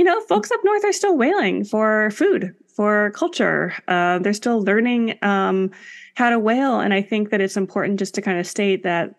you 0.00 0.04
know, 0.04 0.18
folks 0.22 0.50
up 0.50 0.60
North 0.64 0.82
are 0.82 0.94
still 0.94 1.14
whaling 1.14 1.62
for 1.62 2.10
food, 2.12 2.54
for 2.74 3.10
culture. 3.10 3.74
Uh, 3.86 4.18
they're 4.18 4.32
still 4.32 4.62
learning 4.62 5.18
um, 5.20 5.70
how 6.14 6.30
to 6.30 6.38
whale. 6.38 6.80
And 6.80 6.94
I 6.94 7.02
think 7.02 7.28
that 7.28 7.42
it's 7.42 7.58
important 7.58 7.98
just 7.98 8.14
to 8.14 8.22
kind 8.22 8.38
of 8.38 8.46
state 8.46 8.82
that 8.82 9.14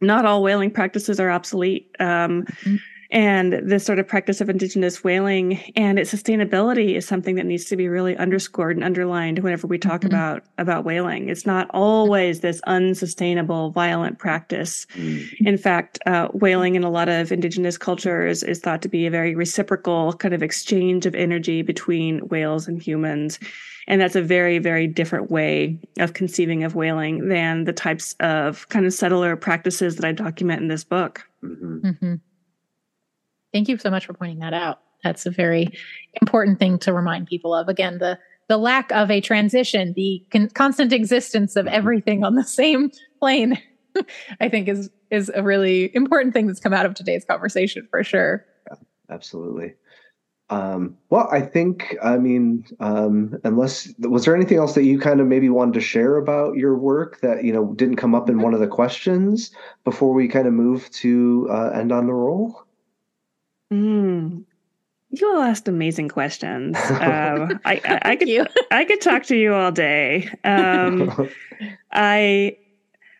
not 0.00 0.24
all 0.24 0.42
whaling 0.42 0.72
practices 0.72 1.20
are 1.20 1.30
obsolete. 1.30 1.94
Um, 2.00 2.42
mm-hmm 2.42 2.74
and 3.10 3.52
this 3.52 3.84
sort 3.84 3.98
of 3.98 4.08
practice 4.08 4.40
of 4.40 4.48
indigenous 4.48 5.04
whaling 5.04 5.60
and 5.76 5.98
its 5.98 6.12
sustainability 6.12 6.94
is 6.94 7.06
something 7.06 7.36
that 7.36 7.46
needs 7.46 7.64
to 7.66 7.76
be 7.76 7.88
really 7.88 8.16
underscored 8.16 8.76
and 8.76 8.84
underlined 8.84 9.38
whenever 9.40 9.66
we 9.66 9.78
talk 9.78 10.00
mm-hmm. 10.00 10.14
about 10.14 10.44
about 10.58 10.84
whaling. 10.84 11.28
It's 11.28 11.46
not 11.46 11.68
always 11.70 12.40
this 12.40 12.60
unsustainable, 12.66 13.70
violent 13.70 14.18
practice. 14.18 14.86
Mm-hmm. 14.94 15.46
In 15.46 15.58
fact, 15.58 15.98
uh, 16.06 16.28
whaling 16.28 16.74
in 16.74 16.84
a 16.84 16.90
lot 16.90 17.08
of 17.08 17.32
indigenous 17.32 17.78
cultures 17.78 18.42
is 18.42 18.60
thought 18.60 18.82
to 18.82 18.88
be 18.88 19.06
a 19.06 19.10
very 19.10 19.34
reciprocal 19.34 20.12
kind 20.14 20.34
of 20.34 20.42
exchange 20.42 21.06
of 21.06 21.14
energy 21.14 21.62
between 21.62 22.20
whales 22.28 22.66
and 22.66 22.82
humans. 22.82 23.38
And 23.88 24.00
that's 24.00 24.16
a 24.16 24.22
very, 24.22 24.58
very 24.58 24.88
different 24.88 25.30
way 25.30 25.78
of 25.98 26.12
conceiving 26.12 26.64
of 26.64 26.74
whaling 26.74 27.28
than 27.28 27.64
the 27.64 27.72
types 27.72 28.16
of 28.18 28.68
kind 28.68 28.84
of 28.84 28.92
settler 28.92 29.36
practices 29.36 29.96
that 29.96 30.04
I 30.04 30.12
document 30.12 30.60
in 30.60 30.68
this 30.68 30.84
book. 30.84 31.22
Mm-hmm. 31.44 31.88
mm-hmm. 31.88 32.14
Thank 33.56 33.70
you 33.70 33.78
so 33.78 33.88
much 33.88 34.04
for 34.04 34.12
pointing 34.12 34.40
that 34.40 34.52
out. 34.52 34.80
That's 35.02 35.24
a 35.24 35.30
very 35.30 35.70
important 36.20 36.58
thing 36.58 36.78
to 36.80 36.92
remind 36.92 37.26
people 37.26 37.54
of. 37.54 37.68
Again, 37.68 37.96
the 37.96 38.18
the 38.48 38.58
lack 38.58 38.92
of 38.92 39.10
a 39.10 39.22
transition, 39.22 39.94
the 39.96 40.22
con- 40.30 40.50
constant 40.50 40.92
existence 40.92 41.56
of 41.56 41.66
everything 41.66 42.22
on 42.22 42.34
the 42.34 42.44
same 42.44 42.90
plane, 43.18 43.58
I 44.40 44.50
think 44.50 44.68
is 44.68 44.90
is 45.10 45.32
a 45.34 45.42
really 45.42 45.90
important 45.96 46.34
thing 46.34 46.46
that's 46.46 46.60
come 46.60 46.74
out 46.74 46.84
of 46.84 46.92
today's 46.92 47.24
conversation 47.24 47.88
for 47.90 48.04
sure. 48.04 48.44
Yeah, 48.68 48.76
absolutely. 49.08 49.72
Um, 50.50 50.98
well, 51.08 51.26
I 51.32 51.40
think, 51.40 51.96
I 52.02 52.18
mean, 52.18 52.66
um, 52.78 53.38
unless 53.42 53.90
was 54.00 54.26
there 54.26 54.36
anything 54.36 54.58
else 54.58 54.74
that 54.74 54.84
you 54.84 54.98
kind 54.98 55.22
of 55.22 55.26
maybe 55.26 55.48
wanted 55.48 55.72
to 55.74 55.80
share 55.80 56.18
about 56.18 56.56
your 56.56 56.76
work 56.76 57.22
that 57.22 57.42
you 57.42 57.54
know 57.54 57.72
didn't 57.72 57.96
come 57.96 58.14
up 58.14 58.28
in 58.28 58.42
one 58.42 58.52
of 58.52 58.60
the 58.60 58.68
questions 58.68 59.50
before 59.82 60.12
we 60.12 60.28
kind 60.28 60.46
of 60.46 60.52
move 60.52 60.90
to 60.90 61.48
uh, 61.50 61.70
end 61.70 61.90
on 61.90 62.06
the 62.06 62.12
roll? 62.12 62.65
Mm. 63.72 64.44
You 65.10 65.28
all 65.28 65.42
asked 65.42 65.68
amazing 65.68 66.08
questions. 66.08 66.76
Um, 66.90 67.60
I, 67.64 67.80
I, 67.84 68.00
I 68.02 68.16
could 68.16 68.48
I 68.70 68.84
could 68.84 69.00
talk 69.00 69.24
to 69.24 69.36
you 69.36 69.54
all 69.54 69.70
day. 69.70 70.28
Um, 70.44 71.28
I 71.92 72.56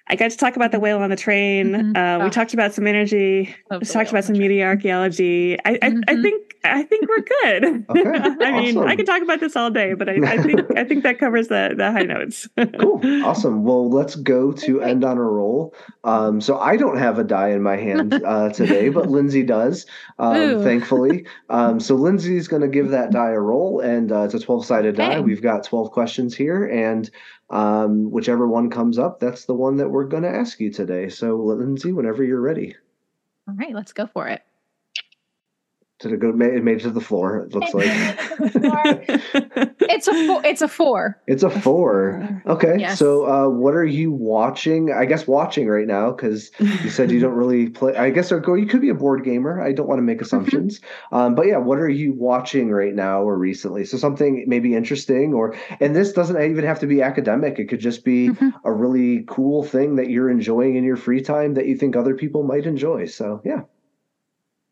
I 0.09 0.17
got 0.17 0.31
to 0.31 0.37
talk 0.37 0.57
about 0.57 0.73
the 0.73 0.81
whale 0.81 0.99
on 0.99 1.11
the 1.11 1.17
train. 1.17 1.73
Mm-hmm. 1.73 1.97
Uh, 1.97 2.25
we 2.25 2.27
oh. 2.27 2.31
talked 2.31 2.55
about 2.55 2.75
some 2.75 2.87
energy. 2.87 3.55
We 3.71 3.81
talked 3.81 4.11
about 4.11 4.25
some 4.25 4.39
media 4.39 4.67
archaeology. 4.67 5.59
I, 5.65 5.75
mm-hmm. 5.75 6.01
I, 6.09 6.13
I, 6.13 6.23
think 6.23 6.46
I 6.75 6.83
think 6.83 7.09
we're 7.09 7.21
good. 7.43 7.85
Okay, 7.89 8.45
I 8.45 8.61
mean, 8.61 8.79
I 8.79 8.97
could 8.97 9.07
talk 9.07 9.23
about 9.23 9.41
this 9.41 9.57
all 9.57 9.71
day, 9.71 9.95
but 9.95 10.09
I, 10.09 10.15
I 10.25 10.43
think 10.43 10.61
I 10.77 10.85
think 10.85 11.03
that 11.03 11.19
covers 11.19 11.49
the 11.49 11.75
the 11.77 11.93
high 11.93 12.03
notes. 12.03 12.49
cool, 12.81 13.01
awesome. 13.25 13.65
Well, 13.65 13.91
let's 13.91 14.17
go 14.17 14.53
to 14.53 14.83
end 14.83 15.05
on 15.05 15.19
a 15.19 15.23
roll. 15.23 15.75
Um, 16.05 16.41
so 16.41 16.59
I 16.59 16.77
don't 16.77 16.99
have 16.99 17.19
a 17.19 17.25
die 17.25 17.51
in 17.51 17.63
my 17.63 17.77
hand 17.77 18.15
uh, 18.15 18.51
today, 18.51 18.89
but 18.89 19.09
Lindsay 19.11 19.43
does, 19.43 19.87
um, 20.19 20.63
thankfully. 20.63 21.27
Um, 21.51 21.81
so 21.81 21.95
Lindsay's 21.95 22.49
going 22.49 22.63
to 22.63 22.69
give 22.69 22.91
that 22.91 23.13
die 23.13 23.31
a 23.31 23.41
roll, 23.41 23.81
and 23.81 24.13
uh, 24.13 24.23
it's 24.23 24.35
a 24.35 24.41
twelve 24.41 24.67
sided 24.67 24.97
die. 24.97 25.21
We've 25.21 25.43
got 25.43 25.65
twelve 25.65 25.91
questions 25.91 26.35
here, 26.35 26.67
and 26.67 27.11
um, 27.51 28.11
whichever 28.11 28.47
one 28.49 28.71
comes 28.71 28.99
up, 28.99 29.21
that's 29.21 29.45
the 29.45 29.55
one 29.55 29.77
that 29.77 29.89
we're 29.89 30.05
going 30.05 30.25
to 30.25 30.29
ask 30.29 30.59
you 30.61 30.73
today. 30.73 31.09
So, 31.09 31.37
Lindsay, 31.37 31.93
whenever 31.93 32.25
you're 32.25 32.41
ready. 32.41 32.75
All 33.49 33.55
right, 33.55 33.75
let's 33.75 33.93
go 33.93 34.07
for 34.07 34.27
it. 34.29 34.43
Did 35.99 36.13
it 36.13 36.21
go? 36.21 36.29
It 36.29 36.37
made 36.63 36.77
it 36.77 36.81
to 36.83 36.91
the 36.91 37.01
floor. 37.01 37.39
It 37.39 37.55
looks 37.55 37.73
like 37.73 37.87
it's 39.89 40.07
a 40.09 40.27
four. 40.27 40.43
It's 40.45 40.61
a 40.63 40.69
four. 40.69 41.23
It's 41.27 41.43
a 41.43 41.49
four. 41.49 42.43
Okay. 42.47 42.77
Yes. 42.79 42.99
So, 42.99 43.27
uh, 43.27 43.49
what 43.49 43.75
are 43.75 43.85
you 43.85 44.13
watching? 44.13 44.93
I 44.93 45.07
guess 45.07 45.27
watching 45.27 45.69
right 45.69 45.87
now 45.87 46.11
because 46.13 46.51
you 46.61 46.91
said 46.91 47.11
you 47.11 47.19
don't 47.21 47.33
really 47.35 47.71
play. 47.71 47.97
I 47.97 48.11
guess 48.11 48.31
or 48.31 48.41
go. 48.41 48.55
you 48.55 48.67
could 48.67 48.83
be 48.83 48.91
a 48.91 48.95
board 48.95 49.25
gamer. 49.25 49.61
I 49.63 49.73
don't 49.73 49.89
want 49.89 49.99
to 49.99 50.03
make 50.03 50.21
assumptions. 50.21 50.81
um, 51.13 51.35
but 51.35 51.47
yeah, 51.47 51.57
what 51.57 51.79
are 51.79 51.89
you 51.89 52.13
watching 52.13 52.71
right 52.71 52.95
now 52.95 53.23
or 53.23 53.39
recently? 53.39 53.85
So 53.87 53.97
something 53.97 54.45
maybe 54.47 54.75
interesting, 54.75 55.33
or 55.33 55.55
and 55.81 55.97
this 55.97 56.13
doesn't 56.13 56.41
even 56.41 56.65
have 56.65 56.81
to 56.81 56.87
be 56.87 57.01
academic. 57.01 57.59
It 57.59 57.67
could 57.71 57.81
just 57.81 58.05
be 58.05 58.29
Mhm. 58.29 58.53
a 58.65 58.73
really 58.73 59.25
cool 59.29 59.63
thing 59.63 59.97
that 59.97 60.11
you're 60.11 60.29
enjoying 60.31 60.77
in 60.77 60.85
your 60.85 60.97
free 60.97 61.23
time 61.23 61.55
that 61.55 61.67
you 61.67 61.77
think 61.77 61.97
other 61.97 62.15
people 62.15 62.43
might 62.43 62.67
enjoy. 62.67 63.07
So 63.07 63.41
yeah. 63.45 63.63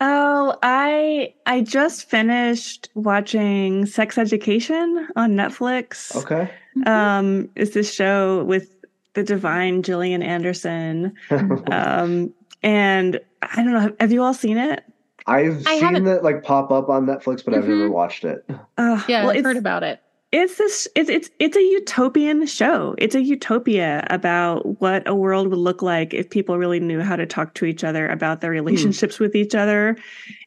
Oh, 0.00 0.56
I 0.62 1.34
I 1.46 1.60
just 1.62 2.08
finished 2.08 2.88
watching 2.94 3.86
Sex 3.86 4.18
Education 4.18 5.08
on 5.16 5.32
Netflix. 5.32 6.14
Okay. 6.16 6.50
Um, 6.86 7.48
it's 7.54 7.74
this 7.74 7.92
show 7.94 8.44
with 8.44 8.74
the 9.14 9.22
divine 9.22 9.82
Gillian 9.82 10.22
Anderson. 10.22 11.14
Um, 11.70 12.32
and 12.62 13.20
I 13.42 13.56
don't 13.56 13.72
know, 13.72 13.80
have, 13.80 13.94
have 14.00 14.12
you 14.12 14.22
all 14.22 14.32
seen 14.34 14.56
it? 14.56 14.82
I've 15.26 15.66
I 15.66 15.78
seen 15.78 15.94
haven't- 15.94 16.24
like 16.24 16.42
pop 16.42 16.70
up 16.70 16.88
on 16.88 17.06
Netflix, 17.06 17.44
but 17.44 17.54
I've 17.54 17.68
never 17.68 17.88
Mhm. 17.88 17.92
watched 17.92 18.24
it. 18.24 18.44
Uh, 18.78 19.02
Yeah, 19.06 19.24
well, 19.26 19.36
I've 19.36 19.44
heard 19.44 19.56
about 19.58 19.82
it. 19.82 20.00
It's 20.36 20.56
this 20.58 20.88
it's 20.96 21.08
it's 21.08 21.30
it's 21.38 21.56
a 21.56 21.62
utopian 21.62 22.44
show. 22.46 22.96
It's 22.98 23.14
a 23.14 23.22
utopia 23.22 24.04
about 24.10 24.80
what 24.80 25.06
a 25.08 25.14
world 25.14 25.46
would 25.48 25.58
look 25.58 25.80
like 25.80 26.12
if 26.12 26.28
people 26.28 26.58
really 26.58 26.80
knew 26.80 27.00
how 27.02 27.14
to 27.14 27.24
talk 27.24 27.54
to 27.54 27.64
each 27.64 27.84
other 27.84 28.08
about 28.08 28.40
their 28.40 28.50
relationships 28.50 29.20
with 29.20 29.36
each 29.36 29.54
other. 29.54 29.96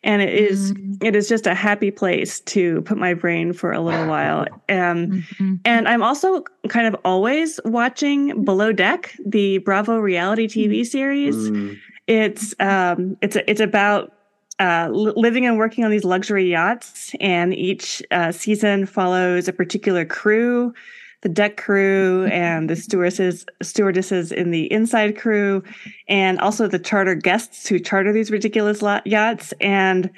And 0.04 0.22
it 0.22 0.34
is 0.34 0.74
Mm. 0.74 1.02
it 1.04 1.16
is 1.16 1.30
just 1.30 1.48
a 1.48 1.54
happy 1.56 1.90
place 1.92 2.42
to 2.42 2.82
put 2.82 2.98
my 2.98 3.14
brain 3.14 3.54
for 3.54 3.72
a 3.72 3.80
little 3.80 4.08
while. 4.08 4.42
Um 4.68 5.24
Mhm. 5.40 5.60
and 5.64 5.88
I'm 5.88 6.04
also 6.04 6.44
kind 6.68 6.86
of 6.88 6.96
always 7.06 7.58
watching 7.64 8.44
Below 8.44 8.74
Deck, 8.74 9.16
the 9.26 9.60
Bravo 9.60 10.00
reality 10.00 10.48
TV 10.48 10.84
series. 10.86 11.50
Mm. 11.50 11.78
It's 12.08 12.54
um 12.60 13.16
it's 13.22 13.38
it's 13.48 13.62
about 13.62 14.12
uh, 14.60 14.90
living 14.92 15.46
and 15.46 15.58
working 15.58 15.84
on 15.86 15.92
these 15.92 16.04
luxury 16.04 16.50
yachts, 16.50 17.14
and 17.20 17.54
each 17.54 18.02
uh, 18.12 18.32
season 18.32 18.86
follows 18.86 19.48
a 19.48 19.54
particular 19.54 20.04
crew, 20.04 20.74
the 21.22 21.30
deck 21.30 21.58
crew, 21.58 22.26
and 22.26 22.70
the 22.70 22.76
stewardesses 22.76 23.46
stewardesses 23.62 24.32
in 24.32 24.52
the 24.52 24.72
inside 24.72 25.18
crew, 25.18 25.64
and 26.08 26.40
also 26.40 26.68
the 26.68 26.80
charter 26.80 27.16
guests 27.16 27.68
who 27.68 27.80
charter 27.80 28.12
these 28.12 28.32
ridiculous 28.32 28.82
lo- 28.82 29.02
yachts. 29.06 29.54
And 29.62 30.10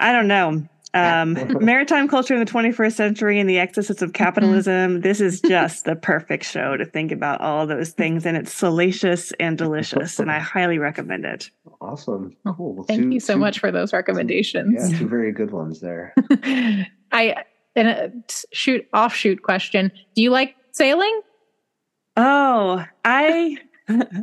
I 0.00 0.12
don't 0.12 0.28
know. 0.28 0.66
Um, 0.94 1.36
maritime 1.60 2.06
culture 2.08 2.34
in 2.34 2.40
the 2.40 2.46
21st 2.50 2.92
century 2.92 3.40
and 3.40 3.50
the 3.50 3.58
excesses 3.58 4.00
of 4.00 4.12
capitalism. 4.12 5.00
This 5.00 5.20
is 5.20 5.40
just 5.40 5.84
the 5.84 5.96
perfect 5.96 6.44
show 6.44 6.76
to 6.76 6.84
think 6.84 7.10
about 7.12 7.40
all 7.40 7.66
those 7.66 7.90
things, 7.90 8.24
and 8.24 8.36
it's 8.36 8.52
salacious 8.52 9.32
and 9.40 9.58
delicious, 9.58 10.18
and 10.20 10.30
I 10.30 10.38
highly 10.54 10.78
recommend 10.78 11.24
it. 11.24 11.50
Awesome. 11.80 12.36
Oh, 12.46 12.54
Cool. 12.54 12.84
Thank 12.84 13.02
Two- 13.02 13.10
you 13.10 13.20
so 13.20 13.34
two- 13.34 13.40
much 13.40 13.58
for 13.58 13.72
those 13.72 13.92
recommendations. 13.92 14.92
Yeah, 14.92 14.98
two 14.98 15.08
very 15.08 15.32
good 15.32 15.50
ones 15.50 15.80
there. 15.80 16.14
I 17.12 17.44
and 17.76 17.88
a 17.88 18.12
shoot 18.52 18.86
offshoot 18.94 19.42
question. 19.42 19.90
Do 20.14 20.22
you 20.22 20.30
like 20.30 20.54
sailing? 20.70 21.20
Oh, 22.16 22.84
I 23.04 23.56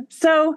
so 0.08 0.56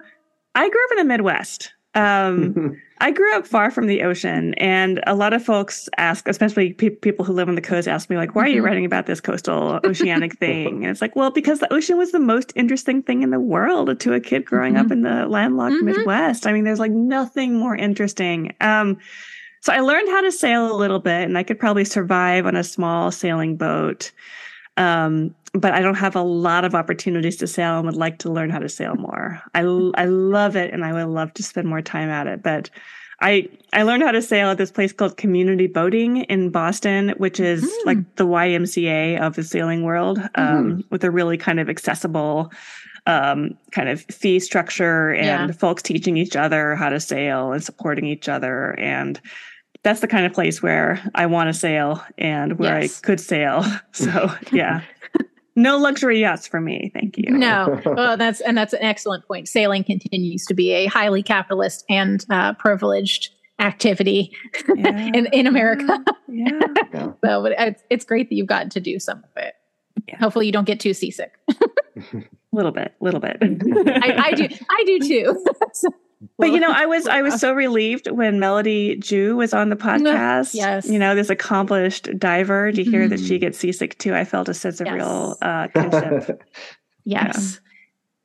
I 0.54 0.68
grew 0.70 0.84
up 0.86 0.90
in 0.92 0.96
the 0.98 1.04
Midwest. 1.04 1.72
Um, 1.94 2.76
I 2.98 3.10
grew 3.10 3.34
up 3.36 3.46
far 3.46 3.70
from 3.70 3.86
the 3.88 4.02
ocean, 4.02 4.54
and 4.54 5.02
a 5.06 5.14
lot 5.14 5.32
of 5.34 5.44
folks 5.44 5.88
ask, 5.98 6.26
especially 6.28 6.72
pe- 6.72 6.90
people 6.90 7.24
who 7.24 7.32
live 7.34 7.48
on 7.48 7.54
the 7.54 7.60
coast, 7.60 7.86
ask 7.86 8.08
me 8.08 8.16
like, 8.16 8.34
"Why 8.34 8.44
are 8.44 8.48
you 8.48 8.62
Mhm. 8.62 8.64
writing 8.64 8.84
about 8.86 9.06
this 9.06 9.20
coastal 9.20 9.80
oceanic 9.84 10.38
thing?" 10.38 10.82
And 10.82 10.90
it's 10.90 11.02
like, 11.02 11.14
well, 11.14 11.30
because 11.30 11.58
the 11.60 11.72
ocean 11.72 11.98
was 11.98 12.12
the 12.12 12.18
most 12.18 12.52
interesting 12.56 13.02
thing 13.02 13.22
in 13.22 13.30
the 13.30 13.40
world 13.40 14.00
to 14.00 14.12
a 14.14 14.20
kid 14.20 14.46
growing 14.46 14.76
up 14.76 14.86
Mhm. 14.86 14.92
in 14.92 15.02
the 15.02 15.26
landlocked 15.26 15.74
Mhm. 15.76 15.82
Midwest. 15.96 16.46
I 16.46 16.52
mean, 16.52 16.64
there's 16.64 16.80
like 16.80 16.92
nothing 16.92 17.54
more 17.56 17.76
interesting. 17.76 18.54
Um, 18.62 18.96
so 19.60 19.72
I 19.72 19.80
learned 19.80 20.08
how 20.08 20.22
to 20.22 20.32
sail 20.32 20.72
a 20.72 20.76
little 20.76 21.00
bit, 21.00 21.24
and 21.24 21.36
I 21.36 21.42
could 21.42 21.58
probably 21.58 21.84
survive 21.84 22.46
on 22.46 22.56
a 22.56 22.64
small 22.64 23.10
sailing 23.10 23.56
boat. 23.56 24.10
Um, 24.76 25.34
but 25.52 25.72
I 25.72 25.80
don't 25.80 25.94
have 25.94 26.14
a 26.16 26.22
lot 26.22 26.64
of 26.64 26.74
opportunities 26.74 27.36
to 27.38 27.46
sail 27.46 27.78
and 27.78 27.86
would 27.86 27.96
like 27.96 28.18
to 28.18 28.30
learn 28.30 28.50
how 28.50 28.58
to 28.58 28.68
sail 28.68 28.94
more. 28.94 29.40
I, 29.54 29.60
I 29.94 30.04
love 30.04 30.54
it 30.54 30.72
and 30.74 30.84
I 30.84 30.92
would 30.92 31.10
love 31.12 31.32
to 31.34 31.42
spend 31.42 31.66
more 31.66 31.80
time 31.80 32.10
at 32.10 32.26
it. 32.26 32.42
But 32.42 32.68
I, 33.22 33.48
I 33.72 33.82
learned 33.84 34.02
how 34.02 34.10
to 34.10 34.20
sail 34.20 34.48
at 34.50 34.58
this 34.58 34.70
place 34.70 34.92
called 34.92 35.16
Community 35.16 35.66
Boating 35.66 36.18
in 36.24 36.50
Boston, 36.50 37.14
which 37.16 37.40
is 37.40 37.64
Mm. 37.64 37.86
like 37.86 38.16
the 38.16 38.26
YMCA 38.26 39.18
of 39.18 39.34
the 39.36 39.42
sailing 39.42 39.82
world, 39.84 40.20
um, 40.34 40.84
with 40.90 41.02
a 41.04 41.10
really 41.10 41.38
kind 41.38 41.58
of 41.58 41.70
accessible, 41.70 42.52
um, 43.06 43.56
kind 43.70 43.88
of 43.88 44.02
fee 44.02 44.38
structure 44.38 45.14
and 45.14 45.48
Yeah. 45.48 45.56
folks 45.56 45.82
teaching 45.82 46.18
each 46.18 46.36
other 46.36 46.76
how 46.76 46.90
to 46.90 47.00
sail 47.00 47.52
and 47.52 47.64
supporting 47.64 48.04
each 48.04 48.28
other. 48.28 48.78
And 48.78 49.18
that's 49.86 50.00
the 50.00 50.08
kind 50.08 50.26
of 50.26 50.32
place 50.32 50.60
where 50.62 51.00
I 51.14 51.26
want 51.26 51.48
to 51.48 51.54
sail 51.54 52.02
and 52.18 52.58
where 52.58 52.80
Yes. 52.82 53.00
I 53.00 53.06
could 53.06 53.20
sail. 53.20 53.64
So 53.92 54.30
yeah. 54.52 54.82
No 55.54 55.78
luxury 55.78 56.20
yachts 56.20 56.46
for 56.46 56.60
me, 56.60 56.90
thank 56.92 57.16
you. 57.16 57.30
No. 57.30 57.80
Well, 57.86 58.16
that's 58.16 58.40
and 58.42 58.58
that's 58.58 58.72
an 58.74 58.82
excellent 58.82 59.26
point. 59.26 59.48
Sailing 59.48 59.84
continues 59.84 60.44
to 60.46 60.54
be 60.54 60.72
a 60.72 60.86
highly 60.86 61.22
capitalist 61.22 61.84
and 61.88 62.24
uh, 62.30 62.52
privileged 62.54 63.30
activity 63.58 64.32
Yeah. 64.76 64.98
in 65.14 65.26
in 65.32 65.46
America. 65.46 66.04
Yeah. 66.28 66.50
Yeah. 66.92 67.12
So, 67.24 67.42
but 67.42 67.52
it's 67.56 67.82
it's 67.88 68.04
great 68.04 68.28
that 68.28 68.34
you've 68.34 68.48
gotten 68.48 68.68
to 68.70 68.80
do 68.80 68.98
some 68.98 69.18
of 69.18 69.30
it. 69.42 69.54
Yeah. 70.08 70.18
Hopefully, 70.18 70.44
you 70.46 70.52
don't 70.52 70.66
get 70.66 70.78
too 70.80 70.92
seasick. 70.92 71.32
A 71.48 72.24
little 72.52 72.72
bit, 72.72 72.92
a 73.00 73.04
little 73.04 73.20
bit. 73.20 73.38
I, 73.40 74.26
I 74.26 74.32
do. 74.32 74.48
I 74.68 74.82
do 74.84 74.98
too. 75.00 75.44
So- 75.72 75.88
But 76.38 76.52
you 76.52 76.60
know, 76.60 76.70
I 76.70 76.86
was 76.86 77.06
I 77.06 77.22
was 77.22 77.40
so 77.40 77.52
relieved 77.52 78.10
when 78.10 78.38
Melody 78.38 78.96
Jue 78.96 79.36
was 79.36 79.52
on 79.54 79.68
the 79.70 79.76
podcast. 79.76 80.54
Yes. 80.54 80.88
You 80.88 80.98
know, 80.98 81.14
this 81.14 81.30
accomplished 81.30 82.08
diver 82.18 82.72
to 82.72 82.82
hear 82.84 83.08
that 83.08 83.20
she 83.20 83.36
Mhm. 83.36 83.40
gets 83.40 83.58
seasick 83.58 83.98
too. 83.98 84.14
I 84.14 84.24
felt 84.24 84.48
a 84.48 84.54
sense 84.54 84.80
of 84.80 84.86
Yes. 84.86 84.94
real 84.94 85.36
uh 85.42 85.68
kinship. 85.68 86.42
yes. 87.04 87.60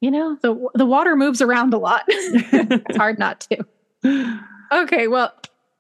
You 0.02 0.12
know 0.12 0.38
the 0.42 0.56
the 0.74 0.86
water 0.86 1.16
moves 1.16 1.42
around 1.42 1.74
a 1.74 1.78
lot. 1.78 2.04
it's 2.08 2.98
hard 2.98 3.20
not 3.20 3.48
to. 3.52 4.40
Okay, 4.74 5.08
well, 5.08 5.32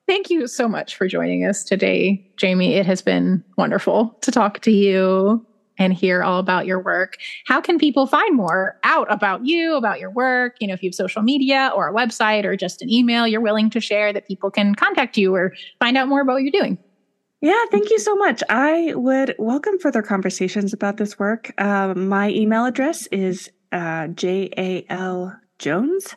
thank 0.07 0.29
you 0.29 0.47
so 0.47 0.67
much 0.67 0.95
for 0.95 1.07
joining 1.07 1.45
us 1.45 1.63
today, 1.63 2.29
Jamie. 2.37 2.75
It 2.75 2.85
has 2.85 3.01
been 3.01 3.43
wonderful 3.57 4.17
to 4.21 4.31
talk 4.31 4.59
to 4.61 4.71
you 4.71 5.45
and 5.81 5.93
hear 5.93 6.21
all 6.21 6.39
about 6.39 6.67
your 6.67 6.79
work. 6.79 7.17
How 7.47 7.59
can 7.59 7.79
people 7.79 8.05
find 8.05 8.35
more 8.35 8.77
out 8.83 9.11
about 9.11 9.45
you, 9.45 9.75
about 9.75 9.99
your 9.99 10.11
work? 10.11 10.57
You 10.59 10.67
know, 10.67 10.75
if 10.75 10.83
you 10.83 10.89
have 10.89 10.95
social 10.95 11.23
media 11.23 11.71
or 11.75 11.89
a 11.89 11.93
website 11.93 12.45
or 12.45 12.55
just 12.55 12.81
an 12.81 12.89
email 12.89 13.25
you're 13.25 13.41
willing 13.41 13.69
to 13.71 13.79
share 13.79 14.13
that 14.13 14.27
people 14.27 14.51
can 14.51 14.75
contact 14.75 15.17
you 15.17 15.33
or 15.33 15.53
find 15.79 15.97
out 15.97 16.07
more 16.07 16.21
about 16.21 16.33
what 16.33 16.43
you're 16.43 16.51
doing. 16.51 16.77
Yeah, 17.41 17.57
thank 17.71 17.89
you 17.89 17.97
so 17.97 18.15
much. 18.15 18.43
I 18.49 18.93
would 18.93 19.33
welcome 19.39 19.79
further 19.79 20.03
conversations 20.03 20.73
about 20.73 20.97
this 20.97 21.17
work. 21.17 21.51
Um, 21.59 22.07
my 22.07 22.29
email 22.29 22.65
address 22.65 23.07
is 23.07 23.49
uh, 23.71 24.07
jal 24.09 25.33
jones 25.57 26.15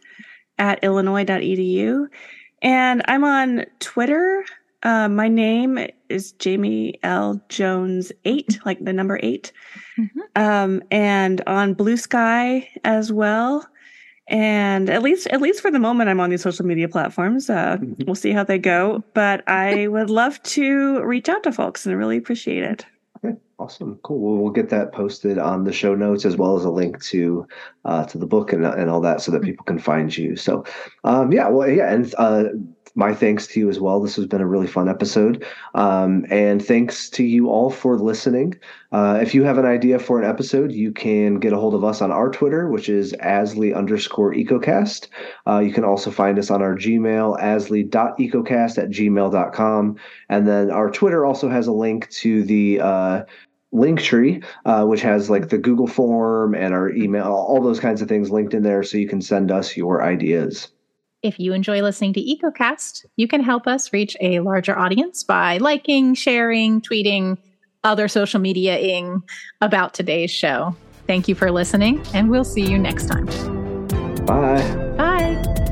at 0.58 0.84
illinois.edu. 0.84 2.06
And 2.60 3.02
I'm 3.08 3.24
on 3.24 3.64
Twitter. 3.78 4.44
Uh, 4.84 5.08
my 5.08 5.28
name 5.28 5.78
is 6.10 6.32
Jamie 6.32 6.98
L. 7.02 7.40
Jones 7.48 8.12
8, 8.26 8.58
like 8.66 8.84
the 8.84 8.92
number 8.92 9.18
8. 9.22 9.50
Mhm. 9.98 10.08
Um, 10.36 10.82
and 10.90 11.40
on 11.46 11.74
Bluesky 11.74 12.66
as 12.84 13.10
well. 13.10 13.66
And 14.28 14.88
at 14.90 15.02
least, 15.02 15.26
at 15.28 15.40
least 15.40 15.60
for 15.60 15.70
the 15.70 15.78
moment, 15.78 16.10
I'm 16.10 16.20
on 16.20 16.30
these 16.30 16.42
social 16.42 16.66
media 16.66 16.88
platforms. 16.88 17.48
Uh, 17.48 17.78
we'll 18.06 18.14
see 18.14 18.32
how 18.32 18.44
they 18.44 18.58
go. 18.58 19.02
But 19.14 19.42
I 19.48 19.88
would 19.88 20.10
love 20.10 20.42
to 20.44 21.02
reach 21.02 21.28
out 21.28 21.42
to 21.44 21.52
folks 21.52 21.86
and 21.86 21.96
really 21.96 22.16
appreciate 22.16 22.62
it. 22.62 22.86
Awesome, 23.58 24.00
cool. 24.02 24.18
Well, 24.18 24.42
we'll 24.42 24.52
get 24.52 24.68
that 24.70 24.92
posted 24.92 25.38
on 25.38 25.62
the 25.62 25.72
show 25.72 25.94
notes 25.94 26.24
as 26.26 26.36
well 26.36 26.58
as 26.58 26.64
a 26.64 26.70
link 26.70 27.00
to 27.04 27.46
uh, 27.84 28.04
to 28.06 28.18
the 28.18 28.26
book 28.26 28.52
and 28.52 28.66
and 28.66 28.90
all 28.90 29.00
that, 29.02 29.20
so 29.20 29.30
that 29.30 29.42
people 29.42 29.64
can 29.64 29.78
find 29.78 30.14
you. 30.14 30.34
So, 30.34 30.64
um, 31.04 31.30
yeah, 31.30 31.48
well, 31.48 31.70
yeah, 31.70 31.92
and 31.92 32.12
uh, 32.18 32.44
my 32.94 33.12
thanks 33.12 33.46
to 33.48 33.60
you 33.60 33.68
as 33.68 33.80
well. 33.80 34.00
This 34.00 34.16
has 34.16 34.26
been 34.26 34.40
a 34.40 34.46
really 34.46 34.66
fun 34.66 34.88
episode, 34.88 35.44
um, 35.74 36.24
and 36.30 36.64
thanks 36.64 37.08
to 37.10 37.24
you 37.24 37.48
all 37.48 37.70
for 37.70 37.98
listening. 37.98 38.54
Uh, 38.92 39.18
if 39.20 39.34
you 39.34 39.42
have 39.42 39.58
an 39.58 39.66
idea 39.66 39.98
for 39.98 40.20
an 40.20 40.28
episode, 40.28 40.70
you 40.70 40.92
can 40.92 41.40
get 41.40 41.52
a 41.52 41.56
hold 41.56 41.74
of 41.74 41.82
us 41.82 42.00
on 42.00 42.12
our 42.12 42.30
Twitter, 42.30 42.68
which 42.68 42.88
is 42.88 43.12
ASLE 43.20 43.74
underscore 43.74 44.32
EcoCast. 44.32 45.08
Uh, 45.46 45.58
you 45.58 45.72
can 45.72 45.84
also 45.84 46.10
find 46.10 46.38
us 46.38 46.50
on 46.50 46.62
our 46.62 46.76
Gmail, 46.76 47.40
asle.ecocast 47.40 48.78
at 48.78 48.90
gmail.com. 48.90 49.96
And 50.28 50.46
then 50.46 50.70
our 50.70 50.90
Twitter 50.90 51.26
also 51.26 51.48
has 51.48 51.66
a 51.66 51.72
link 51.72 52.08
to 52.10 52.44
the 52.44 52.80
uh, 52.80 53.24
Linktree, 53.74 54.44
uh, 54.64 54.84
which 54.84 55.02
has 55.02 55.28
like 55.28 55.48
the 55.48 55.58
Google 55.58 55.88
form 55.88 56.54
and 56.54 56.72
our 56.72 56.90
email, 56.90 57.24
all 57.24 57.60
those 57.60 57.80
kinds 57.80 58.00
of 58.00 58.08
things 58.08 58.30
linked 58.30 58.54
in 58.54 58.62
there, 58.62 58.84
so 58.84 58.96
you 58.96 59.08
can 59.08 59.20
send 59.20 59.50
us 59.50 59.76
your 59.76 60.02
ideas. 60.02 60.68
If 61.24 61.40
you 61.40 61.54
enjoy 61.54 61.80
listening 61.80 62.12
to 62.12 62.20
EcoCast, 62.20 63.06
you 63.16 63.26
can 63.26 63.42
help 63.42 63.66
us 63.66 63.94
reach 63.94 64.14
a 64.20 64.40
larger 64.40 64.78
audience 64.78 65.24
by 65.24 65.56
liking, 65.56 66.14
sharing, 66.14 66.82
tweeting, 66.82 67.38
other 67.82 68.08
social 68.08 68.40
media-ing 68.40 69.22
about 69.62 69.94
today's 69.94 70.30
show. 70.30 70.76
Thank 71.06 71.26
you 71.26 71.34
for 71.34 71.50
listening, 71.50 72.02
and 72.12 72.28
we'll 72.30 72.44
see 72.44 72.70
you 72.70 72.78
next 72.78 73.06
time. 73.06 73.24
Bye. 74.26 74.94
Bye. 74.98 75.63